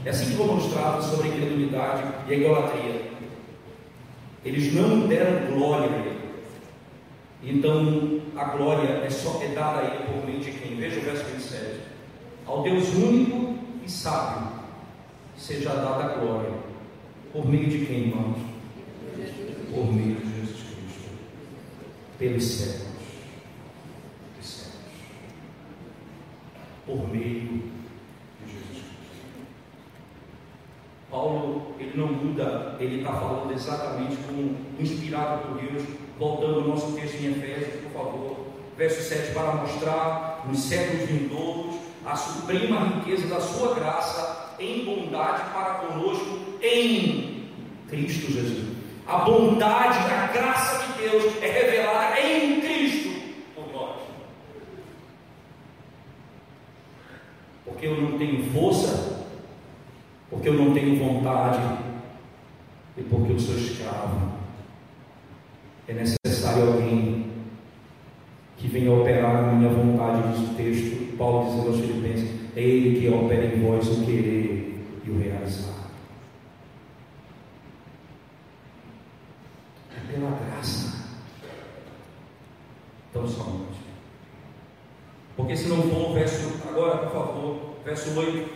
É 0.04 0.10
assim 0.10 0.30
que 0.30 0.36
Romanos 0.36 0.72
trata 0.72 1.02
sobre 1.02 1.28
a 1.28 1.32
incredulidade 1.32 2.04
e 2.28 2.32
a 2.32 2.36
idolatria. 2.36 3.10
Eles 4.44 4.72
não 4.72 5.08
deram 5.08 5.52
glória 5.52 5.90
a 5.90 5.96
Ele. 5.96 6.15
Então 7.42 8.20
a 8.36 8.44
glória 8.44 8.88
é, 9.04 9.10
só, 9.10 9.40
é 9.42 9.48
dada 9.48 9.80
a 9.80 9.84
Ele 9.84 10.04
por 10.04 10.26
meio 10.26 10.40
de 10.40 10.50
quem? 10.50 10.76
Veja 10.76 11.00
o 11.00 11.02
verso 11.02 11.24
27. 11.24 11.80
Ao 12.46 12.62
Deus 12.62 12.88
único 12.94 13.58
e 13.84 13.90
sábio 13.90 14.48
seja 15.36 15.74
dada 15.74 16.04
a 16.04 16.16
glória. 16.16 16.52
Por 17.32 17.48
meio 17.48 17.68
de 17.68 17.84
quem, 17.86 18.08
irmãos? 18.08 18.38
Por 19.72 19.92
meio 19.92 20.16
de 20.16 20.40
Jesus 20.40 20.62
Cristo. 20.62 21.10
Pelos 22.18 22.44
séculos. 22.44 22.86
por 26.86 27.08
meio 27.08 27.64
de 28.40 28.52
Jesus 28.52 28.68
Cristo. 28.70 28.90
Paulo, 31.10 31.74
ele 31.80 31.96
não 31.96 32.06
muda, 32.06 32.76
ele 32.78 32.98
está 32.98 33.12
falando 33.12 33.52
exatamente 33.52 34.16
como 34.18 34.56
inspirado 34.78 35.48
por 35.48 35.60
Deus, 35.60 35.82
voltando 36.18 36.60
ao 36.60 36.68
nosso 36.68 36.92
texto 36.92 37.22
em 37.22 37.32
Efésios, 37.32 37.82
por 37.82 37.92
favor, 37.92 38.36
verso 38.76 39.02
7, 39.02 39.32
para 39.32 39.52
mostrar 39.52 40.44
nos 40.46 40.60
séculos 40.60 41.08
vindouros 41.08 41.76
a 42.04 42.16
suprema 42.16 42.80
riqueza 42.80 43.26
da 43.26 43.40
sua 43.40 43.74
graça 43.74 44.54
em 44.58 44.84
bondade 44.84 45.50
para 45.52 45.74
conosco 45.74 46.38
em 46.62 47.48
Cristo 47.88 48.32
Jesus. 48.32 48.76
A 49.06 49.18
bondade, 49.18 49.98
a 49.98 50.26
graça 50.32 50.84
de 50.84 51.02
Deus 51.02 51.42
é 51.42 51.46
revelada 51.46 52.20
em 52.20 52.60
Cristo 52.60 52.76
porque 57.76 57.86
eu 57.88 58.00
não 58.00 58.18
tenho 58.18 58.50
força, 58.52 59.26
porque 60.30 60.48
eu 60.48 60.54
não 60.54 60.72
tenho 60.72 60.96
vontade 60.98 61.60
e 62.96 63.02
porque 63.02 63.32
eu 63.32 63.38
sou 63.38 63.54
escravo. 63.54 64.45
É 65.88 65.92
necessário 65.92 66.66
alguém 66.66 67.30
que 68.56 68.66
venha 68.68 68.92
operar 68.92 69.36
a 69.36 69.52
minha 69.52 69.68
vontade, 69.70 70.32
diz 70.32 70.50
o 70.50 70.54
texto, 70.54 71.16
Paulo 71.16 71.50
diz 71.50 71.66
aos 71.66 71.80
Filipenses, 71.80 72.30
é 72.56 72.60
Ele 72.60 73.00
que 73.00 73.08
opera 73.08 73.44
em 73.44 73.60
vós 73.60 73.86
o 73.88 74.04
querer 74.04 74.84
e 75.04 75.10
o 75.10 75.18
realizar. 75.18 75.90
É 79.94 80.12
pela 80.12 80.30
graça. 80.30 81.06
Então 83.10 83.28
somente. 83.28 83.76
Porque 85.36 85.56
se 85.56 85.68
não 85.68 85.82
for 85.82 86.10
o 86.10 86.14
verso, 86.14 86.52
agora 86.68 86.98
por 86.98 87.12
favor, 87.12 87.56
verso 87.84 88.18
8: 88.18 88.48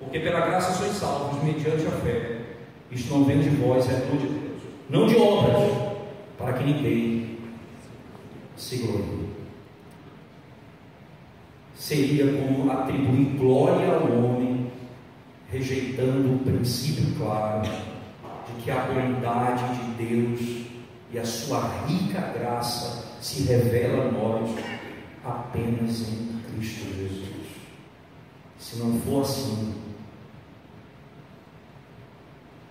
Porque 0.00 0.18
pela 0.18 0.40
graça 0.40 0.74
sois 0.74 0.92
salvos, 0.92 1.42
mediante 1.42 1.86
a 1.86 1.90
fé. 1.92 2.40
Isto 2.90 3.14
não 3.14 3.24
vem 3.24 3.40
de 3.40 3.50
vós, 3.50 3.88
é 3.88 3.94
dom 3.94 4.16
de 4.16 4.26
Deus, 4.26 4.62
não 4.90 5.06
de 5.06 5.16
obras, 5.16 5.85
para 6.38 6.52
que 6.54 6.64
ninguém 6.64 7.38
se 8.56 8.78
glorie. 8.78 9.36
Seria 11.74 12.32
como 12.32 12.70
atribuir 12.70 13.36
glória 13.38 13.94
ao 13.94 14.10
homem, 14.10 14.70
rejeitando 15.50 16.34
o 16.34 16.38
princípio 16.38 17.14
claro 17.16 17.62
de 17.62 18.62
que 18.62 18.70
a 18.70 18.80
bondade 18.86 19.64
de 19.74 20.04
Deus 20.04 20.66
e 21.12 21.18
a 21.18 21.24
sua 21.24 21.84
rica 21.86 22.20
graça 22.36 23.16
se 23.20 23.44
revela 23.44 24.08
a 24.08 24.12
nós 24.12 24.50
apenas 25.24 26.08
em 26.08 26.40
Cristo 26.50 26.86
Jesus. 26.94 27.28
Se 28.58 28.76
não 28.76 29.00
for 29.00 29.22
assim, 29.22 29.74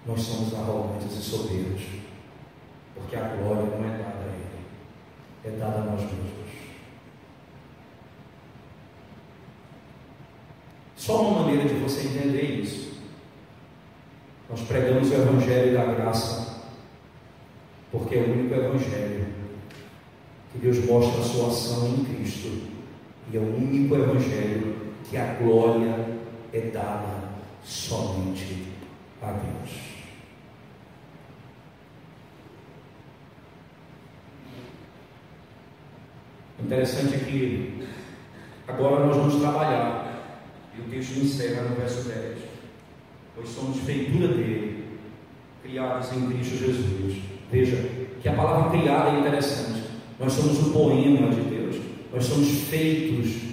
nós 0.05 0.21
somos 0.21 0.53
arrogantes 0.53 1.17
e 1.17 1.21
soberbos, 1.21 1.81
porque 2.95 3.15
a 3.15 3.35
glória 3.35 3.63
não 3.63 3.85
é 3.85 3.97
dada 3.97 4.19
a 4.19 4.33
Ele, 4.33 5.55
é 5.55 5.59
dada 5.59 5.81
a 5.81 5.83
nós 5.83 6.01
mesmos. 6.01 6.35
Só 10.95 11.21
uma 11.21 11.41
maneira 11.41 11.67
de 11.67 11.75
você 11.75 12.07
entender 12.07 12.61
isso. 12.61 12.95
Nós 14.49 14.61
pregamos 14.61 15.11
o 15.11 15.13
Evangelho 15.13 15.73
da 15.73 15.85
graça, 15.85 16.63
porque 17.91 18.15
é 18.15 18.19
o 18.21 18.31
único 18.31 18.55
Evangelho 18.55 19.27
que 20.51 20.59
Deus 20.59 20.83
mostra 20.85 21.19
a 21.19 21.23
sua 21.23 21.47
ação 21.49 21.89
em 21.89 22.05
Cristo, 22.05 22.47
e 23.31 23.37
é 23.37 23.39
o 23.39 23.55
único 23.55 23.95
Evangelho 23.95 24.93
que 25.03 25.17
a 25.17 25.33
glória 25.33 26.17
é 26.53 26.59
dada 26.71 27.29
somente 27.63 28.73
a 29.21 29.31
Deus. 29.31 29.94
Interessante 36.65 37.13
é 37.13 37.17
que 37.19 37.73
agora 38.67 39.05
nós 39.05 39.15
vamos 39.15 39.35
trabalhar, 39.35 40.33
e 40.75 40.81
o 40.81 40.85
texto 40.85 41.19
encerra 41.19 41.61
no 41.61 41.75
verso 41.75 42.09
10, 42.09 42.37
pois 43.35 43.49
somos 43.49 43.77
feitura 43.81 44.29
dele, 44.29 44.83
criados 45.61 46.11
em 46.13 46.25
Cristo 46.25 46.57
Jesus. 46.57 47.21
Veja 47.51 47.87
que 48.19 48.27
a 48.27 48.33
palavra 48.33 48.71
criada 48.71 49.11
é 49.11 49.19
interessante. 49.19 49.83
Nós 50.19 50.33
somos 50.33 50.59
o 50.59 50.71
poema 50.71 51.29
de 51.29 51.41
Deus, 51.41 51.75
nós 52.11 52.25
somos 52.25 52.49
feitos 52.67 53.43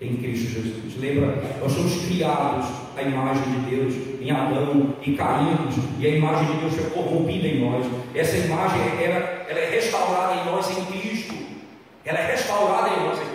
em 0.00 0.16
Cristo 0.18 0.52
Jesus. 0.52 1.00
Lembra? 1.00 1.42
Nós 1.60 1.72
somos 1.72 2.06
criados 2.06 2.66
a 2.96 3.02
imagem 3.02 3.42
de 3.42 3.70
Deus 3.70 3.94
em 4.20 4.30
Adão 4.30 4.94
e 5.04 5.16
caímos, 5.16 5.74
e 5.98 6.06
a 6.06 6.10
imagem 6.10 6.54
de 6.54 6.60
Deus 6.60 6.74
foi 6.76 6.90
corrompida 6.90 7.48
em 7.48 7.60
nós. 7.60 7.84
Essa 8.14 8.36
imagem 8.36 8.80
ela, 9.02 9.46
ela 9.48 9.58
é 9.58 9.68
restaurada 9.68 10.40
em 10.40 10.44
nós 10.44 10.70
em 10.70 10.84
Cristo. 10.84 11.11
Ela 12.04 12.18
é 12.18 12.32
restaurada 12.32 12.88
em 12.88 13.06
nós 13.06 13.18
Cristo. 13.18 13.32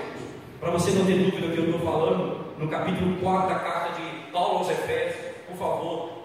Para 0.59 0.71
você 0.71 0.91
não 0.91 1.05
ter 1.05 1.17
dúvida 1.17 1.47
do 1.47 1.53
que 1.53 1.59
eu 1.59 1.65
estou 1.65 1.79
falando, 1.79 2.45
no 2.57 2.67
capítulo 2.67 3.15
4 3.17 3.49
da 3.49 3.59
carta 3.59 4.01
de 4.01 4.31
Paulo 4.31 4.57
aos 4.59 4.69
Efésios, 4.69 5.15
por 5.47 5.57
favor, 5.57 6.23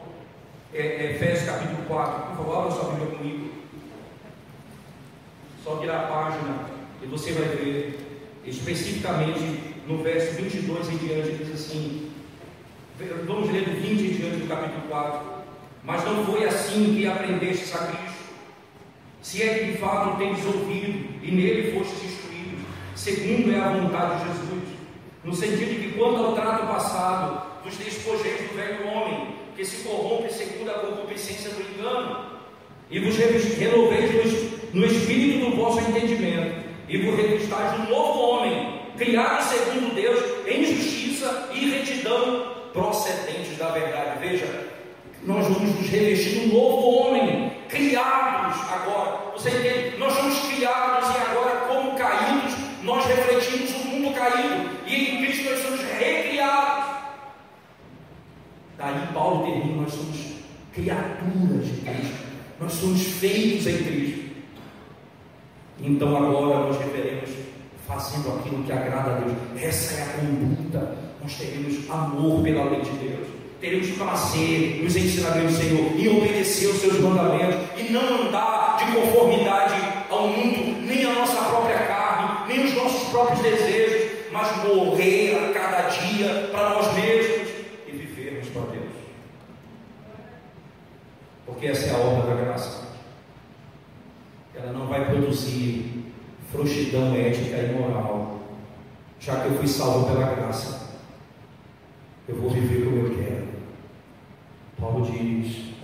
é, 0.75 0.81
é, 0.81 1.11
Efésios 1.13 1.49
capítulo 1.49 1.83
4, 1.87 2.27
por 2.29 2.37
favor, 2.39 2.59
abra 2.59 2.71
sua 2.73 2.93
Bíblia 2.95 3.17
comigo. 3.17 3.51
Só 5.63 5.77
virar 5.77 6.01
a 6.01 6.07
página 6.07 6.67
e 7.01 7.07
você 7.07 7.33
vai 7.33 7.49
ver 7.49 8.23
especificamente 8.45 9.77
no 9.87 10.03
verso 10.03 10.35
22 10.35 10.89
em 10.89 10.97
diante, 10.97 11.45
diz 11.45 11.55
assim: 11.55 12.11
vamos 13.25 13.53
ler 13.53 13.65
do 13.65 13.81
20 13.81 14.01
em 14.01 14.15
diante 14.15 14.37
do 14.39 14.49
capítulo 14.49 14.83
4. 14.89 15.21
Mas 15.85 16.05
não 16.05 16.25
foi 16.25 16.45
assim 16.45 16.95
que 16.95 17.07
aprendestes 17.07 17.75
a 17.75 17.87
Cristo, 17.87 18.23
se 19.21 19.43
é 19.43 19.59
que 19.59 19.73
de 19.73 19.79
fato 19.79 20.17
tendes 20.17 20.45
ouvido 20.45 21.09
e 21.23 21.31
nele 21.31 21.73
fostes 21.73 22.22
segundo 23.03 23.53
é 23.53 23.59
a 23.59 23.69
vontade 23.69 24.21
de 24.21 24.29
Jesus, 24.29 24.63
no 25.25 25.35
sentido 25.35 25.75
de 25.75 25.89
que, 25.89 25.99
quanto 25.99 26.23
ao 26.23 26.35
trato 26.35 26.69
passado, 26.69 27.43
vos 27.65 27.77
despojeis 27.77 28.41
do 28.43 28.57
velho 28.57 28.87
homem, 28.87 29.39
que 29.57 29.65
se 29.65 29.83
corrompe 29.83 30.33
segundo 30.33 30.71
a 30.71 30.75
concupiscência 30.75 31.51
do 31.51 31.63
engano, 31.63 32.27
e 32.89 33.01
vos 33.01 33.17
renoveis 33.17 34.73
no 34.73 34.87
espírito 34.87 35.51
do 35.51 35.57
vosso 35.57 35.81
entendimento, 35.81 36.63
e 36.89 36.99
vos 36.99 37.17
revistais 37.17 37.81
do 37.81 37.91
novo 37.91 38.21
homem 38.21 38.83
criados 38.97 39.47
segundo 39.47 39.95
Deus 39.95 40.21
em 40.47 40.65
justiça 40.65 41.51
e 41.53 41.71
retidão 41.71 42.53
procedentes 42.73 43.59
da 43.59 43.71
verdade. 43.71 44.21
Veja, 44.21 44.69
nós 45.25 45.45
vamos 45.49 45.75
nos 45.75 45.89
revestir 45.89 46.41
do 46.41 46.55
novo 46.55 46.99
homem, 46.99 47.53
criados 47.69 48.57
agora. 48.71 49.33
Você 49.33 49.51
entende? 49.51 49.97
Nós 49.99 50.13
somos 50.13 50.39
criados 50.39 51.09
e 51.09 51.19
agora, 51.19 51.57
como 51.69 51.97
caídos, 51.97 52.63
nós 52.83 53.05
refletimos 53.07 53.71
o 53.77 53.89
mundo 53.89 54.12
e 54.87 54.95
em 54.95 55.25
Cristo 55.25 55.51
nós 55.51 55.63
somos 55.63 55.81
recriados. 55.81 56.85
Daí 58.79 59.07
Paulo 59.13 59.45
termina: 59.45 59.83
nós 59.83 59.93
somos 59.93 60.17
criaturas 60.73 61.67
de 61.67 61.81
Cristo, 61.81 62.27
nós 62.61 62.73
somos 62.73 63.03
feitos 63.03 63.67
em 63.67 63.79
Cristo. 63.85 64.23
Então 65.81 66.17
agora 66.17 66.67
nós 66.67 66.79
reveremos 66.79 67.31
fazendo 67.87 68.39
aquilo 68.39 68.63
que 68.63 68.73
agrada 68.73 69.11
a 69.11 69.15
Deus. 69.21 69.33
Essa 69.61 69.95
é 69.95 70.03
a 70.03 70.07
conduta. 70.07 70.97
Nós 71.23 71.35
teremos 71.35 71.91
amor 71.91 72.43
pela 72.43 72.65
lei 72.65 72.81
de 72.81 72.91
Deus. 72.91 73.29
Teremos 73.61 73.91
prazer 73.91 74.83
nos 74.83 74.97
ensinamentos 74.97 75.57
do 75.57 75.63
Senhor 75.63 75.93
e 75.97 76.09
obedecer 76.09 76.67
os 76.67 76.81
seus 76.81 76.99
mandamentos 76.99 77.57
e 77.77 77.93
não 77.93 78.27
andar 78.27 78.77
de 78.79 78.93
conformidade 78.93 79.75
ao 80.11 80.29
mundo, 80.29 80.85
nem 80.85 81.05
a 81.05 81.15
nossa 81.15 81.41
própria 81.43 81.79
carne, 81.79 82.49
nem 82.49 82.65
os 82.65 82.75
nossos 82.75 83.09
próprios 83.11 83.41
desejos, 83.41 83.72
mas 84.33 84.65
morrer 84.65 85.37
a 85.37 85.53
cada 85.53 85.89
dia 85.89 86.49
para 86.51 86.71
nós 86.71 86.95
mesmos 86.95 87.49
e 87.87 87.91
vivermos 87.91 88.49
para 88.49 88.63
Deus. 88.63 88.93
Porque 91.45 91.67
essa 91.67 91.87
é 91.87 91.91
a 91.91 91.99
obra 91.99 92.35
da 92.35 92.43
graça. 92.43 92.89
Ela 94.55 94.73
não 94.73 94.87
vai 94.87 95.05
produzir 95.05 96.13
frouxidão 96.51 97.15
ética 97.15 97.59
e 97.59 97.73
moral. 97.73 98.41
Já 99.21 99.41
que 99.41 99.49
eu 99.49 99.59
fui 99.59 99.69
salvo 99.69 100.07
pela 100.07 100.35
graça, 100.35 100.89
eu 102.29 102.37
vou 102.37 102.51
viver 102.51 102.85
como 102.85 102.97
eu 103.07 103.17
quero. 103.17 103.49
Paulo 104.81 105.11
diz: 105.11 105.75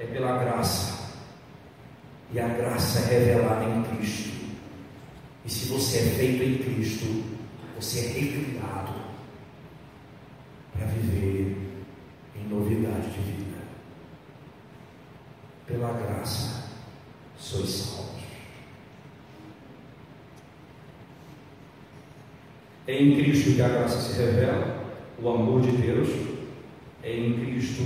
é 0.00 0.06
pela 0.06 0.38
graça, 0.38 1.16
e 2.32 2.40
a 2.40 2.48
graça 2.48 2.98
é 2.98 3.18
revelada 3.18 3.64
em 3.64 3.82
Cristo. 3.84 4.32
E 5.44 5.50
se 5.50 5.66
você 5.66 5.98
é 5.98 6.02
feito 6.02 6.42
em 6.42 6.58
Cristo, 6.58 7.31
você 7.82 7.98
é 7.98 8.08
recriado 8.10 8.94
para 10.72 10.86
viver 10.86 11.56
em 12.36 12.48
novidade 12.48 13.10
de 13.10 13.20
vida. 13.20 13.58
Pela 15.66 15.92
graça, 15.92 16.70
sois 17.36 17.68
salvos. 17.68 18.22
É 22.86 23.02
em 23.02 23.16
Cristo 23.16 23.56
que 23.56 23.62
a 23.62 23.68
graça 23.68 24.00
se 24.00 24.16
revela, 24.16 24.84
o 25.20 25.28
amor 25.28 25.62
de 25.62 25.72
Deus. 25.72 26.08
É 27.02 27.16
em 27.16 27.32
Cristo 27.32 27.82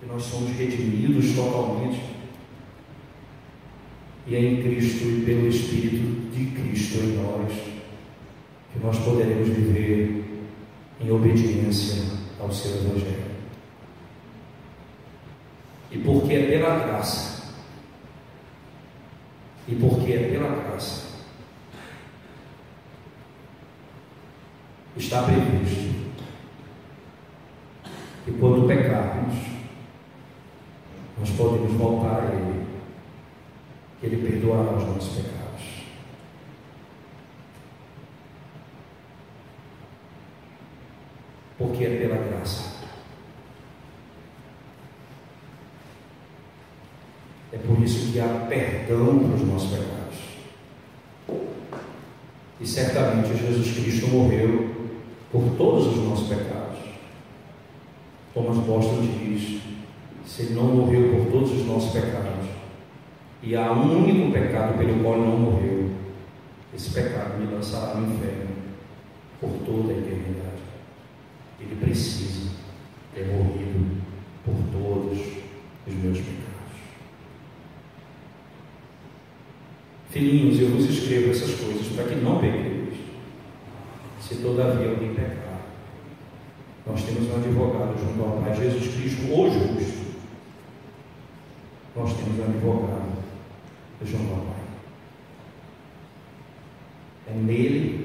que 0.00 0.06
nós 0.06 0.22
somos 0.22 0.50
redimidos 0.56 1.34
totalmente. 1.34 2.00
E 4.26 4.34
é 4.34 4.40
em 4.40 4.62
Cristo 4.62 5.04
e 5.04 5.24
pelo 5.26 5.46
Espírito 5.46 6.30
de 6.30 6.46
Cristo 6.52 7.00
em 7.00 7.16
nós 7.18 7.69
que 8.72 8.78
nós 8.78 8.98
poderemos 8.98 9.48
viver 9.48 10.24
em 11.00 11.10
obediência 11.10 12.02
ao 12.38 12.52
seu 12.52 12.76
Evangelho. 12.76 13.30
E 15.90 15.98
porque 15.98 16.34
é 16.34 16.46
pela 16.46 16.78
graça, 16.78 17.52
e 19.66 19.74
porque 19.74 20.12
é 20.12 20.28
pela 20.30 20.48
graça, 20.48 21.10
está 24.96 25.22
previsto 25.22 25.90
que 28.24 28.32
quando 28.32 28.68
pecarmos, 28.68 29.34
nós 31.18 31.30
podemos 31.30 31.72
voltar 31.72 32.22
a 32.22 32.34
Ele, 32.34 32.66
que 33.98 34.06
Ele 34.06 34.30
perdoará 34.30 34.76
os 34.76 34.84
nossos 34.84 35.16
pecados. 35.16 35.49
Porque 41.60 41.84
é 41.84 41.98
pela 41.98 42.16
graça. 42.16 42.70
É 47.52 47.58
por 47.58 47.78
isso 47.80 48.10
que 48.10 48.18
há 48.18 48.46
perdão 48.48 49.18
para 49.18 49.34
os 49.34 49.46
nossos 49.46 49.70
pecados. 49.70 51.50
E 52.58 52.66
certamente 52.66 53.36
Jesus 53.36 53.74
Cristo 53.74 54.08
morreu 54.08 54.74
por 55.30 55.42
todos 55.58 55.88
os 55.88 55.96
nossos 55.98 56.28
pecados. 56.28 56.78
Thomas 58.32 58.56
Boston 58.64 59.02
diz: 59.02 59.60
se 60.24 60.42
ele 60.42 60.54
não 60.54 60.64
morreu 60.64 61.14
por 61.14 61.30
todos 61.30 61.52
os 61.52 61.66
nossos 61.66 61.92
pecados, 61.92 62.48
e 63.42 63.54
há 63.54 63.70
um 63.70 64.02
único 64.02 64.32
pecado 64.32 64.78
pelo 64.78 65.02
qual 65.02 65.18
não 65.18 65.36
morreu, 65.36 65.90
esse 66.74 66.90
pecado 66.90 67.38
me 67.38 67.52
lançará 67.52 67.96
no 67.96 68.14
inferno 68.14 68.56
por 69.38 69.50
toda 69.66 69.92
a 69.92 69.98
eternidade. 69.98 70.49
Ele 71.60 71.76
precisa 71.80 72.50
ter 73.14 73.26
morrido 73.26 74.00
por 74.44 74.54
todos 74.72 75.18
os 75.86 75.94
meus 75.94 76.18
pecados. 76.18 76.50
Filhinhos, 80.10 80.60
eu 80.60 80.70
vos 80.70 80.90
escrevo 80.90 81.30
essas 81.30 81.54
coisas 81.54 81.86
para 81.88 82.04
que 82.04 82.16
não 82.16 82.40
pegueis 82.40 82.80
se 84.20 84.36
todavia 84.36 84.90
alguém 84.90 85.14
pecar. 85.14 85.60
Nós 86.86 87.02
temos 87.04 87.28
um 87.30 87.36
advogado 87.36 87.98
junto 87.98 88.22
ao 88.22 88.40
Pai, 88.42 88.54
Jesus 88.56 88.94
Cristo, 88.94 89.32
o 89.32 89.50
justo. 89.50 90.00
Nós 91.96 92.12
temos 92.14 92.38
um 92.38 92.44
advogado 92.44 93.18
junto 94.04 94.32
ao 94.32 94.40
Pai. 94.40 94.60
É 97.28 97.34
nele, 97.34 97.99